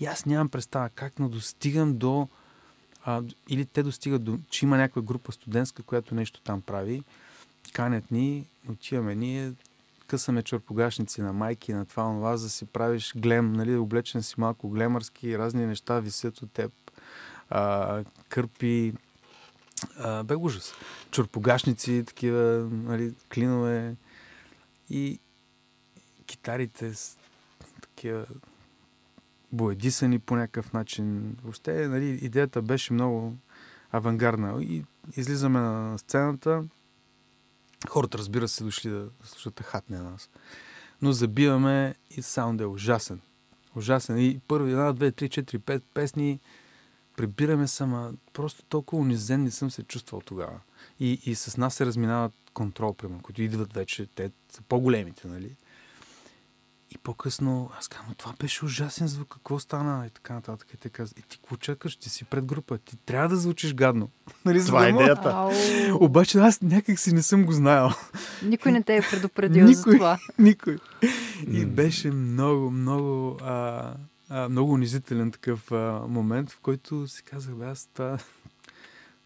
И 0.00 0.06
аз 0.06 0.26
нямам 0.26 0.48
представа 0.48 0.88
как, 0.88 1.18
но 1.18 1.28
достигам 1.28 1.98
до... 1.98 2.28
А, 3.04 3.22
или 3.48 3.66
те 3.66 3.82
достигат 3.82 4.24
до... 4.24 4.38
че 4.50 4.64
има 4.64 4.76
някаква 4.76 5.02
група 5.02 5.32
студентска, 5.32 5.82
която 5.82 6.14
нещо 6.14 6.40
там 6.40 6.60
прави. 6.60 7.02
Канят 7.72 8.10
ни, 8.10 8.46
отиваме 8.68 9.14
ние, 9.14 9.52
късаме 10.06 10.42
чорпогашници 10.42 11.22
на 11.22 11.32
майки, 11.32 11.72
на 11.72 11.86
това, 11.86 12.08
онова, 12.08 12.36
за 12.36 12.46
да 12.46 12.50
си 12.50 12.64
правиш 12.64 13.12
глем, 13.16 13.52
нали, 13.52 13.76
облечен 13.76 14.22
си 14.22 14.34
малко 14.38 14.68
глемърски, 14.68 15.38
разни 15.38 15.66
неща 15.66 16.00
висят 16.00 16.42
от 16.42 16.52
теб, 16.52 16.72
а, 17.50 18.04
кърпи, 18.28 18.92
а, 19.98 20.24
бе 20.24 20.36
ужас. 20.36 20.74
Чорпогашници, 21.10 22.04
такива, 22.06 22.68
нали, 22.72 23.14
клинове 23.34 23.96
и 24.90 25.18
китарите 26.26 26.94
с 26.94 27.18
такива 27.80 28.26
боядисани 29.52 30.18
по 30.18 30.36
някакъв 30.36 30.72
начин. 30.72 31.36
Въобще, 31.42 31.88
нали, 31.88 32.08
идеята 32.22 32.62
беше 32.62 32.92
много 32.92 33.36
авангардна. 33.92 34.62
И 34.62 34.84
излизаме 35.16 35.60
на 35.60 35.98
сцената, 35.98 36.64
Хората, 37.88 38.18
разбира 38.18 38.48
се, 38.48 38.64
дошли 38.64 38.90
да 38.90 39.08
слушат 39.24 39.60
хатне 39.60 39.98
на 39.98 40.10
нас. 40.10 40.30
Но 41.02 41.12
забиваме 41.12 41.94
и 42.10 42.22
саунд 42.22 42.60
е 42.60 42.66
ужасен. 42.66 43.20
Ужасен. 43.76 44.18
И 44.18 44.40
първи, 44.48 44.70
една, 44.70 44.92
две, 44.92 45.12
три, 45.12 45.28
четири, 45.28 45.58
пет 45.58 45.84
песни 45.94 46.40
прибираме 47.16 47.68
сама. 47.68 48.12
Просто 48.32 48.64
толкова 48.64 49.02
унизен 49.02 49.42
не 49.42 49.50
съм 49.50 49.70
се 49.70 49.82
чувствал 49.82 50.20
тогава. 50.20 50.60
И, 51.00 51.20
и 51.26 51.34
с 51.34 51.56
нас 51.56 51.74
се 51.74 51.86
разминават 51.86 52.32
контрол, 52.54 52.94
примерно, 52.94 53.22
които 53.22 53.42
идват 53.42 53.72
вече, 53.72 54.06
те 54.14 54.30
са 54.52 54.62
по-големите, 54.62 55.28
нали? 55.28 55.56
И 56.94 56.98
по-късно 56.98 57.70
аз 57.78 57.88
казвам, 57.88 58.08
«Ма 58.08 58.14
това 58.14 58.32
беше 58.40 58.64
ужасен 58.64 59.06
звук, 59.08 59.28
какво 59.28 59.58
стана? 59.58 60.06
И 60.06 60.10
така 60.10 60.34
нататък. 60.34 60.68
И 60.74 60.76
те 60.76 60.88
казват, 60.88 61.18
и 61.18 61.22
ти 61.22 61.38
какво 61.38 61.56
чакаш? 61.56 61.96
Ти 61.96 62.10
си 62.10 62.24
пред 62.24 62.44
група, 62.44 62.78
ти 62.78 62.96
трябва 62.96 63.28
да 63.28 63.36
звучиш 63.36 63.74
гадно. 63.74 64.10
нали, 64.44 64.60
за 64.60 64.66
Това 64.66 64.86
е 64.86 64.90
идеята. 64.90 65.30
Ау, 65.30 65.50
Обаче 66.04 66.38
аз 66.38 66.60
някак 66.62 66.98
си 66.98 67.14
не 67.14 67.22
съм 67.22 67.44
го 67.44 67.52
знаел. 67.52 67.90
никой 68.42 68.72
не 68.72 68.82
те 68.82 68.96
е 68.96 69.02
предупредил 69.10 69.66
за 69.66 69.78
Никой. 69.80 69.96
това. 69.96 70.18
Никой. 70.38 70.78
И 71.50 71.66
беше 71.66 72.10
много, 72.10 72.70
много 72.70 73.38
а, 73.42 73.94
а, 74.28 74.48
много 74.48 74.72
унизителен 74.72 75.30
такъв 75.30 75.72
а, 75.72 76.00
момент, 76.08 76.50
в 76.50 76.60
който 76.60 77.08
си 77.08 77.22
казах, 77.22 77.54
бе, 77.54 77.66
аз 77.66 77.88
това 77.94 78.18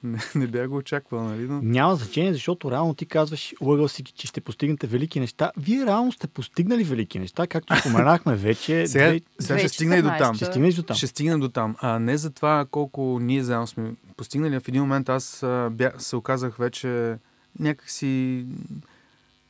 не, 0.03 0.19
не 0.35 0.47
бях 0.47 0.69
го 0.69 0.77
очаквал, 0.77 1.25
нали? 1.25 1.49
Но... 1.49 1.61
Няма 1.63 1.97
значение, 1.97 2.33
защото 2.33 2.71
реално 2.71 2.95
ти 2.95 3.07
казваш, 3.07 3.55
лъгал 3.61 3.89
си, 3.89 4.03
че 4.05 4.27
ще 4.27 4.41
постигнете 4.41 4.87
велики 4.87 5.21
неща. 5.21 5.53
Вие 5.57 5.87
реално 5.87 6.13
сте 6.13 6.27
постигнали 6.27 6.85
велики 6.85 7.19
неща, 7.19 7.47
както 7.47 7.81
споменахме 7.81 8.37
вече. 8.37 8.87
Сега, 8.89 9.07
две- 9.07 9.21
сега 9.41 9.59
ще 9.59 9.69
стигна 9.69 9.97
и 9.97 10.03
до 10.03 10.09
там. 10.19 10.35
Ще 10.35 10.45
стигнеш 10.45 10.75
до 10.75 10.83
там. 10.83 10.97
Ще 10.97 11.07
стигнем 11.07 11.41
до 11.41 11.49
там. 11.49 11.77
А 11.81 11.99
не 11.99 12.17
за 12.17 12.31
това 12.31 12.67
колко 12.71 13.19
ние 13.23 13.43
заедно 13.43 13.67
сме 13.67 13.95
постигнали. 14.17 14.61
В 14.61 14.69
един 14.69 14.83
момент 14.83 15.09
аз 15.09 15.43
а, 15.43 15.71
бя, 15.73 15.93
се 15.99 16.17
оказах 16.17 16.57
вече 16.57 17.19
някакси 17.59 18.45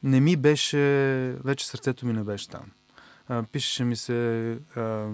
не 0.02 0.20
ми 0.20 0.36
беше, 0.36 0.78
вече 1.44 1.66
сърцето 1.66 2.06
ми 2.06 2.12
не 2.12 2.24
беше 2.24 2.48
там. 2.48 2.62
А, 3.28 3.42
пишеше 3.42 3.84
ми 3.84 3.96
се, 3.96 4.50
а, 4.76 5.06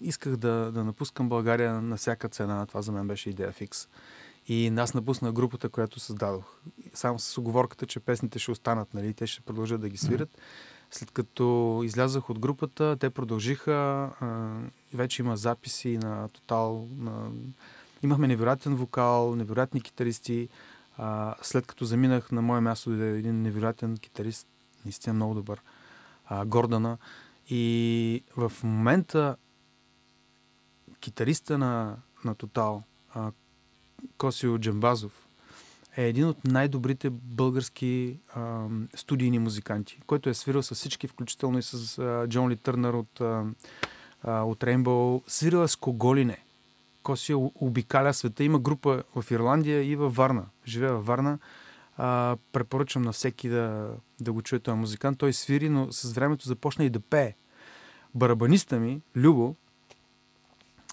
исках 0.00 0.36
да, 0.36 0.72
да 0.72 0.84
напускам 0.84 1.28
България 1.28 1.82
на 1.82 1.96
всяка 1.96 2.28
цена. 2.28 2.66
Това 2.66 2.82
за 2.82 2.92
мен 2.92 3.08
беше 3.08 3.30
идея 3.30 3.52
фикс. 3.52 3.88
И 4.46 4.68
аз 4.68 4.94
напусна 4.94 5.32
групата, 5.32 5.68
която 5.68 6.00
създадох. 6.00 6.44
Само 6.94 7.18
с 7.18 7.38
оговорката, 7.38 7.86
че 7.86 8.00
песните 8.00 8.38
ще 8.38 8.50
останат, 8.50 8.94
нали? 8.94 9.14
Те 9.14 9.26
ще 9.26 9.40
продължат 9.40 9.80
да 9.80 9.88
ги 9.88 9.96
свират. 9.96 10.38
След 10.90 11.10
като 11.10 11.80
излязах 11.84 12.30
от 12.30 12.38
групата, 12.38 12.96
те 13.00 13.10
продължиха. 13.10 14.10
Вече 14.94 15.22
има 15.22 15.36
записи 15.36 15.98
на 15.98 16.28
Тотал. 16.28 16.88
На... 16.96 17.30
Имахме 18.02 18.28
невероятен 18.28 18.74
вокал, 18.74 19.36
невероятни 19.36 19.80
китаристи. 19.80 20.48
След 21.42 21.66
като 21.66 21.84
заминах 21.84 22.32
на 22.32 22.42
мое 22.42 22.60
място, 22.60 22.90
дойде 22.90 23.18
един 23.18 23.42
невероятен 23.42 23.96
китарист, 23.96 24.48
наистина 24.84 25.14
много 25.14 25.34
добър, 25.34 25.62
Гордана. 26.46 26.98
И 27.48 28.24
в 28.36 28.52
момента 28.62 29.36
китариста 31.00 31.58
на, 31.58 31.96
на 32.24 32.34
Тотал, 32.34 32.82
Косио 34.18 34.58
Джамбазов, 34.58 35.26
е 35.96 36.08
един 36.08 36.26
от 36.26 36.44
най-добрите 36.44 37.10
български 37.10 38.18
а, 38.34 38.66
студийни 38.94 39.38
музиканти, 39.38 40.00
който 40.06 40.28
е 40.28 40.34
свирил 40.34 40.62
с 40.62 40.74
всички, 40.74 41.08
включително 41.08 41.58
и 41.58 41.62
с 41.62 41.98
а, 41.98 42.28
Джон 42.28 42.50
Ли 42.50 42.56
Търнър 42.56 42.94
от, 42.94 43.20
а, 43.20 43.44
от 44.42 44.64
Рейнбоу. 44.64 45.22
Свирил 45.26 45.58
е 45.58 45.68
с 45.68 45.76
кого 45.76 46.16
ли 46.16 46.24
не. 46.24 46.44
Косио 47.02 47.52
обикаля 47.54 48.14
света. 48.14 48.44
Има 48.44 48.58
група 48.58 49.02
в 49.16 49.30
Ирландия 49.30 49.84
и 49.84 49.96
във 49.96 50.16
Варна. 50.16 50.46
Живее 50.66 50.90
във 50.90 51.06
Варна. 51.06 51.38
А, 51.96 52.36
препоръчвам 52.52 53.02
на 53.02 53.12
всеки 53.12 53.48
да, 53.48 53.90
да 54.20 54.32
го 54.32 54.42
чуе 54.42 54.58
този 54.58 54.78
музикант. 54.78 55.18
Той 55.18 55.32
свири, 55.32 55.68
но 55.68 55.92
с 55.92 56.12
времето 56.12 56.48
започна 56.48 56.84
и 56.84 56.90
да 56.90 57.00
пее. 57.00 57.34
Барабаниста 58.14 58.80
ми, 58.80 59.00
Любо, 59.16 59.56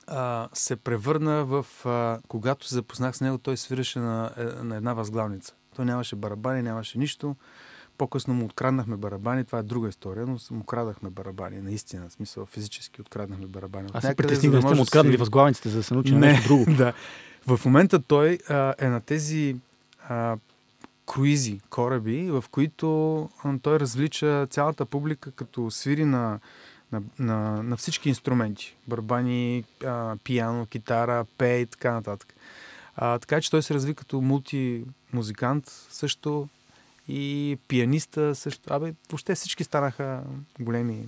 а, 0.08 0.50
се 0.54 0.76
превърна 0.76 1.46
в... 1.46 1.66
А, 1.86 2.20
когато 2.28 2.68
се 2.68 2.76
запознах 2.76 3.18
с 3.18 3.22
него, 3.22 3.38
той 3.38 3.58
свиреше 3.58 4.00
на, 4.00 4.32
е, 4.38 4.44
на 4.44 4.76
една 4.76 4.94
възглавница. 4.94 5.54
Той 5.76 5.86
нямаше 5.86 6.16
барабани, 6.16 6.62
нямаше 6.62 6.98
нищо. 6.98 7.36
По-късно 7.98 8.34
му 8.34 8.46
откраднахме 8.46 8.98
барабани, 8.98 9.46
това 9.46 9.60
е 9.60 9.64
друга 9.64 9.90
история, 9.90 10.26
но 10.26 10.38
му 10.52 10.64
крадахме 10.64 11.10
барабани, 11.10 11.62
наистина, 11.62 12.10
в 12.10 12.14
смисъл 12.14 12.46
физически 12.46 13.02
откраднахме 13.02 13.48
барабани. 13.48 13.90
Аз 13.94 14.04
се 14.04 14.16
притесних 14.16 14.52
да 14.52 14.62
сте 14.62 14.76
му 14.76 14.82
откраднали 14.82 15.14
си- 15.14 15.20
възглавниците, 15.20 15.70
за 15.70 15.78
да 15.78 15.84
се 15.84 15.94
научи 15.94 16.14
на 16.14 16.20
не, 16.20 16.28
нещо 16.28 16.48
друго. 16.48 16.66
да. 16.78 16.94
В 17.48 17.66
момента 17.66 18.00
той 18.00 18.40
а, 18.50 18.74
е 18.80 18.88
на 18.88 19.02
тези 19.02 19.56
а, 20.10 20.38
круизи, 21.06 21.60
кораби, 21.70 22.32
в 22.32 22.44
които 22.52 23.30
той 23.62 23.80
развлича 23.80 24.48
цялата 24.50 24.86
публика, 24.86 25.32
като 25.32 25.72
свири 25.72 26.06
на, 26.06 26.40
на, 26.92 27.02
на, 27.20 27.64
на 27.64 27.78
всички 27.78 28.10
инструменти. 28.10 28.76
Барабани, 28.88 29.64
а, 29.86 30.16
пиано, 30.24 30.66
китара, 30.66 31.26
пее 31.38 31.62
и 31.62 31.66
така 31.66 31.94
нататък. 31.94 32.34
А, 32.96 33.20
така 33.20 33.42
че 33.42 33.52
той 33.52 33.64
се 33.64 33.74
разви 33.74 33.96
като 33.96 34.22
мултимузикант 34.22 35.88
също 35.90 36.48
и 37.08 37.58
пианиста 37.68 38.36
също. 38.36 38.74
Абе, 38.74 38.94
въобще 39.10 39.36
всички 39.36 39.64
станаха 39.64 40.24
големи 40.60 41.08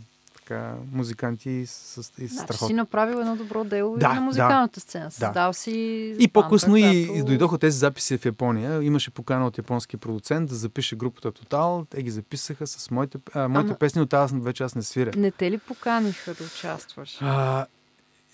така, 0.50 0.74
музиканти 0.92 1.64
с, 1.66 1.72
с, 2.04 2.12
и 2.18 2.28
Значи 2.28 2.36
страхотни. 2.36 2.68
си 2.68 2.74
направил 2.74 3.18
едно 3.18 3.36
добро 3.36 3.64
дело 3.64 3.98
Да, 3.98 4.14
на 4.14 4.22
музикалната 4.22 4.80
сцена. 4.80 5.12
Създал 5.12 5.54
си 5.54 5.72
И 6.20 6.28
по-късно 6.28 6.78
и, 6.78 6.82
която- 6.82 7.14
и 7.14 7.24
дойдоха 7.24 7.58
тези 7.58 7.78
записи 7.78 8.18
в 8.18 8.26
Япония. 8.26 8.84
Имаше 8.84 9.12
покана 9.12 9.48
от 9.48 9.58
японски 9.58 9.98
продуцент 9.98 10.50
да 10.50 10.56
запише 10.56 10.96
групата 10.96 11.32
Тотал. 11.32 11.86
Те 11.90 12.04
ги 12.04 12.12
записаха 12.12 12.68
с 12.68 12.92
моите, 12.92 13.18
а, 13.34 13.48
моите 13.48 13.68
Ама- 13.68 13.78
песни, 13.78 14.02
от 14.02 14.10
тази 14.10 14.36
вече 14.36 14.64
аз 14.64 14.76
не 14.76 14.84
свиря. 14.84 15.12
Не 15.18 15.32
те 15.32 15.52
ли 15.52 15.58
поканиха 15.58 16.34
да 16.34 16.44
участваш? 16.46 17.18
А, 17.22 17.66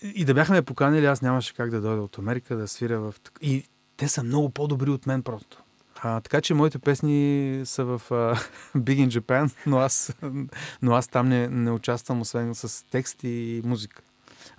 и 0.04 0.24
да 0.24 0.34
бяхме 0.34 0.62
поканили, 0.62 1.06
аз 1.06 1.22
нямаше 1.22 1.54
как 1.54 1.70
да 1.70 1.80
дойда 1.80 2.02
от 2.02 2.18
Америка 2.18 2.56
да 2.56 2.68
свиря 2.68 3.00
в... 3.00 3.14
И 3.40 3.64
те 3.96 4.08
са 4.08 4.22
много 4.22 4.50
по-добри 4.50 4.90
от 4.90 5.06
мен 5.06 5.22
просто. 5.22 5.62
А, 5.96 6.20
така 6.20 6.40
че 6.40 6.54
моите 6.54 6.78
песни 6.78 7.16
са 7.64 7.84
в 7.84 8.02
а, 8.10 8.14
Big 8.76 9.06
in 9.06 9.20
Japan, 9.20 9.50
но 9.66 9.78
аз, 9.78 10.14
но 10.82 10.94
аз 10.94 11.08
там 11.08 11.28
не, 11.28 11.48
не 11.48 11.70
участвам, 11.70 12.20
освен 12.20 12.54
с 12.54 12.86
текст 12.86 13.20
и 13.22 13.62
музика. 13.64 14.02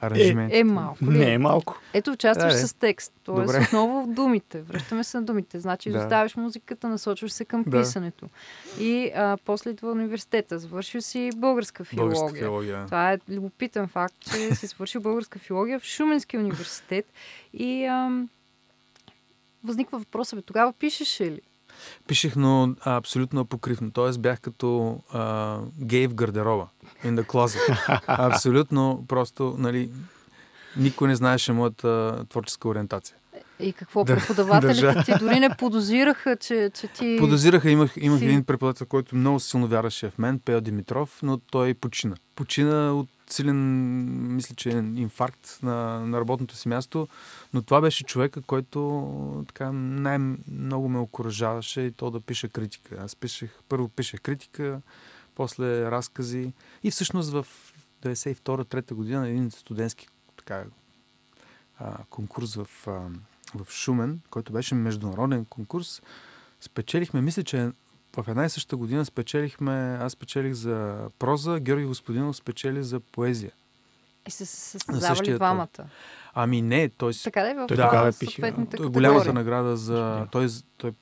Аранжименти. 0.01 0.57
Е, 0.57 0.63
малко. 0.63 0.97
ли? 1.03 1.09
Не 1.09 1.33
е 1.33 1.37
малко. 1.37 1.79
Ето, 1.93 2.11
участваш 2.11 2.53
Да, 2.53 2.61
бе. 2.61 2.67
с 2.67 2.73
текст. 2.73 3.13
Тоест, 3.23 3.45
Добре. 3.45 3.63
отново 3.63 4.03
в 4.03 4.07
думите. 4.07 4.61
Връщаме 4.61 5.03
се 5.03 5.17
на 5.17 5.23
думите. 5.23 5.59
Значи, 5.59 5.91
Да. 5.91 5.97
изоставяш 5.97 6.35
музиката, 6.35 6.89
насочваш 6.89 7.31
се 7.31 7.45
към 7.45 7.63
Да. 7.63 7.79
писането. 7.79 8.25
И 8.79 9.11
а, 9.15 9.37
после 9.45 9.69
идва 9.69 9.91
университета. 9.91 10.59
Завършил 10.59 11.01
си 11.01 11.29
българска 11.35 11.83
филология. 11.83 12.15
Българска 12.15 12.39
филология. 12.39 12.85
Това 12.85 13.11
е 13.13 13.19
любопитен 13.29 13.87
факт, 13.87 14.15
че 14.21 14.55
си 14.55 14.67
свършил 14.67 15.01
българска 15.01 15.39
филология 15.39 15.79
в 15.79 15.83
Шуменския 15.83 16.39
университет. 16.39 17.05
И 17.53 17.85
ам, 17.85 18.29
възниква 19.67 19.99
въпроса, 19.99 20.35
бе, 20.35 20.41
тогава 20.41 20.73
пишеше 20.73 21.25
ли? 21.25 21.41
Пишех, 22.07 22.35
но 22.35 22.75
а, 22.81 22.95
абсолютно 22.95 23.41
апокривно. 23.41 23.91
Тоест 23.91 24.21
бях 24.21 24.39
като 24.41 24.99
а, 25.11 25.57
гей 25.79 26.07
в 26.07 26.13
гардероба. 26.13 26.67
In 27.05 27.15
the 27.15 27.23
closet. 27.23 28.01
абсолютно 28.07 29.05
просто, 29.07 29.55
нали, 29.57 29.89
никой 30.77 31.07
не 31.07 31.15
знаеше 31.15 31.53
моята 31.53 32.23
творческа 32.29 32.67
ориентация. 32.69 33.15
И 33.59 33.73
какво 33.73 34.03
Да, 34.03 34.15
преподавателите 34.15 34.81
държа. 34.81 35.03
ти 35.03 35.13
дори 35.19 35.39
не 35.39 35.49
подозираха, 35.49 36.37
че, 36.37 36.71
че 36.71 36.87
ти... 36.87 37.17
Подозираха, 37.19 37.69
имах, 37.69 37.93
имах 37.97 38.19
си- 38.19 38.25
един 38.25 38.43
преподавател, 38.43 38.87
който 38.87 39.15
много 39.15 39.39
силно 39.39 39.67
вярваше 39.67 40.09
в 40.09 40.17
мен, 40.17 40.39
Пео 40.39 40.61
Димитров, 40.61 41.19
но 41.23 41.37
той 41.37 41.73
почина. 41.73 42.15
Почина 42.35 42.93
от 42.93 43.09
силен, 43.29 44.35
мисля, 44.35 44.55
че 44.55 44.69
инфаркт 44.95 45.59
на, 45.63 45.99
на 45.99 46.19
работното 46.19 46.55
си 46.55 46.67
място, 46.67 47.07
но 47.53 47.61
това 47.61 47.81
беше 47.81 48.03
човека, 48.03 48.41
който 48.41 49.45
така 49.47 49.71
най-много 49.71 50.89
ме 50.89 50.99
окоръжаваше 50.99 51.81
и 51.81 51.91
то 51.91 52.11
да 52.11 52.21
пише 52.21 52.47
критика. 52.47 52.95
Аз 52.99 53.15
пишех, 53.15 53.51
първо 53.69 53.89
пишех 53.89 54.21
критика, 54.21 54.81
после 55.35 55.91
разкази 55.91 56.53
и 56.83 56.91
всъщност 56.91 57.31
в 57.31 57.47
92-3 58.03 58.93
година 58.93 59.27
един 59.27 59.51
студентски 59.51 60.07
така, 60.37 60.63
а, 61.79 61.97
конкурс 62.09 62.55
в, 62.55 62.67
а, 62.87 63.09
в 63.55 63.71
Шумен, 63.71 64.19
който 64.29 64.53
беше 64.53 64.75
международен 64.75 65.45
конкурс, 65.45 66.01
спечелихме, 66.61 67.21
мисля, 67.21 67.43
че 67.43 67.71
в 68.17 68.27
една 68.27 68.45
и 68.45 68.49
съща 68.49 68.77
година 68.77 69.05
спечелихме, 69.05 69.97
аз 70.01 70.11
спечелих 70.11 70.53
за 70.53 71.09
проза, 71.19 71.59
Георги 71.59 71.85
Господинов 71.85 72.35
спечели 72.35 72.83
за 72.83 72.99
поезия. 72.99 73.51
И 74.27 74.31
се 74.31 74.45
същия 74.45 75.35
двамата. 75.35 75.67
Ами 76.33 76.61
не, 76.61 76.89
той, 76.89 77.13
Така 77.23 77.41
да 77.41 77.49
е 77.49 77.53
в 77.53 77.67
Той 77.67 77.77
а, 77.79 77.87
тогава 77.87 78.07
е 78.07 78.11
пише, 78.19 78.41
е 78.73 78.77
голямата 78.77 79.33
награда 79.33 79.77
за... 79.77 79.93
Да. 79.93 80.27
Той, 80.31 80.47
той, 80.77 80.93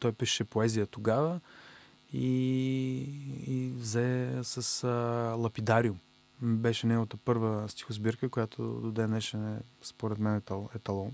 той 0.00 0.12
пише 0.12 0.44
поезия 0.44 0.86
тогава 0.86 1.40
и, 2.12 2.26
и 3.46 3.72
взе 3.76 4.40
с 4.42 4.84
а, 4.84 4.88
Лапидариум. 5.38 5.98
Беше 6.42 6.86
неговата 6.86 7.16
първа 7.16 7.68
стихосбирка, 7.68 8.28
която 8.28 8.62
до 8.62 8.90
ден 8.90 9.06
днешен 9.06 9.54
е, 9.54 9.58
според 9.82 10.18
мен, 10.18 10.36
етал, 10.36 10.68
еталон. 10.74 11.12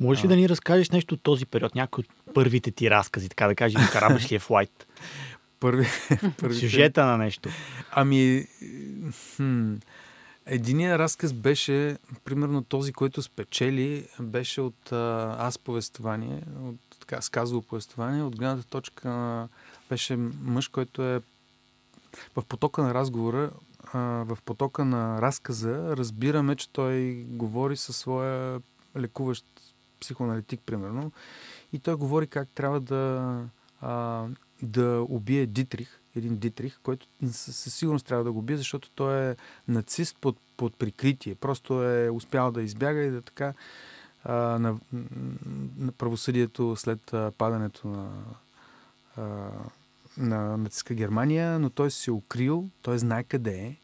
Можеш 0.00 0.24
ли 0.24 0.28
да 0.28 0.36
ни 0.36 0.48
разкажеш 0.48 0.90
нещо 0.90 1.14
от 1.14 1.22
този 1.22 1.46
период? 1.46 1.74
Някои 1.74 2.04
от 2.04 2.34
първите 2.34 2.70
ти 2.70 2.90
разкази, 2.90 3.28
така 3.28 3.46
да 3.46 3.54
кажем, 3.54 3.80
Карабашлиев 3.92 4.50
Лайт. 4.50 4.86
Първи, 5.60 5.86
Сюжета 6.60 7.06
на 7.06 7.18
нещо. 7.18 7.48
Ами, 7.90 8.46
хм, 9.36 9.74
единия 10.46 10.98
разказ 10.98 11.32
беше, 11.32 11.96
примерно 12.24 12.62
този, 12.62 12.92
който 12.92 13.22
спечели, 13.22 14.08
беше 14.20 14.60
от 14.60 14.92
а, 14.92 15.36
аз 15.38 15.58
повествование, 15.58 16.42
от 16.62 16.76
така 17.00 17.22
сказало 17.22 17.62
повествование, 17.62 18.22
от 18.22 18.36
гледната 18.36 18.68
точка 18.68 19.08
на, 19.08 19.48
беше 19.88 20.16
мъж, 20.42 20.68
който 20.68 21.02
е 21.02 21.20
в 22.36 22.44
потока 22.44 22.82
на 22.82 22.94
разговора, 22.94 23.50
а, 23.92 23.98
в 24.00 24.38
потока 24.44 24.84
на 24.84 25.22
разказа, 25.22 25.96
разбираме, 25.96 26.56
че 26.56 26.70
той 26.70 27.24
говори 27.28 27.76
със 27.76 27.96
своя 27.96 28.60
лекуващ 28.96 29.44
психоаналитик, 30.00 30.60
примерно, 30.66 31.12
и 31.72 31.78
той 31.78 31.94
говори 31.94 32.26
как 32.26 32.48
трябва 32.48 32.80
да 32.80 33.44
а, 33.80 34.26
да 34.62 35.06
убие 35.08 35.46
Дитрих, 35.46 36.00
един 36.16 36.36
Дитрих, 36.36 36.80
който 36.82 37.06
със 37.32 37.74
сигурност 37.74 38.06
трябва 38.06 38.24
да 38.24 38.32
го 38.32 38.38
убие, 38.38 38.56
защото 38.56 38.90
той 38.90 39.30
е 39.30 39.36
нацист 39.68 40.16
под, 40.20 40.36
под 40.56 40.76
прикритие. 40.76 41.34
Просто 41.34 41.84
е 41.84 42.10
успял 42.10 42.50
да 42.50 42.62
избяга 42.62 43.00
и 43.00 43.10
да 43.10 43.22
така 43.22 43.54
а, 44.24 44.34
на, 44.34 44.78
на 45.78 45.92
правосъдието 45.92 46.76
след 46.76 47.12
а, 47.12 47.32
падането 47.38 47.88
на, 47.88 48.10
а, 49.16 49.50
на 50.16 50.56
нацистска 50.56 50.94
Германия, 50.94 51.58
но 51.58 51.70
той 51.70 51.90
се 51.90 52.10
е 52.10 52.14
укрил, 52.14 52.68
той 52.82 52.98
знае 52.98 53.24
къде 53.24 53.58
е 53.58 53.76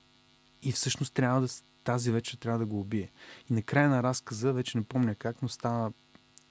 и 0.62 0.72
всъщност 0.72 1.14
трябва 1.14 1.40
да, 1.40 1.48
тази 1.84 2.10
вечер 2.10 2.36
трябва 2.36 2.58
да 2.58 2.66
го 2.66 2.80
убие. 2.80 3.10
И 3.50 3.54
накрая 3.54 3.88
на 3.88 4.02
разказа, 4.02 4.52
вече 4.52 4.78
не 4.78 4.84
помня 4.84 5.14
как, 5.14 5.42
но 5.42 5.48
става, 5.48 5.92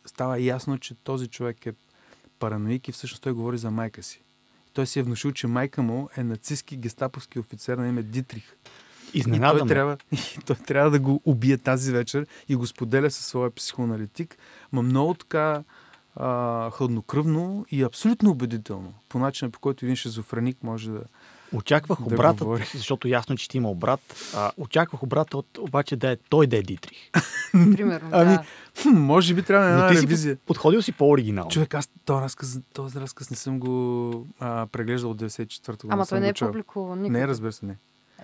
става 0.05 0.39
ясно, 0.39 0.77
че 0.77 0.95
този 0.95 1.27
човек 1.27 1.65
е 1.65 1.73
параноик 2.39 2.87
и 2.87 2.91
всъщност 2.91 3.23
той 3.23 3.33
говори 3.33 3.57
за 3.57 3.71
майка 3.71 4.03
си. 4.03 4.23
Той 4.73 4.87
си 4.87 4.99
е 4.99 5.03
внушил, 5.03 5.31
че 5.31 5.47
майка 5.47 5.81
му 5.81 6.09
е 6.17 6.23
нацистски 6.23 6.77
гестаповски 6.77 7.39
офицер 7.39 7.77
на 7.77 7.87
име 7.87 8.03
Дитрих. 8.03 8.55
И 9.13 9.19
Изненада 9.19 9.59
той 9.59 9.67
трябва, 9.67 9.97
и 10.11 10.39
той 10.45 10.55
трябва 10.55 10.91
да 10.91 10.99
го 10.99 11.21
убие 11.25 11.57
тази 11.57 11.91
вечер 11.91 12.27
и 12.49 12.55
го 12.55 12.67
споделя 12.67 13.11
със 13.11 13.25
своя 13.25 13.51
психоаналитик, 13.51 14.37
ма 14.71 14.81
много 14.81 15.13
така 15.13 15.63
а, 16.15 16.69
хладнокръвно 16.69 17.65
и 17.71 17.83
абсолютно 17.83 18.29
убедително. 18.29 18.93
По 19.09 19.19
начина, 19.19 19.51
по 19.51 19.59
който 19.59 19.85
един 19.85 19.95
шизофреник 19.95 20.63
може 20.63 20.91
да... 20.91 21.03
Очаквах 21.53 21.99
Да 21.99 22.05
обратът, 22.05 22.39
говори. 22.39 22.65
защото 22.73 23.07
ясно, 23.07 23.35
че 23.37 23.45
ще 23.45 23.57
има 23.57 23.69
обрат. 23.69 24.31
А, 24.35 24.51
очаквах 24.57 25.03
обратът, 25.03 25.33
от, 25.33 25.57
обаче 25.59 25.95
да 25.95 26.11
е 26.11 26.17
той 26.29 26.47
да 26.47 26.57
е 26.57 26.61
Дитрих. 26.61 26.97
Примерно, 27.51 28.09
Ами, 28.11 28.31
да. 28.31 28.43
Хм, 28.81 28.89
може 28.91 29.33
би 29.33 29.43
трябва 29.43 29.65
Но 29.67 29.73
една 29.73 29.89
ти 29.89 29.95
си 29.95 30.01
ревизия. 30.01 30.35
под- 30.35 30.45
подходил 30.45 30.81
си 30.81 30.91
по-оригинално. 30.91 31.51
Човек, 31.51 31.73
аз 31.73 31.89
този 32.05 32.21
разказ, 32.21 32.59
този 32.73 32.99
разказ 32.99 33.29
не 33.29 33.37
съм 33.37 33.59
го 33.59 34.11
а, 34.39 34.67
преглеждал 34.67 35.11
от 35.11 35.17
94-та 35.17 35.71
година. 35.73 35.93
Ама 35.93 36.05
той 36.05 36.19
не 36.19 36.27
е 36.29 36.33
публикуван. 36.33 37.01
Не, 37.01 37.27
разбира 37.27 37.51
се, 37.51 37.65
не. 37.65 37.75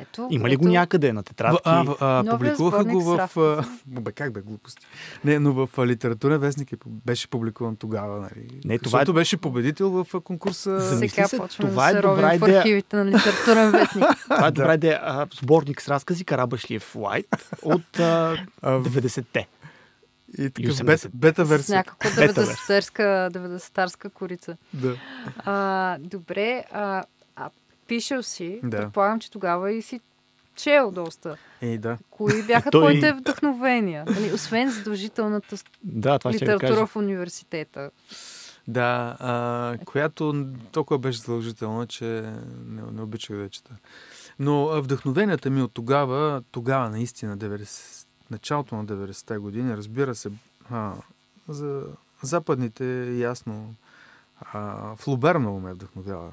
Ето, 0.01 0.27
Има 0.31 0.49
ли 0.49 0.55
го 0.55 0.63
ето, 0.63 0.71
някъде 0.71 1.13
на 1.13 1.23
тетрадки? 1.23 1.57
В, 1.57 1.61
а, 1.65 1.83
в, 1.83 1.95
а, 1.99 2.05
Новия 2.23 2.31
публикуваха 2.31 2.83
го 2.83 3.01
в... 3.01 3.37
А, 3.37 3.63
бе, 3.87 4.11
как 4.11 4.33
бе, 4.33 4.41
глупости. 4.41 4.85
Не, 5.23 5.39
но 5.39 5.53
в 5.53 5.69
а, 5.77 5.87
литературен 5.87 6.39
вестник 6.39 6.71
е, 6.73 6.75
беше 6.85 7.27
публикуван 7.27 7.75
тогава. 7.75 8.19
Нали? 8.19 8.61
Не, 8.65 8.79
това 8.79 9.01
е- 9.01 9.05
беше 9.05 9.37
победител 9.37 9.89
в 9.89 10.07
а, 10.13 10.19
конкурса. 10.19 10.97
Сега 10.99 11.27
се, 11.27 11.37
почваме 11.37 11.69
това 11.69 11.83
да 11.83 11.89
е 11.89 11.93
се 11.93 12.01
добра 12.01 12.11
ровим 12.23 12.39
в 12.39 12.43
идея. 12.43 12.59
архивите 12.59 12.95
на 12.95 13.05
литературен 13.05 13.71
вестник. 13.71 14.05
Това 14.25 14.47
е 14.47 14.51
добра 14.51 14.73
идея. 14.73 14.99
А, 15.03 15.27
сборник 15.33 15.81
с 15.81 15.87
разкази 15.89 16.25
Карабашлиев 16.25 16.95
Лайт 16.95 17.27
от 17.63 17.99
а, 17.99 18.37
А, 18.61 18.71
в- 18.71 18.83
90-те. 18.85 19.47
и 20.37 20.49
така, 20.49 20.67
80. 20.69 20.83
бета, 20.83 21.09
бета 21.13 21.45
С 21.45 21.49
версия. 21.49 21.75
някаква 21.77 22.09
Бета 22.17 22.45
90-тарска, 22.45 23.01
90-тарска 23.29 24.09
корица. 24.09 24.57
Да. 24.73 24.95
А, 25.37 25.97
добре, 25.99 26.63
а, 26.71 26.81
а 26.81 27.03
пишел 27.89 28.23
си, 28.23 28.59
Да. 28.63 28.77
предполагам, 28.77 29.19
че 29.19 29.31
тогава 29.31 29.71
и 29.71 29.81
си 29.81 29.99
чел 30.55 30.91
доста. 30.91 31.37
Ей, 31.61 31.77
да. 31.77 31.97
Кои 32.09 32.43
бяха 32.47 32.71
Той- 32.71 32.81
твоите 32.81 33.13
вдъхновения? 33.13 34.05
Нали, 34.07 34.33
освен 34.33 34.69
задължителната 34.71 35.55
Да, 35.83 36.19
това 36.19 36.31
литература 36.31 36.85
в 36.87 36.95
университета. 36.95 37.91
Да, 38.67 39.17
а, 39.19 39.77
която 39.85 40.47
толкова 40.71 40.97
беше 40.99 41.19
задължителна, 41.19 41.87
че 41.87 42.05
не, 42.65 42.81
не 42.91 43.01
обичах 43.01 43.37
да 43.37 43.49
чета. 43.49 43.75
Но 44.39 44.81
вдъхновенията 44.81 45.49
ми 45.49 45.61
от 45.61 45.71
тогава, 45.73 46.43
тогава 46.51 46.89
наистина, 46.89 47.37
90, 47.37 48.07
началото 48.31 48.75
на 48.75 48.85
90-те 48.85 49.37
години, 49.37 49.77
разбира 49.77 50.15
се, 50.15 50.31
а, 50.69 50.93
за 51.47 51.83
западните 52.23 52.85
ясно, 53.11 53.75
а, 54.41 54.95
Флубер 54.95 55.37
много 55.37 55.59
ме 55.59 55.73
вдъхновява. 55.73 56.31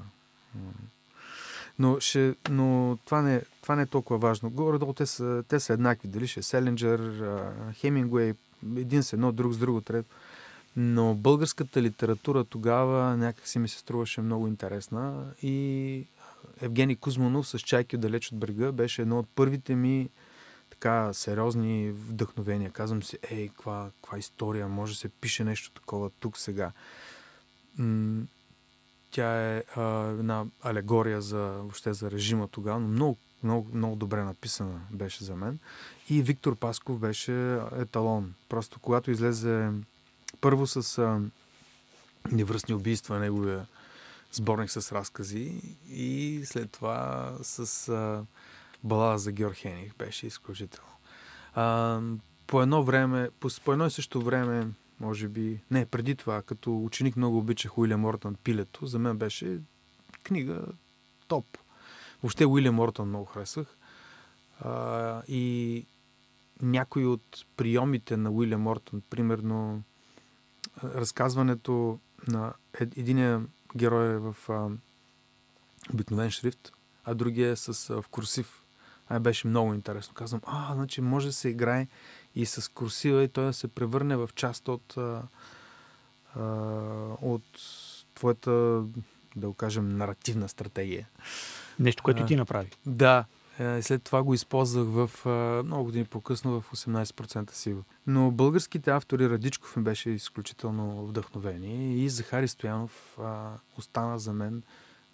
Но, 1.79 1.99
ще, 1.99 2.35
но 2.49 2.97
това, 3.05 3.21
не, 3.21 3.41
това 3.61 3.75
не 3.75 3.81
е 3.81 3.85
толкова 3.85 4.19
важно. 4.19 4.49
Горе-долу 4.49 4.93
те 4.93 5.05
са, 5.05 5.43
те 5.47 5.59
са 5.59 5.73
еднакви. 5.73 6.07
Дали 6.07 6.27
ще 6.27 6.39
е 6.39 6.43
Селенджер, 6.43 7.23
Хемингуей, 7.73 8.33
един 8.77 9.03
с 9.03 9.13
едно, 9.13 9.31
друг 9.31 9.53
с 9.53 9.57
друго, 9.57 9.81
трето. 9.81 10.09
Но 10.75 11.15
българската 11.15 11.81
литература 11.81 12.43
тогава 12.43 13.17
някак 13.17 13.47
си 13.47 13.59
ми 13.59 13.67
се 13.67 13.79
струваше 13.79 14.21
много 14.21 14.47
интересна 14.47 15.25
и 15.41 16.05
Евгений 16.61 16.95
Кузманов 16.95 17.47
с 17.47 17.59
Чайки 17.59 17.97
далеч 17.97 18.31
от 18.31 18.39
брега 18.39 18.71
беше 18.71 19.01
едно 19.01 19.19
от 19.19 19.27
първите 19.35 19.75
ми 19.75 20.09
така 20.69 21.13
сериозни 21.13 21.91
вдъхновения. 21.91 22.71
Казвам 22.71 23.03
си, 23.03 23.17
ей, 23.29 23.47
каква, 23.47 23.89
каква 24.01 24.17
история, 24.17 24.67
може 24.67 24.93
да 24.93 24.99
се 24.99 25.09
пише 25.09 25.43
нещо 25.43 25.71
такова 25.71 26.09
тук 26.19 26.37
сега. 26.37 26.71
Тя 29.11 29.55
е 29.55 29.63
а, 29.75 29.81
една 30.07 30.45
алегория 30.61 31.21
за, 31.21 31.37
въобще 31.37 31.93
за 31.93 32.11
режима 32.11 32.47
тогава, 32.47 32.79
но 32.79 32.87
много, 32.87 33.17
много, 33.43 33.69
много 33.73 33.95
добре 33.95 34.23
написана 34.23 34.81
беше 34.91 35.23
за 35.23 35.35
мен. 35.35 35.59
И 36.09 36.21
Виктор 36.21 36.55
Пасков 36.55 36.99
беше 36.99 37.59
еталон. 37.77 38.33
Просто 38.49 38.79
когато 38.79 39.11
излезе 39.11 39.71
първо 40.41 40.67
с 40.67 40.97
а, 40.97 41.21
Невръстни 42.31 42.75
убийства, 42.75 43.19
неговия 43.19 43.65
сборник 44.31 44.71
с 44.71 44.91
разкази 44.91 45.61
и 45.89 46.41
след 46.45 46.71
това 46.71 47.33
с 47.41 47.89
а, 47.89 48.25
Балада 48.83 49.17
за 49.17 49.31
Георг 49.31 49.55
Хених 49.55 49.95
беше 49.95 50.27
изключително. 50.27 50.91
А, 51.55 51.99
по 52.47 52.61
едно 52.61 52.83
време, 52.83 53.29
по, 53.39 53.49
по 53.65 53.71
едно 53.71 53.85
и 53.85 53.91
също 53.91 54.21
време, 54.21 54.67
може 54.99 55.27
би, 55.27 55.61
не, 55.71 55.85
преди 55.85 56.15
това, 56.15 56.41
като 56.41 56.83
ученик 56.83 57.15
много 57.15 57.37
обичах 57.37 57.77
Уилям 57.77 57.99
Мортън 58.01 58.35
Пилето, 58.35 58.85
за 58.85 58.99
мен 58.99 59.17
беше 59.17 59.59
книга 60.23 60.65
топ. 61.27 61.57
Въобще 62.23 62.45
Уилям 62.45 62.75
Мортън 62.75 63.07
много 63.07 63.25
харесвах. 63.25 63.77
А, 64.59 65.21
и 65.27 65.85
някои 66.61 67.05
от 67.05 67.45
приемите 67.57 68.17
на 68.17 68.31
Уилям 68.31 68.61
Мортън, 68.61 69.01
примерно 69.09 69.83
разказването 70.83 71.99
на 72.27 72.53
ед- 72.73 72.97
единия 72.97 73.45
герой 73.75 74.13
е 74.13 74.17
в 74.17 74.35
а, 74.49 74.69
обикновен 75.93 76.31
шрифт, 76.31 76.71
а 77.03 77.15
другия 77.15 77.51
е 77.51 77.55
с, 77.55 77.89
а, 77.89 78.01
в 78.01 78.07
курсив. 78.07 78.63
А, 79.09 79.19
беше 79.19 79.47
много 79.47 79.73
интересно. 79.73 80.13
Казвам, 80.13 80.41
а, 80.45 80.73
значи 80.75 81.01
може 81.01 81.27
да 81.27 81.33
се 81.33 81.49
играе 81.49 81.87
и 82.37 82.45
с 82.45 82.71
курсива 82.71 83.23
и 83.23 83.27
той 83.27 83.45
да 83.45 83.53
се 83.53 83.67
превърне 83.67 84.15
в 84.15 84.29
част 84.35 84.67
от, 84.67 84.97
а, 84.97 85.21
а, 86.35 86.43
от 87.21 87.43
твоята, 88.15 88.51
да 89.35 89.47
го 89.47 89.53
кажем, 89.53 89.97
наративна 89.97 90.49
стратегия. 90.49 91.07
Нещо, 91.79 92.03
което 92.03 92.23
А. 92.23 92.25
ти 92.25 92.35
направи. 92.35 92.69
Да, 92.85 93.25
е, 93.59 93.81
след 93.81 94.03
това 94.03 94.23
го 94.23 94.33
използвах 94.33 94.87
в 94.87 95.25
много 95.65 95.83
години 95.83 96.05
по-късно 96.05 96.61
в 96.61 96.71
18% 96.71 97.51
сила. 97.51 97.83
Но 98.07 98.31
българските 98.31 98.91
автори 98.91 99.29
Радичков 99.29 99.75
ми 99.75 99.83
беше 99.83 100.09
изключително 100.09 101.07
вдъхновение 101.07 101.97
и 101.97 102.09
Захари 102.09 102.47
Стоянов 102.47 103.17
а, 103.21 103.51
остана 103.77 104.19
за 104.19 104.33
мен 104.33 104.63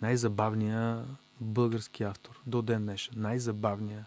най-забавния 0.02 1.06
български 1.42 2.04
автор 2.04 2.42
до 2.46 2.62
ден 2.62 2.84
днешен. 2.84 3.14
Най-забавния. 3.18 4.06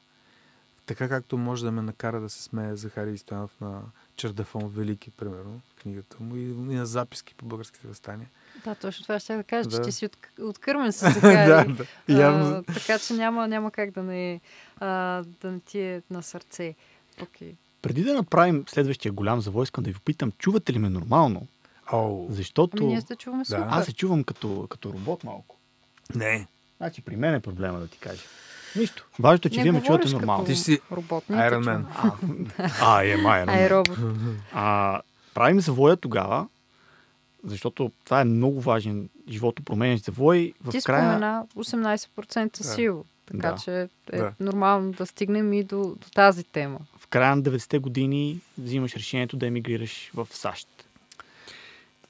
Така 0.87 1.09
както 1.09 1.39
може 1.39 1.65
да 1.65 1.73
ме 1.73 1.83
накара 1.83 2.21
да 2.21 2.29
се 2.29 2.43
смее 2.43 2.77
Захари 2.77 3.19
Стоянов 3.19 3.61
на 3.61 3.81
Чердафон 4.17 4.69
Велики, 4.69 5.11
примерно, 5.11 5.61
книгата 5.83 6.17
му 6.21 6.37
и, 6.37 6.41
и 6.41 6.47
на 6.75 6.87
записки 6.87 7.35
по 7.35 7.47
българските 7.47 7.89
възстания. 7.89 8.29
Да, 8.65 8.75
точно 8.75 9.03
това 9.03 9.19
ще 9.21 9.37
да 9.37 9.45
кажа, 9.45 9.71
че 9.71 9.77
Да. 9.77 9.83
ти 9.83 9.93
си 9.93 10.07
от, 10.07 10.17
откърмен 10.41 10.93
с 10.93 10.99
Захари. 10.99 11.47
да, 11.47 11.85
да. 12.09 12.21
Явно. 12.23 12.47
А, 12.47 12.63
така 12.63 12.99
че 12.99 13.13
няма, 13.15 13.49
няма 13.49 13.71
как 13.71 13.91
да 13.91 14.03
не, 14.03 14.41
а, 14.79 14.87
да 15.41 15.53
не 15.53 15.61
ти 15.61 15.81
е 15.81 16.03
на 16.11 16.23
сърце. 16.23 16.75
Окей. 17.23 17.55
Преди 17.83 18.05
да 18.05 18.15
направим 18.15 18.65
следващия 18.69 19.13
голям 19.13 19.41
завой, 19.41 19.63
искам 19.63 19.85
да 19.85 19.91
ви 19.91 19.95
попитам, 19.95 20.33
чувате 20.33 20.73
ли 20.73 20.79
ме 20.79 20.89
нормално? 20.91 21.47
Оу. 21.93 22.27
Защото 22.31 22.77
Ами 22.81 22.87
ние 22.87 23.01
сте 23.01 23.17
чуваме 23.17 23.43
Да. 23.43 23.47
супер. 23.47 23.67
аз 23.69 23.85
се 23.85 23.93
чувам 23.93 24.25
като, 24.25 24.67
като 24.71 24.93
робот 24.93 25.25
малко. 25.25 25.57
Не. 26.15 26.47
Значи 26.77 27.03
при 27.03 27.17
мен 27.17 27.35
е 27.35 27.41
проблема 27.41 27.79
да 27.81 27.89
ти 27.89 27.99
кажа. 27.99 28.23
Нищо. 28.77 29.07
Важното 29.19 29.49
е, 29.49 29.51
че 29.51 29.57
не 29.57 29.63
вие 29.63 29.73
ме 29.73 29.83
чувате 29.83 30.09
нормално. 30.09 30.45
Ти 30.45 30.57
си 30.57 30.81
те 30.89 30.95
Iron 30.95 31.65
Man. 31.65 31.85
А, 32.81 33.03
е, 33.03 33.17
Ай, 33.49 33.71
робот. 33.71 33.99
А, 34.53 35.01
правим 35.35 35.61
завоя 35.61 35.97
тогава, 35.97 36.47
защото 37.45 37.91
това 38.05 38.21
е 38.21 38.25
много 38.25 38.61
важен 38.61 39.09
живото 39.29 39.63
променящ 39.63 40.05
завой. 40.05 40.53
В 40.65 40.71
Ти 40.71 40.81
края... 40.83 41.03
спомена 41.03 41.47
18% 41.57 42.63
сила. 42.63 43.03
Така 43.27 43.51
Да. 43.51 43.57
че 43.57 43.89
е 44.13 44.17
Да. 44.17 44.33
нормално 44.41 44.93
да 44.93 45.07
стигнем 45.07 45.53
и 45.53 45.65
до, 45.65 45.77
до 45.79 46.11
тази 46.15 46.45
тема. 46.45 46.79
в 46.99 47.07
края 47.07 47.37
на 47.37 47.43
90-те 47.43 47.79
години 47.79 48.41
взимаш 48.59 48.97
решението 48.97 49.37
да 49.37 49.47
емигрираш 49.47 50.11
в 50.15 50.29
САЩ. 50.31 50.69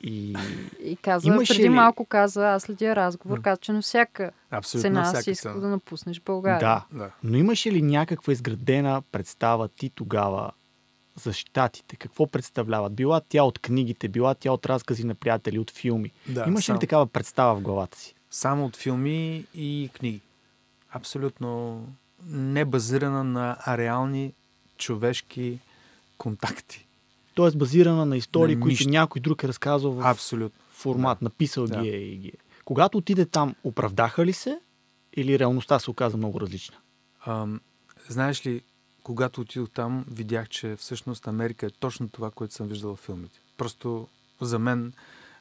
И 0.01 0.37
И 0.83 0.97
каза, 0.97 1.29
Имаше 1.29 1.53
преди 1.53 1.65
ли- 1.65 1.69
малко 1.69 2.05
каза, 2.05 2.49
аз 2.49 2.63
следя 2.63 2.97
разговор, 2.97 3.41
каза, 3.41 3.57
че 3.57 3.73
на 3.73 3.83
всяка 3.83 4.31
абсолютно 4.51 4.83
цена 4.83 5.05
всяка 5.05 5.23
си 5.23 5.31
иска 5.31 5.43
цена. 5.43 5.61
да 5.61 5.69
напуснеш 5.69 6.21
България. 6.21 6.61
да, 6.61 6.85
Да. 6.95 7.11
но 7.23 7.37
имаше 7.37 7.73
ли 7.73 7.83
някаква 7.83 8.33
изградена 8.33 9.03
представа 9.03 9.69
ти 9.69 9.91
тогава 9.91 10.51
за 11.17 11.33
щатите? 11.33 11.97
Какво 11.97 12.27
представляват? 12.27 12.95
Била 12.95 13.21
тя 13.21 13.43
от 13.43 13.59
книгите, 13.59 14.09
била 14.09 14.35
тя 14.35 14.53
от 14.53 14.67
разкази 14.67 15.05
на 15.05 15.15
приятели, 15.15 15.59
от 15.59 15.71
филми. 15.71 16.13
Да, 16.29 16.45
Имаше 16.49 16.67
само- 16.67 16.77
ли 16.77 16.81
такава 16.81 17.07
представа 17.07 17.55
в 17.55 17.61
главата 17.61 17.99
си? 17.99 18.15
Само 18.31 18.67
от 18.67 18.77
филми 18.77 19.45
и 19.55 19.91
книги. 19.95 20.21
Абсолютно 20.91 21.81
не 22.25 22.65
базирана 22.65 23.25
на 23.25 23.57
реални 23.69 24.33
човешки 24.79 25.59
контакти. 26.19 26.86
Тоест 27.37 27.59
базирана 27.59 28.07
на 28.07 28.17
истории, 28.17 28.55
На 28.55 28.61
които 28.61 28.73
нищо. 28.73 28.89
някой 28.89 29.21
друг 29.21 29.45
е 29.45 29.49
разказал 29.49 29.93
в 29.93 30.07
Абсолютно. 30.07 30.61
формат, 30.71 31.23
написал 31.23 31.67
Да. 31.67 31.83
ги 31.83 31.89
е 31.89 31.97
и 31.97 32.17
ги 32.17 32.29
е. 32.29 32.33
Когато 32.65 32.99
отиде 32.99 33.27
там, 33.27 33.55
оправдаха 33.65 34.27
ли 34.27 34.33
се 34.33 34.59
или 35.17 35.39
реалността 35.39 35.79
се 35.79 35.91
оказа 35.91 36.17
много 36.17 36.41
различна? 36.41 36.77
Ам, 37.27 37.61
знаеш 38.09 38.47
ли, 38.47 38.63
когато 39.03 39.41
отидох 39.41 39.71
там, 39.71 40.05
видях, 40.11 40.49
че 40.49 40.77
всъщност 40.77 41.29
Америка 41.29 41.67
е 41.67 41.71
точно 41.71 42.09
това, 42.09 42.31
което 42.31 42.55
съм 42.55 42.69
виждал 42.69 42.97
в 42.97 43.01
филмите. 43.01 43.41
Просто 43.57 44.09
за 44.41 44.59
мен 44.59 44.93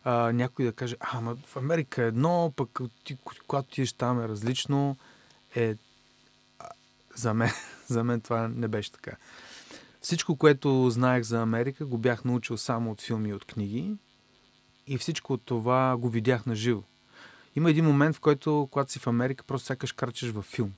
а, 0.03 0.31
някой 0.31 0.65
да 0.65 0.71
каже, 0.71 0.95
а, 0.99 1.21
ма 1.21 1.37
в 1.45 1.57
Америка 1.57 2.03
е 2.03 2.07
едно, 2.07 2.53
пък 2.55 2.79
ти, 3.03 3.17
когато 3.47 3.67
отидеш 3.67 3.93
там 3.93 4.21
е 4.21 4.27
различно, 4.27 4.97
е... 5.55 5.75
а, 6.59 6.69
За 7.15 7.33
мен, 7.33 7.49
за 7.87 8.03
мен 8.03 8.21
това 8.21 8.47
не 8.47 8.67
беше 8.67 8.91
така. 8.91 9.11
Всичко, 10.05 10.35
което 10.35 10.89
знаех 10.89 11.23
за 11.23 11.41
Америка, 11.41 11.85
го 11.85 11.97
бях 11.97 12.25
научил 12.25 12.57
само 12.57 12.91
от 12.91 13.01
филми 13.01 13.29
и 13.29 13.33
от 13.33 13.45
книги. 13.45 13.95
И 14.87 14.97
всичко 14.97 15.33
от 15.33 15.41
това 15.45 15.97
го 15.97 16.09
видях 16.09 16.45
на 16.45 16.55
живо. 16.55 16.83
Има 17.55 17.69
един 17.69 17.85
момент, 17.85 18.15
в 18.15 18.19
който, 18.19 18.67
когато 18.71 18.91
си 18.91 18.99
в 18.99 19.07
Америка, 19.07 19.43
просто 19.43 19.65
сякаш 19.65 19.91
карчеш 19.91 20.29
във 20.29 20.45
филм. 20.45 20.73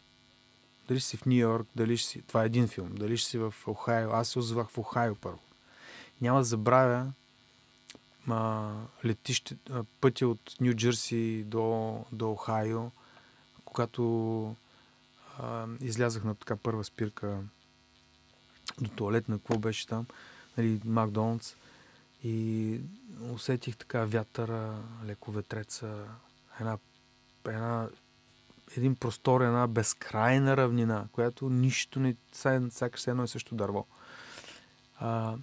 Дали 0.87 0.99
си 0.99 1.17
в 1.17 1.25
Нью 1.25 1.35
Йорк, 1.35 1.67
дали 1.75 1.97
си... 1.97 2.21
Това 2.21 2.43
е 2.43 2.45
един 2.45 2.67
филм. 2.67 2.89
Дали 2.95 3.17
ще 3.17 3.29
си 3.29 3.37
в 3.37 3.53
Охайо. 3.67 4.11
Аз 4.11 4.27
се 4.27 4.39
озовах 4.39 4.69
в 4.69 4.77
Охайо 4.77 5.15
първо. 5.15 5.39
Няма 6.21 6.39
да 6.39 6.43
забравя 6.43 7.11
а, 8.27 8.71
летище, 9.05 9.57
а, 9.69 9.83
пътя 10.01 10.27
от 10.27 10.55
Нью 10.61 10.73
Джерси 10.73 11.43
до, 11.47 11.97
до 12.11 12.31
Охайо, 12.31 12.91
когато 13.65 14.55
а, 15.39 15.67
излязах 15.81 16.23
на 16.23 16.35
така 16.35 16.55
първа 16.55 16.83
спирка 16.83 17.39
до 18.81 18.89
туалетна, 18.89 19.37
какво 19.37 19.57
беше 19.57 19.87
там, 19.87 20.05
нали, 20.57 20.81
Макдоналдс. 20.85 21.55
И 22.23 22.79
усетих 23.33 23.77
така 23.77 24.05
вятъра, 24.05 24.83
леко 25.05 25.31
ветреца, 25.31 26.05
една, 26.59 26.77
една 27.47 27.89
един 28.75 28.95
простор, 28.95 29.41
една 29.41 29.67
безкрайна 29.67 30.57
равнина, 30.57 31.07
която 31.11 31.49
нищо 31.49 31.99
не... 31.99 32.15
Сякаш 32.69 33.07
едно 33.07 33.23
и 33.23 33.27
също 33.27 33.55
дърво. 33.55 33.85
А, 34.99 35.35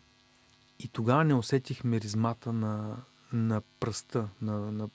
и 0.79 0.89
тогава 0.89 1.25
не 1.25 1.35
усетих 1.35 1.85
миризмата 1.85 2.53
на, 2.53 2.97
на 3.33 3.63
пръста, 3.81 4.29
на, 4.43 4.73
на, 4.73 4.89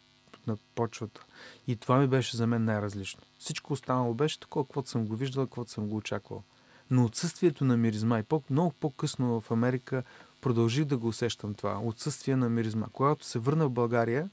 на 0.47 0.57
почвата. 0.75 1.25
И 1.67 1.75
това 1.75 1.97
ми 1.97 2.07
беше 2.07 2.37
за 2.37 2.47
мен 2.47 2.65
най-различно. 2.65 3.21
Всичко 3.39 3.73
останало 3.73 4.13
беше 4.13 4.39
такова, 4.39 4.65
каквото 4.65 4.89
съм 4.89 5.05
го 5.05 5.15
виждал, 5.15 5.45
каквото 5.45 5.71
съм 5.71 5.87
го 5.87 5.95
очаквал. 5.95 6.43
Но 6.91 7.05
отсъствието 7.05 7.65
на 7.65 7.77
миризма 7.77 8.19
и 8.19 8.23
по- 8.23 8.43
много 8.49 8.73
по-късно 8.79 9.41
в 9.41 9.51
Америка 9.51 10.03
продължих 10.41 10.85
да 10.85 10.97
го 10.97 11.07
усещам 11.07 11.53
това. 11.53 11.79
Отсъствие 11.83 12.35
на 12.35 12.49
миризма. 12.49 12.87
Когато 12.93 13.25
се 13.25 13.39
върна 13.39 13.65
в 13.65 13.71
България, 13.71 14.29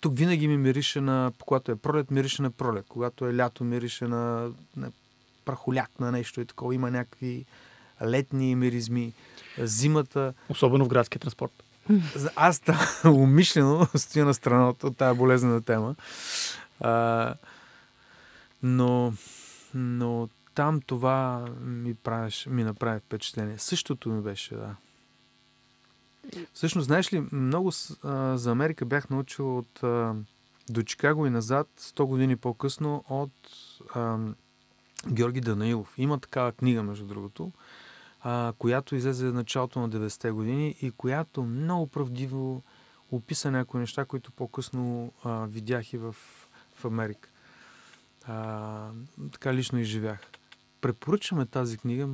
тук 0.00 0.16
винаги 0.16 0.48
ми 0.48 0.56
мирише 0.56 1.00
на, 1.00 1.32
когато 1.44 1.72
е 1.72 1.76
пролет, 1.76 2.10
мирише 2.10 2.42
на 2.42 2.50
пролет. 2.50 2.86
Когато 2.88 3.26
е 3.26 3.36
лято, 3.36 3.64
мирише 3.64 4.04
на, 4.04 4.50
на 4.76 4.92
прахоляк, 5.44 5.90
на 6.00 6.12
нещо 6.12 6.40
и 6.40 6.46
такова. 6.46 6.74
Има 6.74 6.90
някакви 6.90 7.44
летни 8.02 8.54
миризми. 8.54 9.12
Зимата. 9.58 10.34
Особено 10.48 10.84
в 10.84 10.88
градския 10.88 11.20
транспорт. 11.20 11.52
Аз 12.36 12.60
та, 12.60 12.78
умишлено 13.10 13.86
стоя 13.96 14.24
на 14.24 14.34
страна 14.34 14.68
от, 14.68 14.84
от 14.84 14.96
тази 14.96 15.18
болезнена 15.18 15.62
тема. 15.62 15.94
А, 16.80 17.34
но, 18.62 19.12
но 19.74 20.28
там 20.54 20.80
това 20.80 21.46
ми, 21.60 21.94
правиш, 21.94 22.46
ми 22.50 22.64
направи 22.64 23.00
впечатление. 23.00 23.58
Същото 23.58 24.08
ми 24.08 24.22
беше, 24.22 24.54
да. 24.54 24.76
Всъщност, 26.52 26.86
знаеш 26.86 27.12
ли, 27.12 27.26
много 27.32 27.72
а, 28.02 28.38
за 28.38 28.50
Америка 28.50 28.84
бях 28.84 29.10
научил 29.10 29.58
от 29.58 29.82
а, 29.82 30.14
до 30.70 30.82
Чикаго 30.82 31.26
и 31.26 31.30
назад, 31.30 31.68
100 31.78 32.04
години 32.04 32.36
по-късно, 32.36 33.04
от 33.08 33.32
а, 33.94 34.18
Георги 35.08 35.40
Данаилов. 35.40 35.94
Има 35.98 36.18
такава 36.20 36.52
книга, 36.52 36.82
между 36.82 37.06
другото, 37.06 37.52
а, 38.20 38.52
която 38.58 38.96
излезе 38.96 39.28
в 39.28 39.34
началото 39.34 39.80
на 39.80 39.90
90-те 39.90 40.30
години 40.30 40.76
и 40.82 40.90
която 40.90 41.42
много 41.42 41.86
правдиво 41.86 42.62
описа 43.10 43.50
някои 43.50 43.80
неща, 43.80 44.04
които 44.04 44.32
по-късно 44.32 45.12
а, 45.24 45.46
видях 45.46 45.92
и 45.92 45.98
в, 45.98 46.16
в 46.74 46.84
Америка. 46.84 47.28
А, 48.24 48.90
така 49.32 49.54
лично 49.54 49.78
изживях. 49.78 50.20
Препоръчваме 50.80 51.46
тази 51.46 51.78
книга. 51.78 52.08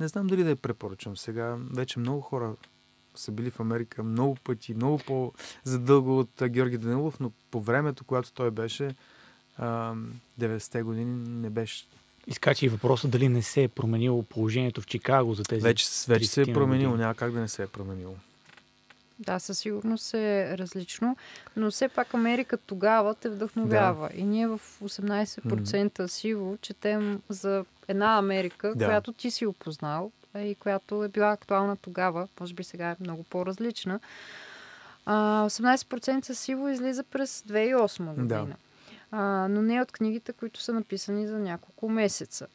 Не 0.00 0.08
знам 0.08 0.26
дали 0.26 0.44
да 0.44 0.50
я 0.50 0.56
препоръчам. 0.56 1.16
Сега 1.16 1.56
вече 1.72 1.98
много 1.98 2.20
хора 2.20 2.54
са 3.14 3.32
били 3.32 3.50
в 3.50 3.60
Америка 3.60 4.02
много 4.02 4.34
пъти, 4.34 4.74
много 4.74 4.98
по-задълго 4.98 6.18
от 6.18 6.42
Георги 6.48 6.78
Данилов, 6.78 7.20
но 7.20 7.32
по 7.50 7.60
времето, 7.60 8.04
когато 8.04 8.32
той 8.32 8.50
беше, 8.50 8.94
а, 9.58 9.94
90-те 10.40 10.82
години, 10.82 11.28
не 11.28 11.50
беше. 11.50 11.86
Изкача 12.26 12.66
и 12.66 12.68
въпроса 12.68 13.08
дали 13.08 13.28
не 13.28 13.42
се 13.42 13.62
е 13.62 13.68
променило 13.68 14.22
положението 14.22 14.80
в 14.80 14.86
Чикаго 14.86 15.34
за 15.34 15.42
тези... 15.42 15.62
Вече, 15.62 15.86
вече 16.08 16.26
се 16.26 16.42
е 16.42 16.44
30 16.44 16.54
променило, 16.54 16.96
няма 16.96 17.14
как 17.14 17.32
да 17.32 17.40
не 17.40 17.48
се 17.48 17.62
е 17.62 17.66
променило. 17.66 18.14
Да, 19.18 19.38
със 19.38 19.58
сигурност 19.58 20.14
е 20.14 20.58
различно, 20.58 21.16
но 21.56 21.70
все 21.70 21.88
пак 21.88 22.14
Америка 22.14 22.56
тогава 22.56 23.14
те 23.14 23.28
вдъхновява. 23.28 24.08
Да. 24.08 24.18
И 24.18 24.24
ние 24.24 24.46
в 24.46 24.60
18% 24.82 26.06
сиво 26.06 26.58
четем 26.62 27.22
за 27.28 27.64
една 27.90 28.18
Америка, 28.18 28.72
Да. 28.76 28.84
която 28.86 29.12
ти 29.12 29.30
си 29.30 29.46
опознал 29.46 30.12
и 30.38 30.54
която 30.54 31.04
е 31.04 31.08
била 31.08 31.32
актуална 31.32 31.76
тогава. 31.76 32.28
Може 32.40 32.54
би 32.54 32.64
сега 32.64 32.90
е 32.90 32.96
много 33.00 33.22
по-различна. 33.24 34.00
А, 35.06 35.46
18% 35.46 36.32
сиво 36.32 36.68
излиза 36.68 37.04
през 37.04 37.42
2008 37.42 38.04
година. 38.04 38.26
Да. 38.46 38.46
А, 39.10 39.48
но 39.48 39.62
не 39.62 39.82
от 39.82 39.92
книгите, 39.92 40.32
които 40.32 40.60
са 40.60 40.72
написани 40.72 41.26
за 41.26 41.38
няколко 41.38 41.88
месеца. 41.88 42.46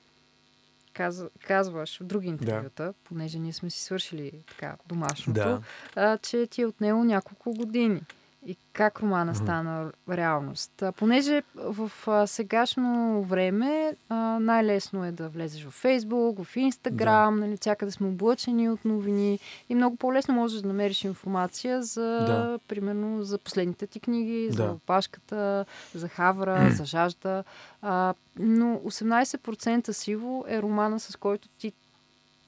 Каз, 0.93 1.23
казваш 1.47 1.99
в 1.99 2.03
други 2.03 2.27
интервюта, 2.27 2.93
понеже 3.03 3.39
ние 3.39 3.53
сме 3.53 3.69
си 3.69 3.81
свършили 3.83 4.31
така 4.47 4.75
домашното, 4.87 5.39
Да. 5.39 5.61
а, 5.95 6.17
че 6.17 6.47
ти 6.47 6.61
е 6.61 6.65
отнело 6.65 7.03
няколко 7.03 7.53
години. 7.53 8.01
И 8.47 8.57
как 8.73 8.99
романа 8.99 9.35
стана 9.35 9.91
реалност? 10.09 10.81
А, 10.81 10.91
понеже 10.91 11.43
в 11.55 11.91
а, 12.07 12.27
сегашно 12.27 13.23
време 13.23 13.95
а, 14.09 14.15
най-лесно 14.39 15.05
е 15.05 15.11
да 15.11 15.29
влезеш 15.29 15.65
в 15.65 15.69
Фейсбук, 15.71 16.43
в 16.43 16.55
Инстаграм, 16.55 17.39
нали, 17.39 17.57
всякъде 17.57 17.91
сме 17.91 18.07
облъчени 18.07 18.69
от 18.69 18.85
новини 18.85 19.39
и 19.69 19.75
много 19.75 19.95
по-лесно 19.95 20.33
можеш 20.33 20.61
да 20.61 20.67
намериш 20.67 21.03
информация 21.03 21.83
за, 21.83 22.01
Да. 22.01 22.59
примерно, 22.67 23.23
за 23.23 23.37
последните 23.37 23.87
ти 23.87 23.99
книги, 23.99 24.47
за 24.51 24.65
Да. 24.65 24.71
опашката, 24.71 25.65
за 25.93 26.07
Хавра, 26.07 26.71
за 26.71 26.85
Жажда. 26.85 27.43
А, 27.81 28.13
но 28.39 28.75
18% 28.85 29.91
сиво 29.91 30.45
е 30.47 30.61
романа, 30.61 30.99
с 30.99 31.15
който 31.15 31.47
ти 31.57 31.73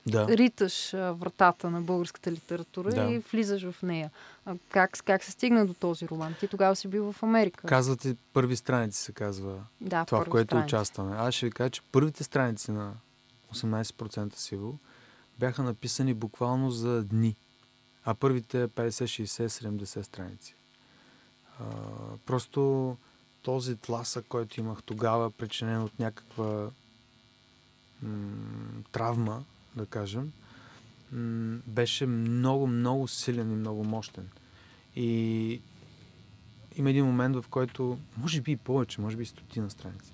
Да. 0.07 0.27
риташ 0.27 0.91
вратата 0.91 1.69
на 1.69 1.81
българската 1.81 2.31
литература 2.31 2.89
Да. 2.89 3.03
и 3.03 3.19
влизаш 3.19 3.63
в 3.63 3.81
нея. 3.83 4.11
А, 4.45 4.55
как, 4.69 4.97
как 5.05 5.23
се 5.23 5.31
стигна 5.31 5.65
до 5.65 5.73
този 5.73 6.07
роман? 6.07 6.35
Ти 6.39 6.47
тогава 6.47 6.75
си 6.75 6.87
бил 6.87 7.11
в 7.11 7.23
Америка. 7.23 7.67
Казвате, 7.67 8.15
първи 8.33 8.55
страници 8.55 9.01
се 9.01 9.11
казва 9.11 9.63
Да, 9.81 10.05
това, 10.05 10.23
в 10.23 10.29
което 10.29 10.47
страница. 10.49 10.65
участваме. 10.67 11.15
Аз 11.15 11.33
ще 11.33 11.45
ви 11.45 11.51
кажа, 11.51 11.69
че 11.69 11.81
първите 11.91 12.23
страници 12.23 12.71
на 12.71 12.93
18% 13.53 14.35
сиво 14.35 14.77
бяха 15.39 15.63
написани 15.63 16.13
буквално 16.13 16.71
за 16.71 17.03
дни, 17.03 17.35
а 18.05 18.13
първите 18.13 18.67
50, 18.67 18.89
60, 18.89 19.47
70 19.47 20.01
страници. 20.01 20.55
А, 21.59 21.63
просто 22.25 22.97
този 23.41 23.75
тласък, 23.75 24.25
който 24.29 24.59
имах 24.59 24.83
тогава, 24.83 25.31
причинен 25.31 25.83
от 25.83 25.99
някаква 25.99 26.69
м- 28.01 28.11
травма, 28.91 29.43
да 29.77 29.85
кажем, 29.85 30.31
беше 31.67 32.05
много, 32.05 32.67
много 32.67 33.07
силен 33.07 33.51
и 33.51 33.55
много 33.55 33.83
мощен. 33.83 34.29
И 34.95 35.61
има 36.75 36.89
един 36.89 37.05
момент, 37.05 37.35
в 37.35 37.45
който, 37.49 37.99
може 38.17 38.41
би 38.41 38.51
и 38.51 38.57
повече, 38.57 39.01
може 39.01 39.17
би 39.17 39.23
и 39.23 39.25
стотина 39.25 39.69
страници, 39.69 40.11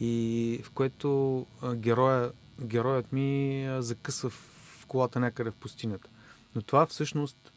и 0.00 0.60
в 0.64 0.70
което 0.70 1.46
героя, 1.74 2.32
героят 2.60 3.12
ми 3.12 3.66
закъсва 3.78 4.30
в 4.30 4.86
колата 4.88 5.20
някъде 5.20 5.50
в 5.50 5.54
пустинята. 5.54 6.10
Но 6.54 6.62
това 6.62 6.86
всъщност 6.86 7.52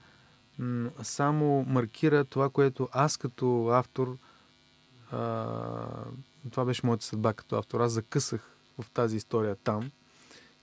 само 1.04 1.66
маркира 1.68 2.26
това, 2.26 2.50
което 2.50 2.90
аз 2.92 3.18
като 3.18 3.68
автор, 3.68 4.18
това 6.52 6.66
беше 6.66 6.86
моята 6.86 7.06
съдба 7.06 7.34
като 7.34 7.56
автор, 7.56 7.80
аз 7.80 7.92
закъсах 7.92 8.58
в 8.80 8.90
тази 8.90 9.18
история 9.18 9.56
там 9.56 9.92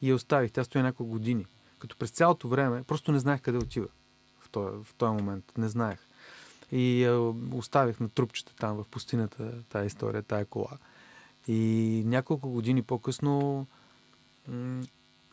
и 0.03 0.09
я 0.09 0.15
оставих. 0.15 0.53
Тя 0.53 0.65
стоя 0.65 0.85
няколко 0.85 1.11
години. 1.13 1.47
Като 1.79 1.97
през 1.97 2.11
цялото 2.11 2.49
време 2.49 2.83
просто 2.83 3.13
не 3.13 3.19
знаех 3.19 3.41
къде 3.41 3.59
отива 3.59 3.89
в 4.41 4.51
този, 4.51 4.85
в 4.85 4.95
този 4.95 5.13
момент. 5.13 5.53
Не 5.59 5.69
знаех. 5.69 5.99
И 6.73 7.05
а, 7.05 7.35
оставих 7.53 8.01
на 8.01 8.09
трупчета 8.09 8.55
там 8.57 8.77
в 8.77 8.85
пустината 8.91 9.63
тая 9.69 9.85
история, 9.85 10.23
тая 10.23 10.45
кола. 10.45 10.79
И 11.49 12.03
няколко 12.07 12.51
години 12.51 12.83
по-късно 12.83 13.67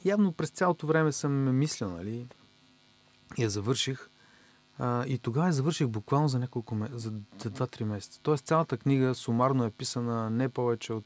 явно 0.05 0.31
през 0.31 0.49
цялото 0.49 0.87
време 0.87 1.11
съм 1.11 1.57
мислил, 1.57 1.89
нали? 1.89 2.27
Я 3.37 3.49
завърших. 3.49 4.09
И 5.07 5.19
тогава 5.21 5.47
я 5.47 5.53
завърших 5.53 5.87
буквално 5.87 6.27
за 6.27 6.39
няколко 6.39 6.75
месеца, 6.75 6.99
за, 6.99 7.13
за 7.43 7.51
2-3 7.51 7.83
месеца. 7.83 8.19
Тоест 8.23 8.45
цялата 8.45 8.77
книга 8.77 9.15
сумарно 9.15 9.65
е 9.65 9.71
писана 9.71 10.29
не 10.29 10.49
повече 10.49 10.93
от, 10.93 11.05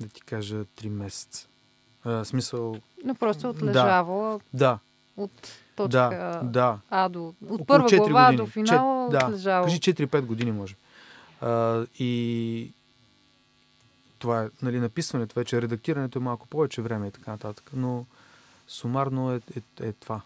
да 0.00 0.08
ти 0.08 0.20
кажа, 0.20 0.64
3 0.64 0.88
месеца. 0.88 1.48
А, 2.06 2.24
смисъл, 2.24 2.76
Но 3.04 3.14
просто 3.14 3.48
отлежава 3.50 4.40
да, 4.54 4.78
от 5.16 5.30
точка 5.76 5.98
да, 5.98 6.40
да. 6.42 6.78
А 6.90 7.08
до... 7.08 7.26
От 7.26 7.34
Около 7.44 7.66
първа 7.66 7.88
4 7.88 7.98
глава 8.10 8.24
години. 8.26 8.36
до 8.36 8.46
финала 8.46 9.08
Чет- 9.08 9.18
да, 9.20 9.26
отлежава. 9.26 9.64
Кажи 9.64 9.80
4-5 9.80 10.20
години, 10.20 10.52
може. 10.52 10.74
А, 11.40 11.84
и 11.98 12.70
това 14.18 14.42
е, 14.42 14.48
нали, 14.62 14.80
написването 14.80 15.34
вече, 15.34 15.62
редактирането 15.62 16.18
е 16.18 16.22
малко 16.22 16.46
повече 16.46 16.82
време 16.82 17.06
и 17.06 17.10
така 17.10 17.30
нататък, 17.30 17.70
но 17.76 18.04
сумарно 18.68 19.32
е, 19.32 19.40
е, 19.80 19.88
е 19.88 19.92
това. 19.92 20.20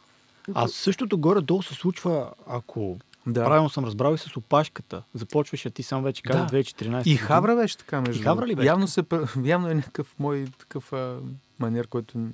А 0.55 0.69
същото 0.69 1.19
горе-долу 1.19 1.63
се 1.63 1.75
случва, 1.75 2.31
ако 2.47 2.99
Да. 3.27 3.45
правилно 3.45 3.71
съм 3.71 3.85
разбрал 3.85 4.15
и 4.15 4.19
с 4.19 4.37
опашката. 4.37 5.03
Започваш, 5.15 5.67
а 5.67 5.71
ти 5.71 5.83
сам 5.83 6.03
вече 6.03 6.23
каза 6.23 6.39
Да. 6.45 6.47
2014 6.57 7.07
И. 7.07 7.17
Хавра 7.17 7.57
беше 7.57 7.79
така, 7.79 8.01
между 8.01 8.21
И 8.21 8.25
Хавра 8.25 8.47
ли 8.47 8.55
беше 8.55 8.67
явно, 8.67 8.89
се, 8.89 9.05
явно 9.45 9.69
е 9.69 9.75
някакъв 9.75 10.15
мой 10.19 10.47
такъв 10.59 10.93
а, 10.93 11.19
манер, 11.61 11.87
който 11.87 12.31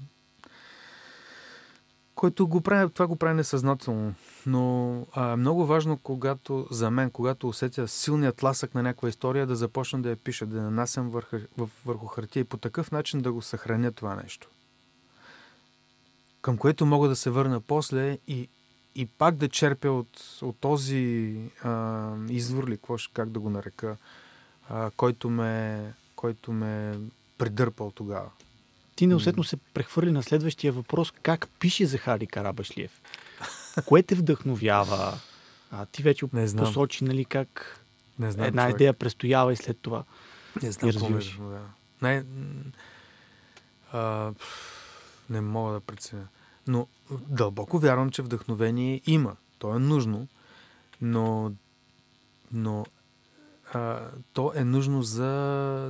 който 2.17 2.47
го 2.47 2.61
прави, 2.61 2.93
това 2.93 3.07
го 3.07 3.17
прави 3.17 3.35
несъзнателно. 3.35 4.15
Но 4.47 5.07
а, 5.13 5.33
е 5.33 5.37
много 5.37 5.67
важно, 5.67 5.99
когато, 5.99 6.67
за 6.71 6.91
мен, 6.91 7.11
когато 7.11 7.49
усетя 7.49 7.89
силният 7.89 8.37
тласък 8.37 8.75
на 8.75 8.83
някаква 8.83 9.09
история, 9.09 9.47
да 9.47 9.57
започна 9.57 10.03
да 10.03 10.11
я 10.11 10.17
пиша, 10.17 10.47
да 10.47 10.57
я 10.57 10.63
нанасям 10.63 11.11
върху, 11.11 11.37
върху 11.87 12.07
хартия 12.07 12.41
и 12.41 12.45
по 12.45 12.57
такъв 12.57 12.93
начин 12.93 13.21
да 13.21 13.33
го 13.33 13.43
съхраня 13.43 13.93
това 13.93 14.15
нещо. 14.15 14.49
Към 16.43 16.59
което 16.59 16.87
мога 16.87 17.09
да 17.09 17.17
се 17.17 17.31
върна 17.31 17.61
после 17.61 18.19
и, 18.29 18.49
и 18.95 19.07
пак 19.07 19.37
да 19.37 19.49
черпя 19.49 19.91
от, 19.91 20.39
от 20.43 20.57
този 20.61 21.37
а, 21.63 22.13
извор 22.29 22.69
ли, 22.69 22.79
как 23.13 23.31
да 23.31 23.41
го 23.41 23.51
нарека, 23.51 23.97
а, 24.69 24.91
който, 24.97 25.31
ме, 25.31 25.83
който 26.15 26.53
ме 26.53 26.99
придърпал 27.39 27.91
тогава. 27.91 28.31
Ти 28.97 29.07
неусетно 29.07 29.45
се 29.45 29.57
прехвърли 29.57 30.11
на 30.13 30.23
следващия 30.23 30.73
въпрос. 30.73 31.11
Как 31.23 31.49
пише 31.61 31.87
Захари 31.87 32.27
Карабашлиев? 32.27 33.01
Кое 33.87 34.03
те 34.03 34.15
вдъхновява? 34.15 35.19
А, 35.71 35.87
ти 35.87 36.03
вече 36.03 36.27
Не 36.33 36.49
знам. 36.49 36.65
посочи, 36.65 37.05
нали, 37.05 37.25
как 37.25 37.81
Не 38.19 38.31
знам, 38.33 38.47
една 38.47 38.63
човек. 38.63 38.77
идея 38.77 38.93
престоява 38.93 39.53
и 39.53 39.57
след 39.57 39.79
това. 39.81 40.05
Не 40.63 40.73
знам 40.73 40.91
какво 40.91 41.09
ме 41.09 41.17
вдъхновява. 41.17 41.69
Не, 42.03 42.25
а, 43.93 44.33
не 45.31 45.41
мога 45.41 45.73
да 45.73 45.81
преценя. 45.81 46.29
Но 46.67 46.87
дълбоко 47.11 47.79
вярвам, 47.79 48.11
че 48.11 48.23
вдъхновение 48.23 49.01
има. 49.07 49.37
То 49.59 49.75
е 49.77 49.79
нужно, 49.79 50.29
но, 51.01 51.53
но 52.53 52.87
а, 53.73 54.01
то 54.33 54.53
е 54.55 54.65
нужно 54.65 55.03
за 55.03 55.27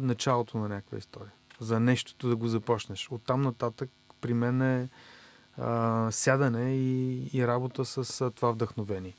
началото 0.02 0.58
на 0.58 0.68
някаква 0.68 0.98
история. 0.98 1.32
За 1.60 1.80
нещото 1.80 2.28
да 2.28 2.36
го 2.36 2.48
започнеш. 2.48 3.08
Оттам 3.10 3.42
нататък 3.42 3.90
при 4.20 4.34
мен 4.34 4.62
е 4.62 4.88
а, 5.58 6.08
сядане 6.10 6.76
и, 6.76 7.30
и 7.32 7.46
работа 7.46 7.84
с 7.84 8.20
а, 8.20 8.30
това 8.30 8.50
вдъхновение. 8.50 9.14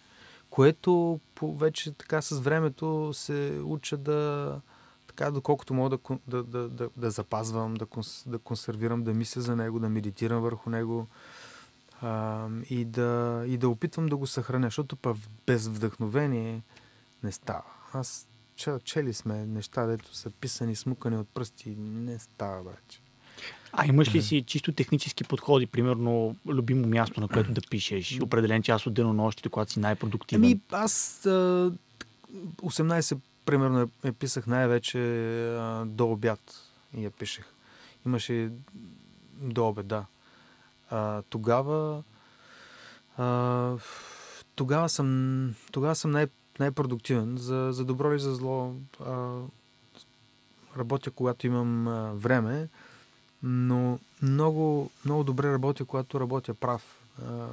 Което 0.50 1.20
по, 1.36 1.58
вече 1.58 1.92
така 1.92 2.22
с 2.22 2.40
времето 2.40 3.12
се 3.14 3.62
уча 3.64 3.98
да, 3.98 4.62
така, 5.08 5.32
доколкото 5.32 5.74
мога 5.74 5.90
да, 5.90 6.18
да, 6.28 6.44
да, 6.44 6.70
да, 6.70 6.90
да 6.98 7.12
запазвам, 7.12 7.74
да, 7.74 7.86
конс, 7.86 8.24
да 8.28 8.40
консервирам, 8.40 9.04
да 9.04 9.14
мисля 9.14 9.42
за 9.42 9.56
него, 9.56 9.80
да 9.80 9.90
медитирам 9.90 10.42
върху 10.42 10.70
него 10.70 11.08
а, 12.02 12.48
и, 12.70 12.86
да, 12.86 13.44
и 13.48 13.58
да 13.58 13.70
опитвам 13.70 14.06
да 14.06 14.18
го 14.18 14.28
съхраня, 14.28 14.68
защото 14.68 14.96
пък 14.96 15.18
без 15.48 15.68
вдъхновение 15.68 16.62
не 17.24 17.32
става. 17.32 17.64
Аз 17.94 18.28
чели 18.84 19.14
сме 19.14 19.46
неща, 19.46 19.86
дето 19.86 20.16
са 20.16 20.30
писани, 20.30 20.76
смукани 20.76 21.18
от 21.18 21.30
пръсти, 21.30 21.76
не 21.78 22.20
става, 22.20 22.64
братче. 22.64 23.00
А 23.72 23.86
имаш 23.86 24.16
ли 24.16 24.22
си 24.22 24.44
чисто 24.48 24.72
технически 24.72 25.24
подходи, 25.24 25.66
примерно 25.66 26.36
любимо 26.48 26.88
място, 26.88 27.22
на 27.22 27.28
което 27.28 27.52
да 27.52 27.62
пишеш, 27.70 28.20
определен 28.22 28.64
час 28.64 28.88
от 28.88 28.94
денонощите, 28.94 29.50
когато 29.50 29.72
си 29.72 29.80
най-продуктивен? 29.80 30.44
Ами 30.44 30.60
аз 30.72 31.26
а, 31.26 31.72
18 32.56 33.18
примерно 33.46 33.80
я, 33.80 33.88
я 34.04 34.14
писах 34.14 34.48
най-вече 34.48 35.00
а, 35.50 35.86
до 35.86 36.12
обяд 36.12 36.56
и 36.98 37.04
я 37.04 37.12
пишех. 37.12 37.46
Имаше 38.06 38.50
до 39.42 39.68
обед, 39.68 39.88
да. 39.88 40.06
А, 40.90 41.22
тогава 41.22 42.04
а, 43.18 43.78
тогава 44.56 44.90
съм, 44.90 45.54
тогава 45.72 45.96
съм 45.96 46.12
най- 46.12 46.28
най-продуктивен. 46.60 47.38
За, 47.38 47.70
за 47.72 47.86
добро 47.86 48.12
или 48.12 48.20
за 48.20 48.36
зло 48.36 48.74
а, 49.06 49.36
работя, 50.78 51.12
когато 51.12 51.48
имам 51.48 51.88
а, 51.88 52.12
време, 52.14 52.68
но 53.44 54.00
много, 54.22 54.92
много 55.06 55.24
добре 55.24 55.52
работя, 55.52 55.86
когато 55.86 56.20
работя 56.20 56.54
прав. 56.54 57.00
А, 57.28 57.48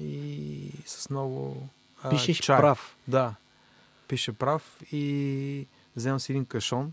и 0.00 0.70
с 0.86 1.10
много 1.10 1.68
а, 2.02 2.10
Пишеш 2.10 2.38
чай. 2.38 2.58
прав. 2.58 2.96
Да. 3.08 3.34
Пише 4.08 4.32
прав 4.32 4.82
и 4.92 5.66
вземам 5.96 6.20
си 6.20 6.32
един 6.32 6.44
кашон. 6.44 6.92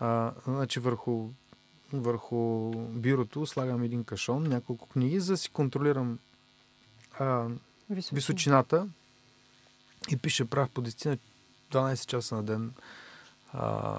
А, 0.00 0.32
значи 0.46 0.80
върху, 0.80 1.28
върху 1.92 2.70
бюрото 2.88 3.46
слагам 3.46 3.82
един 3.82 4.04
кашон, 4.04 4.42
няколко 4.42 4.88
книги, 4.88 5.20
за 5.20 5.32
да 5.32 5.36
си 5.36 5.50
контролирам 5.50 6.18
а, 7.18 7.46
височината 8.12 8.88
и 10.10 10.16
пише 10.16 10.44
прав 10.44 10.70
по 10.70 10.82
10 10.82 11.18
12 11.72 12.06
часа 12.06 12.34
на 12.34 12.42
ден. 12.42 12.72
А, 13.52 13.98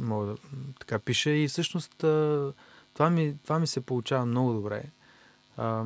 мога 0.00 0.26
да, 0.26 0.36
така 0.78 0.98
пише 0.98 1.30
и 1.30 1.48
всъщност 1.48 2.04
а, 2.04 2.52
това, 2.94 3.10
ми, 3.10 3.36
това 3.44 3.58
ми 3.58 3.66
се 3.66 3.80
получава 3.80 4.26
много 4.26 4.52
добре. 4.52 4.84
А, 5.56 5.84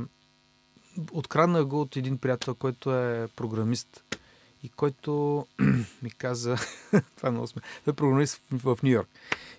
откраднах 1.12 1.64
го 1.64 1.80
от 1.80 1.96
един 1.96 2.18
приятел, 2.18 2.54
който 2.54 2.94
е 2.94 3.28
програмист 3.36 4.04
и 4.62 4.68
който 4.68 5.46
ми 6.02 6.10
каза, 6.10 6.56
това 7.16 7.28
е 7.28 7.32
много 7.32 7.46
сме, 7.46 7.62
той 7.84 7.92
е 7.92 7.96
програмист 7.96 8.42
в, 8.50 8.76
в 8.76 8.82
Нью 8.82 8.92
Йорк. 8.92 9.08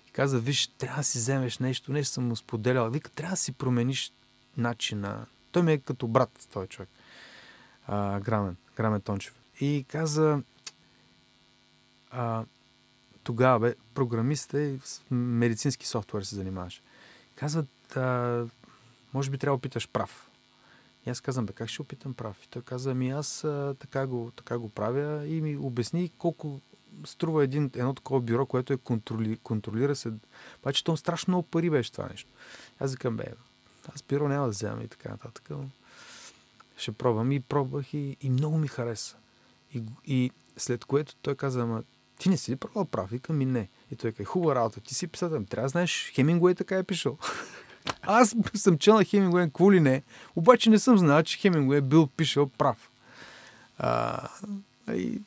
И 0.08 0.10
каза, 0.10 0.38
виж, 0.38 0.66
трябва 0.66 0.96
да 0.96 1.04
си 1.04 1.18
вземеш 1.18 1.58
нещо, 1.58 1.92
нещо 1.92 2.12
съм 2.12 2.28
му 2.28 2.36
споделял. 2.36 2.90
Вика, 2.90 3.10
трябва 3.10 3.32
да 3.32 3.36
си 3.36 3.52
промениш 3.52 4.12
начина. 4.56 5.26
Той 5.52 5.62
ми 5.62 5.72
е 5.72 5.78
като 5.78 6.06
брат, 6.06 6.48
този 6.52 6.68
човек. 6.68 6.88
А, 7.86 8.20
Грамен, 8.20 8.56
Грамен 8.76 9.00
Тончев. 9.00 9.43
И 9.60 9.84
каза, 9.88 10.42
а, 12.10 12.44
тогава 13.22 13.60
бе, 13.60 13.74
програмист 13.94 14.54
е 14.54 14.78
с 14.84 15.02
медицински 15.10 15.86
софтуер 15.86 16.22
се 16.22 16.34
занимаваш. 16.34 16.82
Казва, 17.34 17.64
а, 17.96 18.44
може 19.14 19.30
би 19.30 19.38
трябва 19.38 19.56
да 19.56 19.58
опиташ 19.58 19.88
прав. 19.88 20.30
И 21.06 21.10
аз 21.10 21.20
казвам, 21.20 21.46
бе, 21.46 21.52
как 21.52 21.68
ще 21.68 21.82
опитам 21.82 22.14
прав? 22.14 22.36
И 22.44 22.48
той 22.48 22.62
каза, 22.62 22.90
ами 22.90 23.10
аз 23.10 23.44
а, 23.44 23.76
така, 23.78 24.06
го, 24.06 24.32
така 24.36 24.58
го 24.58 24.68
правя 24.68 25.26
и 25.26 25.40
ми 25.40 25.56
обясни 25.56 26.10
колко 26.18 26.60
струва 27.04 27.44
един, 27.44 27.70
едно 27.74 27.94
такова 27.94 28.20
бюро, 28.20 28.46
което 28.46 28.72
е 28.72 28.76
контроли, 28.76 29.36
контролира 29.36 29.96
се. 29.96 30.12
Обаче 30.58 30.84
то 30.84 30.96
страшно 30.96 31.30
много 31.30 31.48
пари 31.48 31.70
беше 31.70 31.92
това 31.92 32.08
нещо. 32.10 32.30
Аз 32.80 32.92
викам, 32.92 33.16
бе, 33.16 33.24
аз 33.94 34.02
бюро 34.02 34.28
няма 34.28 34.44
да 34.44 34.50
вземам 34.50 34.80
и 34.80 34.88
така 34.88 35.08
нататък. 35.08 35.50
Ще 36.76 36.92
пробвам 36.92 37.32
и 37.32 37.40
пробвах 37.40 37.94
и, 37.94 38.16
и 38.20 38.30
много 38.30 38.58
ми 38.58 38.68
хареса. 38.68 39.16
И, 39.74 39.82
и 40.06 40.30
след 40.56 40.84
което 40.84 41.16
той 41.16 41.34
каза, 41.34 41.60
ама 41.60 41.82
ти 42.18 42.28
не 42.28 42.36
си 42.36 42.50
ли 42.52 42.56
пробвал 42.56 42.84
прав? 42.84 43.10
Викам 43.10 43.36
ми 43.36 43.44
не. 43.46 43.68
И 43.92 43.96
той 43.96 44.12
каза, 44.12 44.24
хубава 44.24 44.54
работа, 44.54 44.80
ти 44.80 44.94
си 44.94 45.06
писател, 45.06 45.36
ами 45.36 45.46
трябва 45.46 45.64
да 45.66 45.68
знаеш, 45.68 46.12
Хемингуей 46.14 46.54
така 46.54 46.78
е 46.78 46.82
пишал. 46.82 47.18
Аз 48.02 48.34
съм 48.54 48.78
чел 48.78 48.94
на 48.94 49.04
Хемингуей, 49.04 49.46
какво 49.46 49.72
ли 49.72 49.80
не, 49.80 50.02
обаче 50.36 50.70
не 50.70 50.78
съм 50.78 50.98
знал, 50.98 51.22
че 51.22 51.38
Хемингуей 51.38 51.78
е 51.78 51.82
бил 51.82 52.06
пишал 52.06 52.48
прав. 52.48 52.90
А, 53.78 54.28
и 54.92 55.20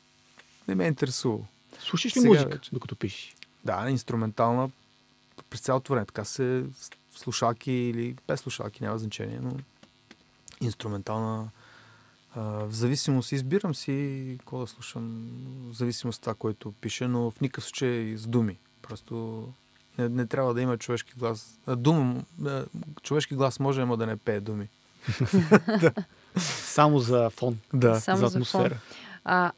не 0.68 0.74
ме 0.74 0.84
е 0.84 0.88
интересувало. 0.88 1.44
Слушаш 1.80 2.16
ли 2.16 2.20
Сега 2.20 2.28
музика, 2.28 2.50
вече. 2.50 2.70
докато 2.72 2.96
пишеш? 2.96 3.36
Да, 3.64 3.90
инструментална 3.90 4.70
през 5.50 5.60
цялото 5.60 5.92
време. 5.92 6.06
Така 6.06 6.24
се 6.24 6.64
слушалки 7.16 7.72
или 7.72 8.16
без 8.28 8.40
слушалки, 8.40 8.82
няма 8.82 8.98
значение, 8.98 9.38
но 9.42 9.52
инструментална 10.60 11.50
в 12.40 12.72
зависимост, 12.72 13.32
избирам 13.32 13.74
си 13.74 14.36
какво 14.38 14.60
да 14.60 14.66
слушам, 14.66 15.28
в 15.70 15.72
зависимост 15.72 16.16
от 16.16 16.22
това, 16.22 16.34
което 16.34 16.72
пише, 16.72 17.08
но 17.08 17.30
в 17.30 17.40
никакъв 17.40 17.64
случай 17.64 18.16
с 18.16 18.26
думи. 18.26 18.58
Просто 18.82 19.44
не, 19.98 20.08
не 20.08 20.26
трябва 20.26 20.54
да 20.54 20.60
има 20.60 20.78
човешки 20.78 21.12
глас. 21.16 21.58
А, 21.66 22.64
човешки 23.02 23.34
глас 23.34 23.60
може, 23.60 23.80
ама 23.82 23.96
да 23.96 24.06
не 24.06 24.16
пее 24.16 24.40
думи. 24.40 24.68
Само 26.36 26.98
за 26.98 27.30
фон, 27.30 27.58
Да. 27.74 28.00
Само 28.00 28.18
за 28.18 28.26
за 28.26 28.30
фон. 28.30 28.60
атмосфера. 28.60 28.80
А, 29.24 29.52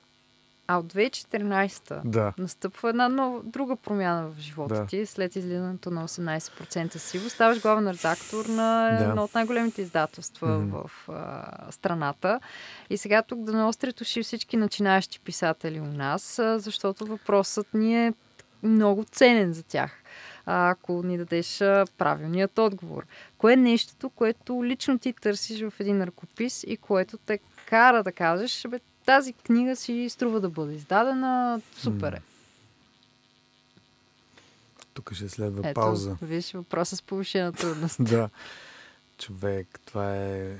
А 0.73 0.77
от 0.77 0.87
2014 0.87 2.01
Да. 2.05 2.33
настъпва 2.39 2.89
една 2.91 3.09
нова, 3.09 3.41
друга 3.45 3.77
промяна 3.77 4.29
в 4.29 4.41
живота 4.41 4.75
Да. 4.75 4.87
ти. 4.87 5.07
След 5.07 5.37
излизането 5.37 5.91
на 5.91 6.05
18% 6.05 6.97
сиво, 6.99 7.31
ставаш 7.31 7.63
главен 7.63 7.89
редактор 7.89 8.45
на 8.47 8.97
Да. 8.99 9.05
едно 9.05 9.25
от 9.25 9.35
най-големите 9.35 9.83
издателства 9.83 10.49
Мгм. 10.49 10.77
в 10.77 10.91
а, 11.09 11.45
страната. 11.71 12.41
И 12.91 12.97
сега 12.97 13.23
тук 13.23 13.41
да 13.41 13.53
наострят 13.53 14.01
уши 14.01 14.23
всички 14.23 14.57
начинаещи 14.57 15.21
писатели 15.21 15.81
у 15.81 15.87
нас, 15.87 16.39
а, 16.39 16.59
защото 16.59 17.07
въпросът 17.07 17.75
ни 17.75 18.07
е 18.07 18.13
много 18.63 19.05
ценен 19.05 19.53
за 19.53 19.63
тях. 19.63 20.03
А, 20.47 20.71
ако 20.71 21.03
ни 21.03 21.19
дадеш 21.19 21.61
а, 21.61 21.85
правилният 21.99 22.59
отговор. 22.59 23.07
Кое 23.39 23.53
е 23.53 23.57
нещото, 23.57 24.11
което 24.11 24.65
лично 24.65 24.99
ти 24.99 25.13
търсиш 25.13 25.61
в 25.61 25.81
един 25.81 26.03
ръкопис 26.03 26.65
и 26.67 26.77
което 26.77 27.19
те 27.19 27.39
кара 27.67 28.03
да 28.03 28.13
кажеш, 28.13 28.65
бе, 28.69 28.79
тази 29.11 29.33
книга 29.33 29.77
си 29.77 30.09
струва 30.11 30.41
да 30.41 30.49
бъде 30.51 30.75
издадена, 30.75 31.61
супер 31.77 32.13
е. 32.13 32.21
Тук 34.95 35.13
ще 35.15 35.29
следва 35.29 35.69
Ето, 35.69 35.81
пауза. 35.81 36.17
виж 36.23 36.53
въпроса 36.53 36.97
с 36.97 37.03
повишена 37.03 37.53
трудност. 37.53 37.97
Да. 38.05 38.29
Човек, 39.19 39.81
това 39.87 40.17
е... 40.17 40.59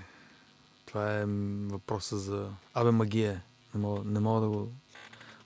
Това 0.87 1.19
е 1.19 1.25
въпроса 1.67 2.19
за... 2.19 2.51
Абе, 2.75 2.91
магия. 2.91 3.43
Не 3.75 3.81
мога, 3.81 4.03
не 4.05 4.21
мога 4.21 4.41
да 4.41 4.49
го... 4.49 4.73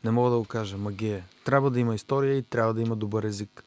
Не 0.05 0.11
мога 0.11 0.31
да 0.31 0.37
го 0.37 0.45
кажа. 0.45 0.79
Магия. 0.79 1.25
Трябва 1.45 1.71
да 1.71 1.81
има 1.81 1.95
история 1.95 2.37
и 2.39 2.43
трябва 2.43 2.75
да 2.75 2.81
има 2.81 2.97
добър 2.97 3.23
език. 3.23 3.65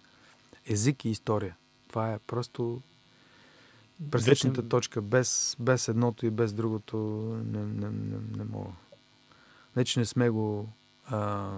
Език 0.65 1.05
и 1.05 1.09
история. 1.09 1.55
Това 1.89 2.13
е 2.13 2.19
просто 2.19 2.81
пресечната 4.11 4.69
точка. 4.69 5.01
Без, 5.01 5.55
без 5.59 5.87
едното 5.87 6.25
и 6.25 6.29
без 6.29 6.53
другото 6.53 6.97
не, 7.45 7.59
не, 7.59 7.89
не, 7.89 8.17
не 8.37 8.43
мога. 8.43 8.71
Не, 9.77 9.85
че 9.85 9.99
не 9.99 10.05
сме 10.05 10.29
го 10.29 10.69
а, 11.05 11.49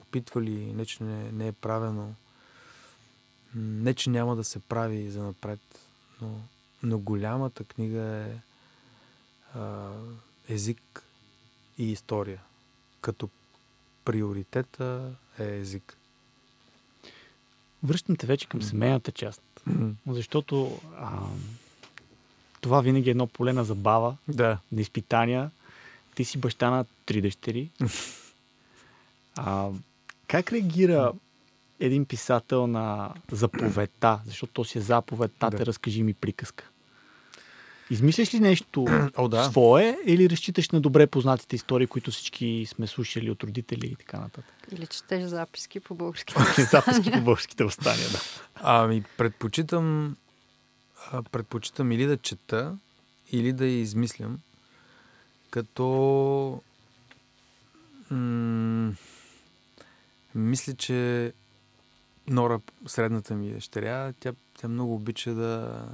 опитвали, 0.00 0.72
не, 0.72 0.86
че 0.86 1.04
не, 1.04 1.32
не 1.32 1.46
е 1.46 1.52
правено. 1.52 2.14
Не, 3.54 3.94
че 3.94 4.10
няма 4.10 4.36
да 4.36 4.44
се 4.44 4.58
прави 4.58 5.10
за 5.10 5.22
напред, 5.22 5.60
но, 6.20 6.40
но 6.82 6.98
голямата 6.98 7.64
книга 7.64 8.00
е 8.02 8.36
а, 9.58 9.90
език 10.48 11.02
и 11.78 11.92
история. 11.92 12.40
Като 13.00 13.28
приоритета 14.04 15.10
е 15.38 15.44
език. 15.44 15.96
Връщам 17.82 18.16
те 18.16 18.26
вече 18.26 18.46
към 18.48 18.62
семейната 18.62 19.12
част. 19.12 19.42
Защото 20.06 20.80
а, 20.96 21.20
това 22.60 22.80
винаги 22.80 23.08
е 23.08 23.10
едно 23.10 23.26
поле 23.26 23.52
на 23.52 23.64
забава, 23.64 24.16
Да. 24.28 24.58
на 24.72 24.80
изпитания. 24.80 25.50
Ти 26.14 26.24
си 26.24 26.38
баща 26.38 26.70
на 26.70 26.84
три 27.06 27.20
дъщери. 27.20 27.70
А, 29.36 29.68
как 30.28 30.52
реагира 30.52 31.12
един 31.80 32.04
писател 32.04 32.66
на 32.66 33.14
заповедта? 33.30 34.20
Защото 34.26 34.52
то 34.52 34.64
си 34.64 34.78
е 34.78 34.80
заповед, 34.80 35.32
тате, 35.38 35.56
Да. 35.56 35.66
разкажи 35.66 36.02
ми 36.02 36.14
приказка. 36.14 36.68
Измисляш 37.90 38.34
ли 38.34 38.40
нещо 38.40 38.86
О, 39.16 39.28
да. 39.28 39.44
свое 39.44 39.98
или 40.06 40.30
разчиташ 40.30 40.70
на 40.70 40.80
добре 40.80 41.06
познатите 41.06 41.56
истории, 41.56 41.86
които 41.86 42.10
всички 42.10 42.66
сме 42.68 42.86
слушали 42.86 43.30
от 43.30 43.42
родители 43.44 43.86
и 43.86 43.96
така 43.96 44.18
нататък? 44.20 44.54
Или 44.72 44.86
четеш 44.86 45.22
записки 45.24 45.80
по 45.80 45.94
български. 45.94 46.34
Записки 46.70 47.10
по 47.10 47.20
българските 47.24 47.64
възстания, 47.64 48.08
да. 48.12 48.18
Ами, 48.54 49.04
предпочитам, 49.16 50.16
предпочитам 51.32 51.92
или 51.92 52.06
да 52.06 52.16
чета, 52.16 52.76
или 53.32 53.52
да 53.52 53.64
я 53.66 53.80
измислям, 53.80 54.38
като 55.52 56.62
м- 58.10 58.92
мисля, 60.34 60.74
че 60.74 61.32
Нора, 62.28 62.60
средната 62.86 63.34
ми 63.34 63.52
дъщеря, 63.52 64.12
тя, 64.20 64.32
тя 64.58 64.68
много 64.68 64.94
обича 64.94 65.34
да, 65.34 65.84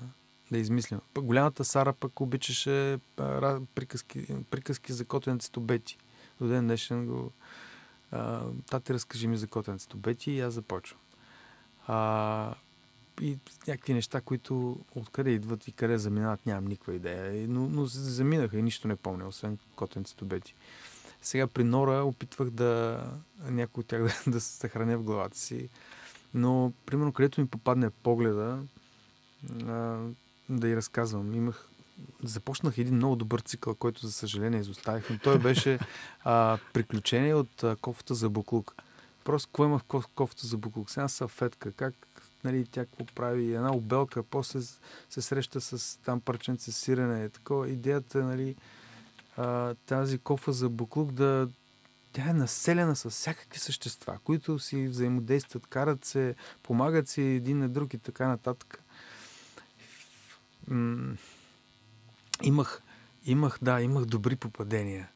да 0.51 0.59
измислям. 0.59 1.01
Пък 1.15 1.25
голямата 1.25 1.65
Сара 1.65 1.93
пък 1.93 2.21
обичаше 2.21 2.99
а, 3.17 3.61
приказки, 3.75 4.27
приказки 4.51 4.93
за 4.93 5.05
котенцето 5.05 5.61
Бети. 5.61 5.99
До 6.41 6.49
ден 6.49 6.65
днешен 6.65 7.07
го... 7.07 7.33
А, 8.11 8.43
тати, 8.71 8.95
разкажи 8.95 9.27
ми 9.27 9.37
за 9.37 9.47
котенцето 9.47 9.97
Бети 9.97 10.31
и 10.31 10.41
аз 10.41 10.55
започвам. 10.55 11.01
А, 11.87 12.55
и 13.21 13.39
някакви 13.67 13.95
неща, 13.95 14.21
които 14.21 14.79
откъде 14.95 15.31
идват 15.31 15.69
и 15.69 15.73
къде 15.73 15.99
заминават, 15.99 16.47
нямам 16.47 16.65
никаква 16.65 16.95
идея. 16.95 17.49
Но, 17.49 17.69
но 17.69 17.87
заминаха 17.87 18.59
и 18.59 18.63
нищо 18.63 18.89
не 18.89 18.97
помня, 18.97 19.29
освен 19.29 19.59
котенцето 19.77 20.25
Бети. 20.25 20.55
Сега 21.23 21.47
при 21.47 21.65
Нора 21.65 22.03
опитвах 22.03 22.51
да 22.51 23.03
някой 23.45 23.81
от 23.81 23.87
тях 23.87 24.03
да, 24.27 24.31
да 24.31 24.41
се 24.41 24.57
съхраня 24.57 24.99
в 24.99 25.03
главата 25.03 25.39
си. 25.39 25.69
Но, 26.35 26.73
примерно, 26.87 27.13
където 27.13 27.41
ми 27.41 27.47
попадне 27.47 27.91
погледа, 27.91 28.59
а, 29.67 29.99
да 30.49 30.69
й 30.69 30.77
разказвам. 30.77 31.35
Имах 31.35 31.69
започнах 32.23 32.79
един 32.79 32.95
много 32.95 33.17
добър 33.17 33.41
цикъл, 33.41 33.75
който 33.75 34.07
за 34.07 34.13
съжаление 34.13 34.61
изоставих, 34.61 35.11
но 35.11 35.19
той 35.19 35.39
беше 35.39 35.79
а, 36.25 36.59
приключение 36.73 37.35
от 37.35 37.65
а, 37.65 37.77
кофта 37.77 38.15
за 38.15 38.29
буклук. 38.29 38.75
Просто 39.25 39.49
какво 39.49 39.65
имах 39.65 39.83
коф, 39.83 40.07
кофта 40.15 40.47
за 40.47 40.57
буклук? 40.57 40.91
Сега 40.91 41.09
салфетка, 41.09 41.73
как 41.73 41.95
нали, 42.45 42.67
тя 42.71 42.85
какво 42.85 43.05
прави, 43.05 43.55
една 43.55 43.73
обелка, 43.73 44.23
после 44.23 44.61
се 45.11 45.23
среща 45.23 45.61
с 45.61 45.99
там 46.05 46.21
парченце 46.21 46.73
сирене. 46.73 47.29
Такова, 47.29 47.69
идеята 47.69 48.19
е, 48.19 48.23
нали, 48.23 48.57
а, 49.37 49.75
тази 49.75 50.19
кофа 50.19 50.53
за 50.53 50.69
буклук 50.69 51.13
да 51.13 51.49
тя 52.13 52.31
е 52.31 52.33
населена 52.33 52.97
с 52.97 53.11
всякакви 53.11 53.59
същества, 53.59 54.19
които 54.25 54.59
си 54.59 54.87
взаимодействат, 54.87 55.67
карат 55.67 56.05
се, 56.05 56.35
помагат 56.63 57.09
си 57.09 57.23
един 57.23 57.59
на 57.59 57.69
друг 57.69 57.95
и 57.95 57.99
така 57.99 58.29
нататък. 58.29 58.83
М- 60.69 61.17
имах, 62.43 62.83
имах, 63.25 63.59
да, 63.63 63.81
имах 63.81 64.05
добри 64.05 64.37
попадения. 64.37 65.09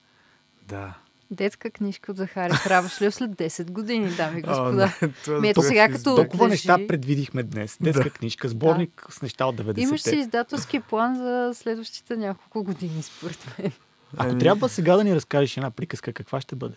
Да. 0.69 0.99
Детска 1.33 1.71
книжка 1.71 2.13
от 2.13 2.19
Захари 2.19 2.53
Храбашлев 2.53 3.15
след 3.15 3.31
10 3.31 3.71
години, 3.71 4.11
дами 4.11 4.41
и 4.41 4.43
О, 4.43 4.49
господа. 4.49 4.93
не, 5.03 5.13
това 5.15 5.39
Ми 5.39 5.49
ето 5.49 5.63
сега 5.63 5.89
като-. 5.89 6.17
Толкова 6.17 6.39
Държи. 6.39 6.51
неща 6.69 6.87
предвидихме 6.89 7.43
днес. 7.43 7.79
Детска 7.81 8.11
книжка, 8.11 8.49
сборник 8.49 9.07
с 9.11 9.23
неща 9.23 9.47
от 9.47 9.57
90-те. 9.57 9.81
Имаш 9.81 10.01
си 10.01 10.17
издателски 10.17 10.81
план 10.81 11.17
за 11.17 11.51
следващите 11.55 12.17
няколко 12.17 12.65
години, 12.65 13.03
според 13.03 13.59
мен. 13.59 13.73
Ако 14.17 14.31
Ами- 14.31 14.41
трябва 14.41 14.69
сега 14.69 14.97
да 14.97 15.05
ни 15.05 15.15
разкажеш 15.15 15.57
една 15.57 15.71
приказка, 15.71 16.13
каква 16.13 16.41
ще 16.41 16.57
бъде? 16.57 16.75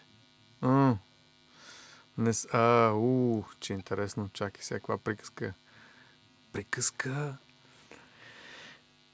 М. 0.61 0.97
Не, 2.17 2.33
с- 2.33 2.47
а, 2.47 2.91
у, 2.91 3.43
че 3.59 3.73
интересно. 3.73 4.29
Чакай 4.33 4.63
сега, 4.63 4.77
каква 4.77 4.97
приказка. 4.97 5.53
Приказка. 6.53 7.37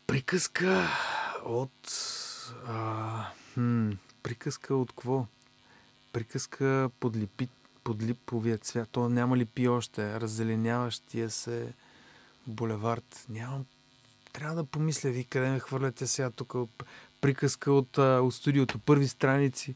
Приказка 0.07 0.87
от... 1.45 1.91
А, 2.67 3.23
хм, 3.53 3.89
приказка 4.23 4.75
от 4.75 4.91
какво? 4.91 5.25
Приказка 6.13 6.89
под, 6.99 7.15
липи, 7.15 7.47
под 7.83 8.03
липовия 8.03 8.57
цвят. 8.57 8.89
То 8.91 9.09
няма 9.09 9.37
липи 9.37 9.67
още. 9.67 10.19
Раззеленяващия 10.19 11.29
се 11.29 11.73
булевард. 12.47 13.25
Нямам... 13.29 13.65
Трябва 14.33 14.55
да 14.55 14.63
помисля 14.63 15.09
ви 15.09 15.23
къде 15.23 15.49
ме 15.49 15.59
хвърляте 15.59 16.07
сега 16.07 16.29
тук. 16.29 16.55
Приказка 17.21 17.71
от, 17.71 17.97
от 17.97 18.33
студиото. 18.33 18.79
Първи 18.79 19.07
страници. 19.07 19.75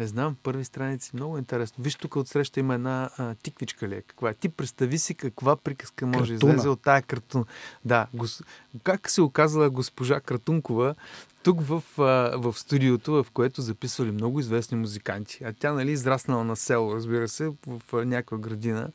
Не 0.00 0.06
знам, 0.06 0.36
първи 0.42 0.64
страници. 0.64 1.10
Много 1.14 1.38
интересно. 1.38 1.84
Виж, 1.84 1.94
тук 1.94 2.16
отсреща 2.16 2.60
има 2.60 2.74
една 2.74 3.10
а, 3.16 3.34
тиквичка 3.34 3.88
ли 3.88 3.94
е? 3.94 4.02
Каква 4.02 4.30
е? 4.30 4.34
Ти 4.34 4.48
представи 4.48 4.98
си 4.98 5.14
каква 5.14 5.56
приказка 5.56 6.06
може 6.06 6.32
да 6.32 6.34
излезе 6.34 6.68
от 6.68 6.82
тая 6.82 7.02
картун. 7.02 7.44
Да, 7.84 8.06
гос... 8.14 8.42
как 8.82 9.10
се 9.10 9.22
оказала 9.22 9.70
госпожа 9.70 10.20
Кратункова 10.20 10.94
тук 11.42 11.60
в, 11.60 11.82
а, 11.98 12.02
в 12.36 12.58
студиото, 12.58 13.12
в 13.12 13.26
което 13.32 13.62
записвали 13.62 14.10
много 14.10 14.40
известни 14.40 14.78
музиканти. 14.78 15.44
А 15.44 15.52
тя, 15.52 15.72
нали, 15.72 15.90
израснала 15.90 16.44
на 16.44 16.56
село, 16.56 16.94
разбира 16.94 17.28
се, 17.28 17.52
в 17.66 17.82
а, 17.92 18.04
някаква 18.04 18.38
градина. 18.38 18.88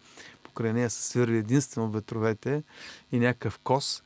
Покрай 0.44 0.74
нея 0.74 0.90
са 0.90 1.04
свирили 1.04 1.38
единствено 1.38 1.90
ветровете 1.90 2.64
и 3.12 3.20
някакъв 3.20 3.60
кос. 3.64 4.04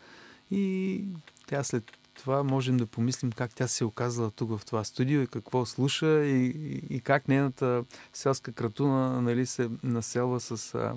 И 0.51 1.03
тя 1.47 1.63
след 1.63 1.98
това 2.19 2.43
можем 2.43 2.77
да 2.77 2.85
помислим 2.85 3.31
как 3.31 3.55
тя 3.55 3.67
се 3.67 3.83
е 3.83 3.87
оказала 3.87 4.31
тук 4.31 4.57
в 4.57 4.65
това 4.65 4.83
студио 4.83 5.21
и 5.21 5.27
какво 5.27 5.65
слуша 5.65 6.25
и, 6.25 6.45
и, 6.89 7.01
как 7.01 7.27
нейната 7.27 7.83
селска 8.13 8.51
кратуна 8.51 9.21
нали, 9.21 9.45
се 9.45 9.69
населва 9.83 10.39
с 10.39 10.75
а, 10.75 10.95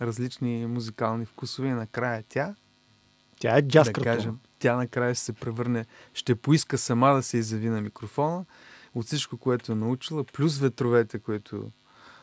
различни 0.00 0.66
музикални 0.66 1.26
вкусове. 1.26 1.68
И 1.68 1.72
накрая 1.72 2.24
тя, 2.28 2.54
Тя 3.40 3.56
е 3.58 3.62
джаз 3.62 3.86
да 3.86 3.92
кажем, 3.92 4.38
тя 4.58 4.76
накрая 4.76 5.14
ще 5.14 5.24
се 5.24 5.32
превърне, 5.32 5.86
ще 6.14 6.34
поиска 6.34 6.78
сама 6.78 7.14
да 7.14 7.22
се 7.22 7.38
изяви 7.38 7.68
на 7.68 7.80
микрофона 7.80 8.44
от 8.94 9.06
всичко, 9.06 9.36
което 9.36 9.72
е 9.72 9.74
научила, 9.74 10.24
плюс 10.24 10.58
ветровете, 10.58 11.18
които 11.18 11.70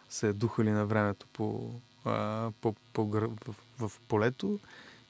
се 0.10 0.28
е 0.28 0.34
духали 0.34 0.72
на 0.72 0.86
времето 0.86 1.28
по, 1.34 1.72
а, 2.06 2.52
по, 2.62 2.76
по, 2.94 3.06
в, 3.06 3.56
в 3.80 3.92
полето 4.08 4.60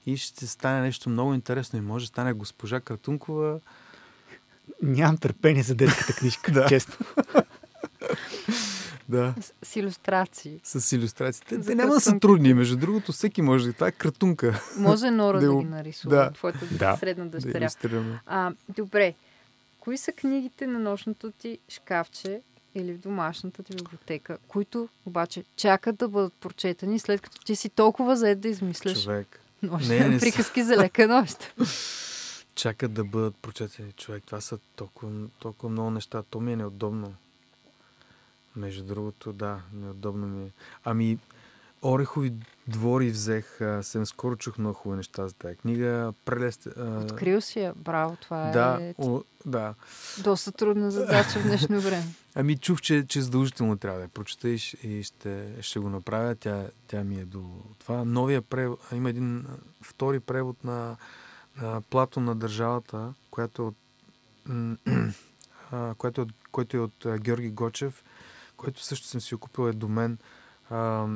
и 0.10 0.18
ще 0.18 0.48
стане 0.48 0.82
нещо 0.82 1.10
много 1.10 1.34
интересно 1.34 1.80
и 1.80 1.84
може 1.84 2.04
да 2.04 2.08
стане 2.08 2.34
госпожа 2.34 2.80
Кратункова 2.80 3.60
Нямам 4.82 5.18
търпение 5.18 5.64
за 5.64 5.76
детската 5.76 6.14
книжка, 6.14 6.52
Да. 6.52 6.68
честно. 6.68 6.96
Да, 9.10 9.36
С, 9.42 9.54
с 9.64 9.76
иллюстрации. 9.76 10.60
с 10.64 10.92
иллюстрациите. 10.92 11.56
За 11.56 11.66
Те 11.66 11.76
няма 11.76 11.94
да 11.94 12.00
са 12.02 12.20
трудни, 12.20 12.54
между 12.54 12.78
другото, 12.78 13.12
всеки 13.12 13.42
може. 13.42 13.74
Това 13.74 13.88
е 13.88 13.92
картунка 13.92 14.62
Може 14.78 15.12
Нора 15.12 15.40
Да 15.40 15.48
да, 15.48 15.60
ги 15.60 15.66
нарисува. 15.66 16.16
да. 16.16 16.32
Твоята 16.32 16.66
Да. 16.72 16.98
средна 16.98 17.24
да 17.26 17.30
дъщеря. 17.32 17.58
иллюстрираме. 17.58 18.20
А, 18.26 18.52
добре. 18.70 19.14
Кои 19.80 19.98
са 19.98 20.12
книгите 20.12 20.68
на 20.68 20.80
нощното 20.80 21.32
ти 21.32 21.60
шкафче 21.70 22.42
или 22.76 22.94
в 22.94 22.98
домашната 22.98 23.64
ти 23.64 23.76
библиотека, 23.76 24.38
които 24.48 24.90
обаче 25.06 25.44
чакат 25.56 25.96
да 25.96 26.08
бъдат 26.08 26.34
прочетени, 26.34 27.00
след 27.00 27.22
като 27.22 27.40
ти 27.40 27.56
си 27.56 27.70
толкова 27.70 28.16
заед 28.16 28.40
да 28.40 28.48
измисляш 28.48 29.04
Човек. 29.04 29.40
Нощ, 29.64 29.88
Не, 29.88 30.08
не 30.10 30.20
са. 30.20 30.26
приказки 30.26 30.64
за 30.64 30.78
лека 30.78 31.08
нощ? 31.08 31.54
Чакат 32.56 32.94
да 32.94 33.04
бъдат 33.04 33.36
прочетени, 33.36 33.92
човек. 33.92 34.24
Това 34.26 34.42
са 34.42 34.58
толкова, 34.76 35.12
толкова 35.40 35.70
много 35.70 35.92
неща. 35.92 36.24
То 36.24 36.40
ми 36.40 36.54
е 36.54 36.56
неудобно. 36.56 37.14
Между 38.56 38.84
другото, 38.84 39.34
да, 39.34 39.62
неудобно 39.74 40.28
ми 40.28 40.46
е. 40.46 40.52
Ами, 40.84 41.18
Орехови 41.84 42.34
двори 42.68 43.10
взех. 43.10 43.60
Съм 43.82 44.06
скоро 44.06 44.36
чух 44.36 44.58
много 44.58 44.74
хубави 44.74 44.98
неща 44.98 45.28
за 45.28 45.34
тази 45.34 45.56
книга. 45.56 46.14
Прелест... 46.26 46.68
Открил 46.78 47.42
си 47.42 47.60
я. 47.60 47.74
Браво, 47.74 48.18
това 48.22 48.52
да, 48.52 48.78
е 48.82 48.96
о, 48.98 49.22
да. 49.46 49.74
доста 50.24 50.52
трудна 50.52 50.92
задача 50.92 51.40
в 51.40 51.44
днешно 51.44 51.80
време. 51.80 52.04
Ами 52.36 52.58
чух, 52.58 52.82
че, 52.82 53.06
че 53.08 53.22
задължително 53.22 53.78
трябва 53.78 53.98
да 53.98 54.04
я 54.04 54.10
прочета 54.10 54.50
и, 54.50 54.60
и 54.84 55.04
ще, 55.04 55.54
ще 55.62 55.80
го 55.80 55.90
направя. 55.90 56.36
Тя, 56.36 56.68
тя 56.88 57.04
ми 57.04 57.20
е 57.20 57.26
до 57.26 57.46
това. 57.80 58.06
Новия 58.06 58.42
превод, 58.42 58.80
има 58.94 59.10
един 59.10 59.46
втори 59.82 60.20
превод 60.20 60.64
на, 60.64 60.98
на 61.62 61.82
Плато 61.82 62.20
на 62.20 62.36
държавата, 62.36 63.14
която 63.32 63.62
е 63.62 63.66
от, 63.66 63.76
което 65.98 66.22
е 66.22 66.24
от, 66.24 66.32
който 66.52 66.78
е 66.78 66.80
от 66.80 67.06
Георги 67.20 67.50
Гочев, 67.50 68.04
който 68.58 68.84
също 68.84 69.08
съм 69.08 69.22
си 69.22 69.36
купил 69.36 69.70
е 69.70 69.74
до 69.74 69.88
мен. 69.88 70.18
А, 70.70 71.08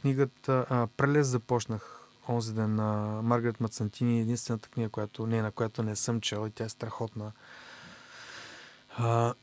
книгата 0.00 0.66
а, 0.70 0.86
Прелез 0.96 1.26
започнах 1.26 1.98
онзи 2.28 2.54
ден 2.54 2.74
на 2.74 3.20
Маргарет 3.22 3.60
Мацантини, 3.60 4.20
единствената 4.20 4.68
книга, 4.68 4.88
която, 4.88 5.26
не, 5.26 5.42
на 5.42 5.50
която 5.50 5.82
не 5.82 5.96
съм 5.96 6.20
чел 6.20 6.46
и 6.46 6.50
тя 6.50 6.64
е 6.64 6.68
страхотна. 6.68 7.32
А, 8.96 9.34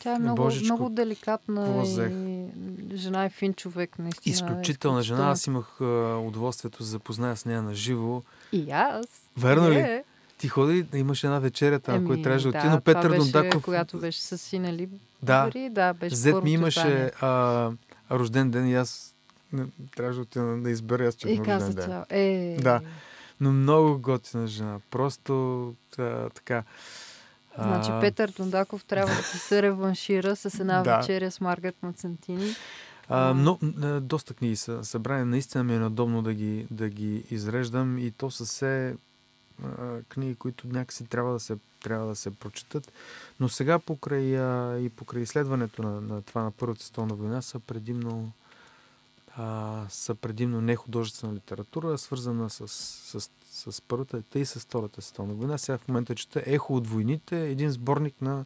Тя 0.00 0.14
е 0.14 0.18
много, 0.18 0.42
Божичко, 0.42 0.64
много 0.64 0.88
деликатна 0.88 1.64
какво 1.64 2.02
и 2.02 2.48
жена 2.94 3.24
е 3.24 3.30
фин 3.30 3.54
човек, 3.54 3.98
наистина. 3.98 4.32
Изключителна 4.32 5.02
жена. 5.02 5.30
Аз 5.30 5.46
имах 5.46 5.80
а, 5.80 6.16
удоволствието 6.26 6.78
да 6.78 6.84
запозная 6.84 7.36
с 7.36 7.44
нея 7.44 7.62
на 7.62 7.74
живо. 7.74 8.22
И 8.52 8.70
аз. 8.70 9.06
Верно 9.36 9.70
ли? 9.70 9.78
Е. 9.78 10.04
Ти 10.38 10.48
ходи, 10.48 10.86
имаше 10.94 11.26
една 11.26 11.38
вечеря 11.38 11.80
там, 11.80 11.94
Еми, 11.94 12.06
която 12.06 12.22
трябваше 12.22 12.42
да 12.42 12.48
отиде, 12.48 12.64
да, 12.64 12.70
но 12.70 12.80
Петър 12.80 13.08
беше, 13.08 13.18
Дондаков... 13.18 13.64
Когато 13.64 13.98
беше 13.98 14.22
с 14.22 14.38
сина 14.38 14.72
ли? 14.72 14.88
Да. 15.22 15.44
Дори, 15.44 15.70
да, 15.70 15.92
беше 15.92 16.16
Зет 16.16 16.44
ми 16.44 16.52
имаше 16.52 17.10
а, 17.20 17.70
рожден 18.10 18.50
ден 18.50 18.68
и 18.68 18.74
аз 18.74 19.14
трябваше 19.96 20.16
да 20.16 20.22
отида 20.22 20.56
да 20.56 20.70
избера 20.70 21.06
аз, 21.06 21.14
И 21.14 21.28
имам 21.28 21.46
рожден 21.46 21.72
ден. 21.72 21.84
цяло. 21.84 22.04
Е, 22.10 22.56
Да. 22.60 22.80
Но 23.40 23.52
много 23.52 23.98
готина 23.98 24.46
жена. 24.46 24.80
Просто 24.90 25.32
а, 25.98 26.30
така... 26.30 26.62
а, 27.56 27.62
Значи 27.62 27.90
Петър 28.00 28.32
Дондаков 28.36 28.84
трябва 28.84 29.14
да 29.14 29.22
се 29.22 29.62
реваншира 29.62 30.36
с 30.36 30.60
една 30.60 30.82
Да. 30.82 30.96
вечеря 30.96 31.30
с 31.30 31.40
Маргарет 31.40 31.82
Мацентини. 31.82 32.54
А, 33.08 33.34
но, 33.34 33.58
доста 34.00 34.34
книги 34.34 34.56
са 34.56 34.84
събрани. 34.84 35.24
Наистина 35.24 35.64
ми 35.64 35.74
е 35.74 35.78
неудобно 35.78 36.22
да 36.22 36.34
ги, 36.34 36.66
да 36.70 36.88
ги 36.88 37.24
изреждам 37.30 37.98
и 37.98 38.10
то 38.10 38.30
са 38.30 38.44
все 38.44 38.94
книги, 40.08 40.34
които 40.34 40.68
някакси 40.68 41.04
трябва 41.04 41.32
да 41.32 41.40
се, 41.40 41.56
трябва 41.82 42.06
да 42.06 42.16
се 42.16 42.30
прочетат. 42.30 42.92
Но 43.40 43.48
сега 43.48 43.78
покрай, 43.78 44.38
а, 44.38 44.78
и 44.78 44.88
покрай 44.88 45.22
изследването 45.22 45.82
на, 45.82 46.00
на 46.00 46.22
това 46.22 46.42
на 46.42 46.50
Първата 46.50 46.84
световна 46.84 47.14
война 47.14 47.42
са 47.42 47.58
предимно 47.58 48.32
а, 49.36 49.86
са 49.88 50.14
предимно 50.14 50.60
не 50.60 50.76
художествена 50.76 51.34
литература, 51.34 51.98
свързана 51.98 52.50
с, 52.50 52.68
с, 52.68 53.30
с 53.50 53.80
Първата 53.80 54.22
и 54.34 54.44
с 54.44 54.60
Втората 54.60 55.02
световна 55.02 55.34
война. 55.34 55.58
Сега 55.58 55.78
в 55.78 55.88
момента 55.88 56.14
чета 56.14 56.42
Ехо 56.46 56.76
от 56.76 56.86
войните, 56.86 57.48
един 57.48 57.70
сборник 57.70 58.22
на, 58.22 58.44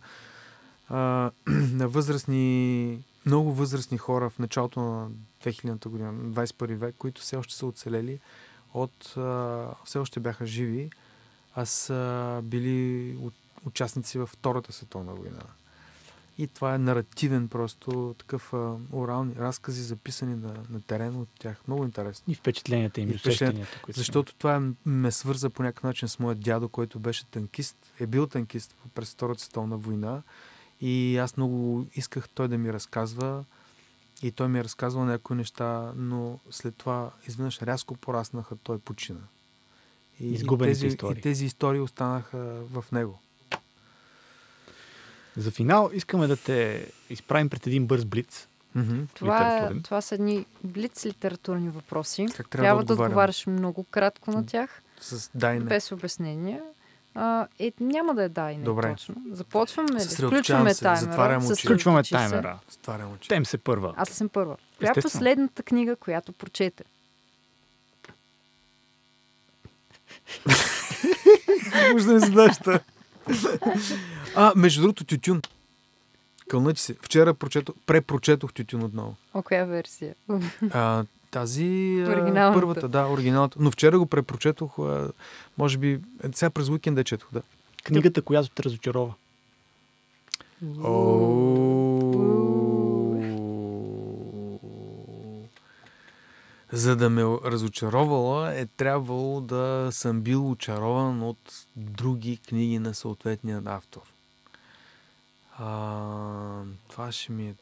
а, 0.88 1.30
на 1.46 1.88
възрастни, 1.88 3.04
много 3.26 3.52
възрастни 3.52 3.98
хора 3.98 4.30
в 4.30 4.38
началото 4.38 4.80
на 4.80 5.08
2000-та 5.44 5.90
година, 5.90 6.12
на 6.12 6.30
21 6.30 6.74
век, 6.74 6.94
които 6.98 7.20
все 7.20 7.36
още 7.36 7.54
са 7.54 7.66
оцелели 7.66 8.18
от, 8.74 9.16
а, 9.16 9.66
все 9.84 9.98
още 9.98 10.20
бяха 10.20 10.46
живи, 10.46 10.90
а 11.54 11.66
са 11.66 12.40
били 12.44 13.16
участници 13.66 14.18
във 14.18 14.30
Втората 14.30 14.72
световна 14.72 15.14
война. 15.14 15.42
И 16.38 16.46
това 16.46 16.74
е 16.74 16.78
наративен 16.78 17.48
просто 17.48 18.14
такъв 18.18 18.52
а, 18.54 18.76
орални 18.92 19.34
разкази, 19.36 19.82
записани 19.82 20.34
на, 20.34 20.54
на 20.70 20.80
терен 20.80 21.16
от 21.16 21.28
тях. 21.38 21.56
Много 21.68 21.84
интересно. 21.84 22.32
И 22.32 22.34
впечатленията 22.34 23.00
им, 23.00 23.10
И 23.10 23.12
и 23.12 23.14
впечатлен- 23.14 23.28
усещанията, 23.28 23.80
които 23.82 23.96
са 23.96 24.00
Защото 24.00 24.34
това 24.34 24.60
м- 24.60 24.72
ме 24.86 25.10
свърза 25.10 25.50
по 25.50 25.62
някакъв 25.62 25.82
начин 25.84 26.08
с 26.08 26.18
моят 26.18 26.40
дядо, 26.40 26.68
който 26.68 26.98
беше 26.98 27.26
танкист, 27.26 27.76
е 28.00 28.06
бил 28.06 28.26
танкист 28.26 28.74
през 28.94 29.12
Втората 29.12 29.40
световна 29.40 29.76
война. 29.76 30.22
И 30.80 31.16
аз 31.18 31.36
много 31.36 31.86
исках 31.94 32.28
той 32.28 32.48
да 32.48 32.58
ми 32.58 32.72
разказва. 32.72 33.44
И 34.22 34.32
той 34.32 34.48
ми 34.48 34.58
е 34.58 34.64
разказвал 34.64 35.04
някои 35.04 35.36
неща, 35.36 35.92
но 35.96 36.38
след 36.50 36.76
това 36.76 37.10
изведнъж 37.26 37.62
рязко 37.62 37.94
пораснаха, 37.94 38.56
той 38.56 38.78
почина. 38.78 39.20
И, 40.20 40.26
и, 40.26 40.32
Изгубените 40.34 40.74
тези, 40.74 40.86
истории. 40.86 41.18
и 41.18 41.22
тези 41.22 41.44
истории 41.44 41.80
останаха 41.80 42.38
в 42.70 42.84
него. 42.92 43.18
За 45.36 45.50
финал 45.50 45.90
искаме 45.92 46.26
да 46.26 46.36
те 46.36 46.86
изправим 47.10 47.48
пред 47.48 47.66
един 47.66 47.86
бърз 47.86 48.04
блиц. 48.04 48.48
Мгм. 48.74 49.02
Това, 49.14 49.58
е, 49.58 49.82
това 49.82 50.00
са 50.00 50.14
едни 50.14 50.46
блиц 50.64 51.06
литературни 51.06 51.68
въпроси. 51.68 52.26
Как 52.36 52.48
трябва, 52.48 52.66
Трябва 52.66 52.84
да 52.84 52.96
да 52.96 53.02
отговаряш 53.02 53.46
много 53.46 53.84
кратко 53.84 54.30
на 54.30 54.46
тях, 54.46 54.82
С 55.00 55.30
дай 55.34 55.58
не. 55.58 55.64
без 55.64 55.92
обяснения. 55.92 56.62
А, 57.14 57.46
е, 57.58 57.72
няма 57.80 58.14
да 58.14 58.22
е 58.22 58.28
да 58.28 58.52
и 58.52 58.56
не 58.56 58.64
Добре. 58.64 58.92
точно. 58.92 59.14
Започваме 59.30 59.88
ли? 59.92 60.00
Включваме 60.00 60.74
се, 60.74 60.84
таймера. 60.84 61.40
Включваме 61.40 62.02
таймера. 62.02 62.58
Очи. 63.14 63.28
Тем 63.28 63.46
се 63.46 63.58
първа. 63.58 63.94
Аз 63.96 64.08
съм 64.08 64.28
първа. 64.28 64.56
Коя 64.78 64.92
е 64.96 65.00
последната 65.02 65.62
книга, 65.62 65.96
която 65.96 66.32
прочете? 66.32 66.84
Може 71.92 72.06
да 72.06 72.12
ми 72.12 72.20
задаш. 72.20 72.56
А, 74.36 74.52
между 74.56 74.80
другото, 74.80 75.04
тютюн. 75.04 75.40
Кълна, 76.48 76.74
че 76.74 76.82
се. 76.82 76.94
Вчера 77.02 77.34
прочетох, 77.34 77.74
препрочетох 77.86 78.52
тютюн 78.52 78.82
отново. 78.82 79.16
О, 79.34 79.42
коя 79.42 79.64
версия? 79.64 80.14
А, 80.70 81.04
тази 81.30 82.04
а, 82.08 82.52
първата, 82.54 82.88
да, 82.88 83.06
оригиналната. 83.06 83.56
Но 83.60 83.70
вчера 83.70 83.98
го 83.98 84.06
препрочетох, 84.06 84.78
а, 84.78 85.10
може 85.58 85.78
би, 85.78 85.92
е, 85.92 86.28
сега 86.34 86.50
през 86.50 86.68
уикенда 86.68 87.04
четох, 87.04 87.28
да. 87.32 87.42
Книгата, 87.84 88.22
която 88.22 88.48
те 88.48 88.62
разочарова. 88.62 89.14
За 96.74 96.96
да 96.96 97.10
ме 97.10 97.22
разочаровала 97.44 98.54
е 98.54 98.66
трябвало 98.66 99.40
да 99.40 99.88
съм 99.92 100.20
бил 100.20 100.50
очарован 100.50 101.22
от 101.22 101.38
други 101.76 102.36
книги 102.48 102.78
на 102.78 102.94
съответния 102.94 103.62
автор. 103.64 104.00
А, 105.58 106.62
това 106.90 107.12
ще 107.12 107.32
ми 107.32 107.48
е 107.48 107.54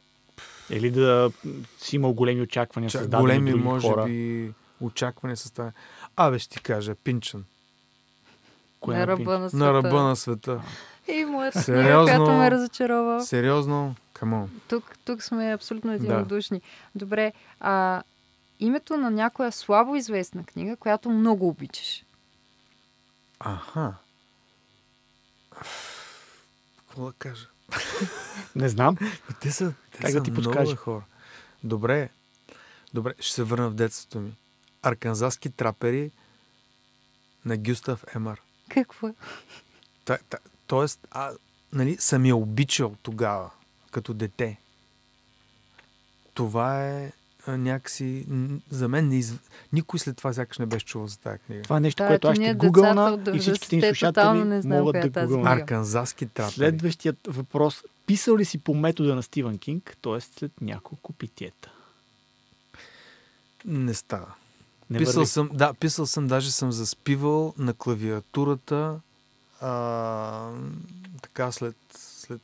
Или 0.69 0.91
да 0.91 1.31
си 1.77 1.95
имал 1.95 2.13
големи 2.13 2.41
очаквания, 2.41 2.89
ча, 2.89 2.97
създадени 2.97 3.21
големи, 3.21 3.51
други 3.51 3.63
може 3.63 3.87
хора. 3.87 4.05
би, 4.05 4.53
очаквания 4.81 5.37
с 5.37 5.51
това. 5.51 5.71
Абе, 6.15 6.39
ще 6.39 6.49
ти 6.49 6.63
кажа, 6.63 6.95
Пинчън. 6.95 7.45
Коя 8.79 8.97
на 8.97 9.03
е 9.03 9.07
ръба 9.07 9.39
на 9.39 9.49
света. 9.49 9.65
На 9.65 9.73
ръба 9.73 10.03
на 10.03 10.15
света. 10.15 10.61
И 11.07 11.25
моята 11.25 11.63
книга, 11.63 11.81
Сериозно? 11.83 12.05
която 12.17 12.31
ме 12.31 12.51
разочарова. 12.51 13.23
Сериозно? 13.25 13.95
Камон. 14.13 14.49
Тук, 14.67 14.97
тук 15.05 15.23
сме 15.23 15.53
абсолютно 15.53 15.89
Да. 15.89 15.95
единодушни. 15.95 16.61
Добре, 16.95 17.33
а 17.59 18.03
името 18.65 18.97
на 18.97 19.11
някоя 19.11 19.51
слабо 19.51 19.95
известна 19.95 20.43
книга, 20.43 20.77
която 20.77 21.09
много 21.09 21.47
обичаш. 21.47 22.03
Аха. 23.39 23.95
Какво 26.77 27.05
да 27.05 27.13
кажа? 27.13 27.47
Не 28.55 28.69
знам. 28.69 28.97
Ами 29.01 29.11
Те 29.41 29.51
са, 29.51 29.73
те 29.91 29.97
Как 29.97 30.11
са 30.11 30.17
да 30.17 30.23
ти 30.23 30.31
много 30.31 30.43
подскажа? 30.45 30.75
хора. 30.75 31.03
Добре. 31.63 32.09
Добре, 32.93 33.13
ще 33.19 33.33
се 33.33 33.43
върна 33.43 33.69
в 33.69 33.73
детството 33.73 34.19
ми. 34.19 34.35
Арканзаски 34.81 35.49
трапери 35.49 36.11
на 37.45 37.57
Гюстав 37.57 38.05
Емар. 38.15 38.41
Какво? 38.69 39.07
е? 39.07 39.13
Та, 40.05 40.17
та, 40.29 40.37
тоест, 40.67 41.07
а, 41.11 41.31
нали, 41.73 41.97
съм 41.97 42.25
я 42.25 42.35
обичал 42.35 42.95
тогава, 43.01 43.49
като 43.91 44.13
дете. 44.13 44.59
Това 46.33 46.89
е 46.89 47.11
някакси... 47.47 48.25
За 48.69 48.87
мен 48.87 49.07
не 49.07 49.17
из... 49.17 49.33
никой 49.73 49.99
след 49.99 50.17
това 50.17 50.33
сякаш 50.33 50.57
не 50.57 50.65
беше 50.65 50.85
чувал 50.85 51.07
за 51.07 51.19
тази 51.19 51.39
книга. 51.39 51.63
Това 51.63 51.77
е 51.77 51.79
нещо, 51.79 52.03
Да, 52.03 52.07
което 52.07 52.27
ето 52.27 52.31
аз 52.31 52.37
ще 52.37 52.53
гугълна 52.53 53.19
и 53.33 53.39
всичките 53.39 53.75
ни 53.75 53.81
90-те 53.81 53.99
тотално 53.99 54.39
слушатели 54.39 54.49
не 54.49 54.61
знаем 54.61 54.81
могат 54.81 54.95
е 54.95 55.09
да 55.09 55.27
гугълнат. 55.27 55.59
Арканзаски 55.59 56.25
трапери. 56.25 56.53
Следващият 56.53 57.17
въпрос 57.27 57.83
Писал 58.05 58.37
ли 58.37 58.45
си 58.45 58.57
по 58.57 58.73
метода 58.73 59.15
на 59.15 59.23
Стивън 59.23 59.57
Кинг, 59.57 59.97
т.е. 60.01 60.21
след 60.21 60.51
няколко 60.61 61.13
питиета? 61.13 61.71
Не 63.65 63.93
става. 63.93 64.33
Не 64.89 64.97
писал 64.97 65.13
върви. 65.13 65.27
съм, 65.27 65.49
да, 65.53 65.73
писал 65.73 66.05
съм, 66.05 66.27
даже 66.27 66.51
съм 66.51 66.71
заспивал 66.71 67.53
на 67.57 67.73
клавиатурата 67.73 68.99
а, 69.61 70.51
така 71.21 71.51
след, 71.51 71.75
след, 71.97 72.41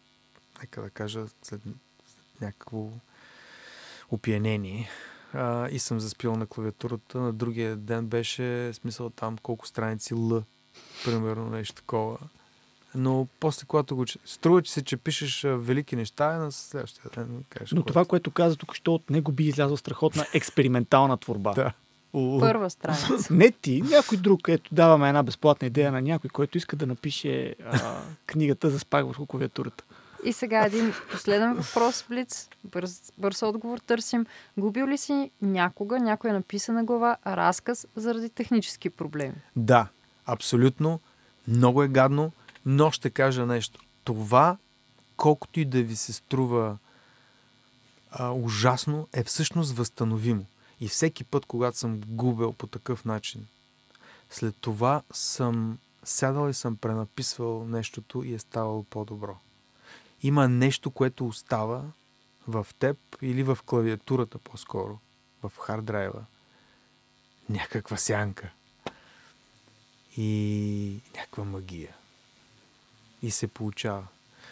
нека 0.61 0.81
да 0.81 0.89
кажа, 0.89 1.25
след, 1.43 1.61
след 2.05 2.41
някакво 2.41 2.89
опиянение. 4.11 4.89
А, 5.33 5.69
и 5.69 5.79
съм 5.79 5.99
заспивал 5.99 6.35
на 6.35 6.45
клавиатурата. 6.45 7.19
На 7.19 7.33
другия 7.33 7.75
ден 7.75 8.07
беше 8.07 8.73
смисъл 8.73 9.09
там 9.09 9.37
колко 9.37 9.67
страници 9.67 10.13
Л, 10.13 10.43
примерно 11.05 11.49
нещо 11.49 11.75
такова. 11.75 12.17
Но 12.95 13.27
после, 13.39 13.65
когато 13.67 13.95
го... 13.95 14.05
Струва, 14.25 14.61
че 14.61 14.71
се, 14.71 14.83
че 14.83 14.97
пишеш 14.97 15.43
велики 15.47 15.95
неща, 15.95 16.35
и 16.35 16.37
на 16.37 16.51
следващия 16.51 17.05
ден 17.15 17.43
кажеш... 17.49 17.71
Но 17.71 17.83
това, 17.83 18.05
което 18.05 18.31
каза 18.31 18.55
тук, 18.55 18.75
що 18.75 18.93
от 18.93 19.09
него 19.09 19.31
би 19.31 19.43
излязла 19.43 19.77
страхотна 19.77 20.25
експериментална 20.33 21.17
творба. 21.17 21.53
Да. 21.53 21.73
Първа 22.39 22.69
страница. 22.69 23.33
Не 23.33 23.51
ти, 23.51 23.81
някой 23.81 24.17
друг. 24.17 24.47
Ето, 24.47 24.75
даваме 24.75 25.07
една 25.07 25.23
безплатна 25.23 25.67
идея 25.67 25.91
на 25.91 26.01
някой, 26.01 26.29
който 26.29 26.57
иска 26.57 26.75
да 26.75 26.85
напише 26.85 27.55
а, 27.65 28.01
книгата 28.25 28.69
за 28.69 28.79
спак 28.79 29.05
върху 29.05 29.25
клавиатурата. 29.25 29.83
И 30.23 30.33
сега 30.33 30.65
един 30.65 30.93
последен 31.11 31.53
въпрос, 31.53 32.05
Блиц. 32.09 32.49
Бърз, 32.63 33.11
бърз 33.17 33.41
отговор 33.41 33.77
търсим. 33.77 34.25
Губил 34.57 34.87
ли 34.87 34.97
си 34.97 35.31
някога 35.41 35.99
някоя 35.99 36.33
написана 36.33 36.83
глава 36.83 37.17
разказ 37.27 37.87
заради 37.95 38.29
технически 38.29 38.89
проблеми? 38.89 39.35
Да, 39.55 39.87
абсолютно. 40.25 40.99
Много 41.47 41.83
е 41.83 41.87
гадно, 41.87 42.31
но 42.65 42.91
ще 42.91 43.09
кажа 43.09 43.45
нещо. 43.45 43.79
Това, 44.03 44.57
колкото 45.17 45.59
и 45.59 45.65
да 45.65 45.83
ви 45.83 45.95
се 45.95 46.13
струва 46.13 46.77
а, 48.11 48.31
ужасно, 48.31 49.07
е 49.13 49.23
всъщност 49.23 49.71
възстановимо. 49.71 50.45
И 50.81 50.87
всеки 50.87 51.23
път, 51.23 51.45
когато 51.45 51.77
съм 51.77 52.01
губил 52.07 52.53
по 52.53 52.67
такъв 52.67 53.05
начин, 53.05 53.47
след 54.29 54.55
това 54.61 55.01
съм 55.13 55.77
сядал 56.03 56.49
и 56.49 56.53
съм 56.53 56.75
пренаписвал 56.75 57.65
нещото 57.65 58.23
и 58.23 58.33
е 58.33 58.39
ставало 58.39 58.83
по-добро. 58.83 59.37
Има 60.23 60.47
нещо, 60.47 60.91
което 60.91 61.27
остава 61.27 61.83
в 62.47 62.67
теб 62.79 62.97
или 63.21 63.43
в 63.43 63.57
клавиатурата 63.65 64.37
по-скоро, 64.37 64.99
в 65.43 65.51
харддрайва. 65.59 66.25
Някаква 67.49 67.97
сянка 67.97 68.51
и 70.17 70.99
някаква 71.15 71.43
магия. 71.43 71.95
И 73.21 73.31
се 73.31 73.47
получава. 73.47 74.07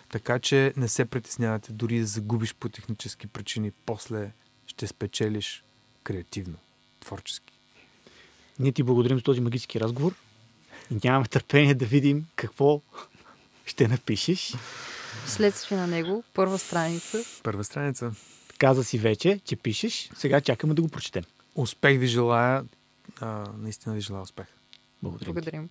Така 0.09 0.39
че 0.39 0.73
не 0.77 0.87
се 0.87 1.05
притеснявате, 1.05 1.71
дори 1.71 1.99
да 1.99 2.05
загубиш 2.05 2.55
по 2.55 2.69
технически 2.69 3.27
причини, 3.27 3.71
после 3.85 4.31
ще 4.67 4.87
спечелиш 4.87 5.63
креативно, 6.03 6.57
творчески. 6.99 7.53
Ние 8.59 8.71
ти 8.71 8.83
благодарим 8.83 9.17
за 9.17 9.23
този 9.23 9.41
магически 9.41 9.79
разговор 9.79 10.15
нямаме 11.03 11.27
търпение 11.27 11.75
да 11.75 11.85
видим 11.85 12.25
какво 12.35 12.81
ще 13.65 13.87
напишеш. 13.87 14.53
Вследствие 15.25 15.77
на 15.77 15.87
него, 15.87 16.23
първа 16.33 16.57
страница. 16.59 17.17
Първа 17.43 17.63
страница. 17.63 18.11
Каза 18.57 18.83
си 18.83 18.97
вече, 18.97 19.39
че 19.45 19.55
пишеш. 19.55 20.09
Сега 20.15 20.41
чакаме 20.41 20.73
да 20.73 20.81
го 20.81 20.87
прочетем. 20.87 21.23
Успех 21.55 21.99
ви 21.99 22.07
желая. 22.07 22.63
А, 23.19 23.45
наистина 23.57 23.95
ви 23.95 24.01
желая 24.01 24.23
успех. 24.23 24.45
Благодарим. 25.03 25.25
ти. 25.25 25.33
Благодарим. 25.33 25.69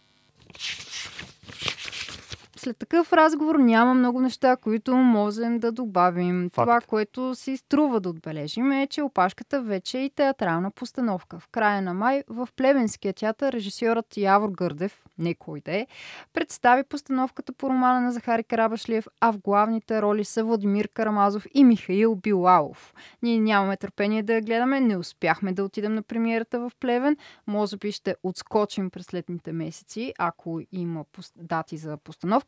След 2.66 2.78
такъв 2.78 3.12
разговор 3.12 3.54
няма 3.54 3.94
много 3.94 4.20
неща, 4.20 4.56
които 4.56 4.96
можем 4.96 5.58
да 5.58 5.72
добавим. 5.72 6.50
Факт. 6.54 6.64
Това, 6.64 6.80
което 6.80 7.34
си 7.34 7.56
струва 7.56 8.00
да 8.00 8.08
отбележим 8.08 8.72
е, 8.72 8.86
че 8.86 9.02
опашката 9.02 9.62
вече 9.62 9.98
е 9.98 10.04
и 10.04 10.10
театрална 10.10 10.70
постановка. 10.70 11.38
В 11.38 11.48
края 11.48 11.82
на 11.82 11.94
май 11.94 12.22
в 12.28 12.48
Плевенския 12.56 13.12
театър 13.12 13.52
режисьорът 13.52 14.16
Явор 14.16 14.48
Гърдев, 14.48 15.04
не 15.18 15.34
кой 15.34 15.60
да 15.60 15.72
е, 15.72 15.86
представи 16.32 16.82
постановката 16.84 17.52
по 17.52 17.68
романа 17.68 18.00
на 18.00 18.12
Захари 18.12 18.44
Карабашлиев, 18.44 19.06
а 19.20 19.32
в 19.32 19.38
главните 19.38 20.02
роли 20.02 20.24
са 20.24 20.44
Владимир 20.44 20.88
Карамазов 20.88 21.46
и 21.54 21.64
Михаил 21.64 22.14
Билалов. 22.14 22.94
Ние 23.22 23.38
нямаме 23.38 23.76
търпение 23.76 24.22
да 24.22 24.34
я 24.34 24.42
гледаме, 24.42 24.80
не 24.80 24.96
успяхме 24.96 25.52
да 25.52 25.64
отидем 25.64 25.94
на 25.94 26.02
премиерата 26.02 26.60
в 26.60 26.72
Плевен. 26.80 27.16
Може 27.46 27.76
би 27.76 27.92
ще 27.92 28.16
отскочим 28.22 28.90
през 28.90 29.14
летните 29.14 29.52
месеци, 29.52 30.12
ако 30.18 30.60
има 30.72 31.04
дати 31.36 31.76
за 31.76 31.96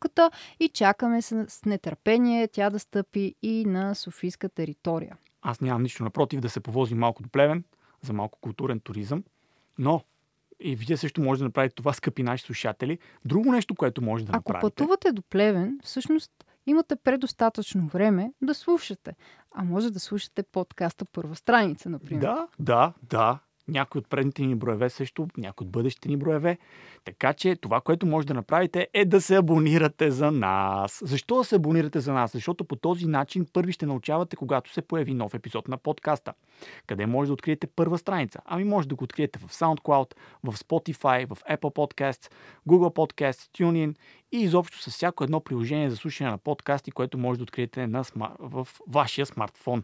постановката 0.09 0.31
и 0.59 0.69
чакаме 0.69 1.21
с, 1.21 1.65
нетърпение 1.65 2.47
тя 2.47 2.69
да 2.69 2.79
стъпи 2.79 3.35
и 3.41 3.65
на 3.65 3.95
Софийска 3.95 4.49
територия. 4.49 5.17
Аз 5.41 5.61
нямам 5.61 5.83
нищо 5.83 6.03
напротив 6.03 6.39
да 6.39 6.49
се 6.49 6.59
повозим 6.59 6.97
малко 6.97 7.23
до 7.23 7.29
Плевен 7.29 7.63
за 8.01 8.13
малко 8.13 8.39
културен 8.41 8.79
туризъм, 8.79 9.23
но 9.77 10.01
и 10.59 10.75
вие 10.75 10.97
също 10.97 11.21
може 11.21 11.39
да 11.39 11.45
направите 11.45 11.75
това, 11.75 11.93
скъпи 11.93 12.23
наши 12.23 12.43
слушатели. 12.43 12.99
Друго 13.25 13.51
нещо, 13.51 13.75
което 13.75 14.01
може 14.01 14.25
да 14.25 14.29
Ако 14.29 14.51
направите. 14.51 14.75
пътувате 14.75 15.11
до 15.11 15.21
Плевен, 15.21 15.79
всъщност 15.83 16.31
имате 16.67 16.95
предостатъчно 16.95 17.87
време 17.87 18.33
да 18.41 18.53
слушате. 18.53 19.15
А 19.55 19.63
може 19.63 19.91
да 19.91 19.99
слушате 19.99 20.43
подкаста 20.43 21.05
първа 21.05 21.35
страница, 21.35 21.89
например. 21.89 22.21
Да, 22.21 22.47
да, 22.59 22.93
да. 23.03 23.39
Някои 23.69 23.99
от 23.99 24.09
предните 24.09 24.41
ни 24.41 24.55
броеве 24.55 24.89
също, 24.89 25.27
някои 25.37 25.65
от 25.65 25.71
бъдещите 25.71 26.09
ни 26.09 26.17
броеве. 26.17 26.57
Така 27.05 27.33
че 27.33 27.55
това, 27.55 27.81
което 27.81 28.05
може 28.05 28.27
да 28.27 28.33
направите 28.33 28.87
е 28.93 29.05
да 29.05 29.21
се 29.21 29.35
абонирате 29.35 30.11
за 30.11 30.31
нас. 30.31 31.01
Защо 31.05 31.37
да 31.37 31.43
се 31.43 31.55
абонирате 31.55 31.99
за 31.99 32.13
нас? 32.13 32.31
Защото 32.31 32.65
по 32.65 32.75
този 32.75 33.05
начин 33.05 33.45
първи 33.53 33.71
ще 33.71 33.85
научавате, 33.85 34.35
когато 34.35 34.73
се 34.73 34.81
появи 34.81 35.13
нов 35.13 35.33
епизод 35.33 35.67
на 35.67 35.77
подкаста. 35.77 36.33
Къде 36.87 37.05
може 37.05 37.27
да 37.27 37.33
откриете 37.33 37.67
първа 37.67 37.97
страница? 37.97 38.39
Ами 38.45 38.63
може 38.63 38.87
да 38.87 38.95
го 38.95 39.03
откриете 39.03 39.39
в 39.39 39.53
SoundCloud, 39.53 40.13
в 40.43 40.53
Spotify, 40.53 41.35
в 41.35 41.37
Apple 41.51 41.75
Podcasts, 41.75 42.31
Google 42.67 42.95
Podcasts, 42.95 43.59
TuneIn 43.59 43.95
и 44.31 44.37
изобщо 44.37 44.79
с 44.81 44.91
всяко 44.91 45.23
едно 45.23 45.39
приложение 45.39 45.89
за 45.89 45.97
слушане 45.97 46.29
на 46.29 46.37
подкасти, 46.37 46.91
което 46.91 47.17
може 47.17 47.37
да 47.37 47.43
откриете 47.43 47.87
на 47.87 48.03
в 48.39 48.67
вашия 48.87 49.25
смартфон. 49.25 49.83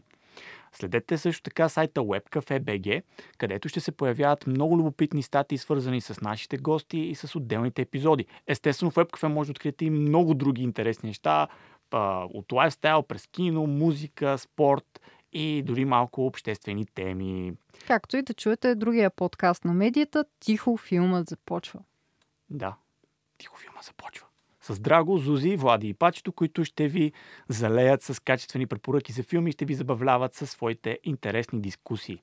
Следете 0.78 1.18
също 1.18 1.42
така 1.42 1.68
сайта 1.68 2.00
WebCafe.bg, 2.00 3.02
където 3.38 3.68
ще 3.68 3.80
се 3.80 3.92
появяват 3.92 4.46
много 4.46 4.78
любопитни 4.78 5.22
статии, 5.22 5.58
свързани 5.58 6.00
с 6.00 6.20
нашите 6.20 6.56
гости 6.56 6.98
и 6.98 7.14
с 7.14 7.36
отделните 7.36 7.82
епизоди. 7.82 8.26
Естествено, 8.46 8.90
в 8.90 8.94
WebCafe 8.94 9.26
може 9.26 9.48
да 9.48 9.50
откриете 9.50 9.84
и 9.84 9.90
много 9.90 10.34
други 10.34 10.62
интересни 10.62 11.06
неща, 11.06 11.48
от 11.92 12.52
лайфстайл 12.52 13.02
през 13.02 13.26
кино, 13.26 13.66
музика, 13.66 14.38
спорт 14.38 15.00
и 15.32 15.62
дори 15.66 15.84
малко 15.84 16.26
обществени 16.26 16.86
теми. 16.94 17.52
Както 17.86 18.16
и 18.16 18.22
да 18.22 18.34
чуете 18.34 18.74
другия 18.74 19.10
подкаст 19.10 19.64
на 19.64 19.74
медията, 19.74 20.24
Тихо 20.40 20.76
филмът 20.76 21.28
започва. 21.28 21.80
Да, 22.50 22.76
тихо 23.38 23.58
филма 23.58 23.82
започва. 23.82 24.26
С 24.66 24.80
Драго, 24.80 25.18
Зузи, 25.18 25.56
Влади 25.56 25.88
и 25.88 25.94
Пачето, 25.94 26.32
които 26.32 26.64
ще 26.64 26.88
ви 26.88 27.12
залеят 27.48 28.02
с 28.02 28.22
качествени 28.22 28.66
препоръки 28.66 29.12
за 29.12 29.22
филми 29.22 29.50
и 29.50 29.52
ще 29.52 29.64
ви 29.64 29.74
забавляват 29.74 30.34
със 30.34 30.50
своите 30.50 30.98
интересни 31.04 31.60
дискусии. 31.60 32.22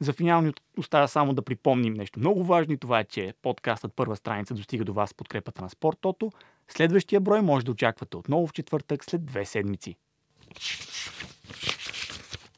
За 0.00 0.12
финал 0.12 0.40
ни 0.40 0.52
остава 0.76 1.08
само 1.08 1.34
да 1.34 1.42
припомним 1.42 1.94
нещо 1.94 2.18
много 2.20 2.44
важно 2.44 2.74
и 2.74 2.78
това 2.78 3.00
е, 3.00 3.04
че 3.04 3.34
подкастът 3.42 3.92
първа 3.96 4.16
страница 4.16 4.54
достига 4.54 4.84
до 4.84 4.92
вас 4.92 5.10
с 5.10 5.14
подкрепата 5.14 5.62
на 5.62 5.70
Спортото. 5.70 6.32
Следващия 6.68 7.20
брой 7.20 7.42
може 7.42 7.64
да 7.64 7.72
очаквате 7.72 8.16
отново 8.16 8.46
в 8.46 8.52
четвъртък 8.52 9.04
след 9.04 9.26
две 9.26 9.44
седмици. 9.44 9.96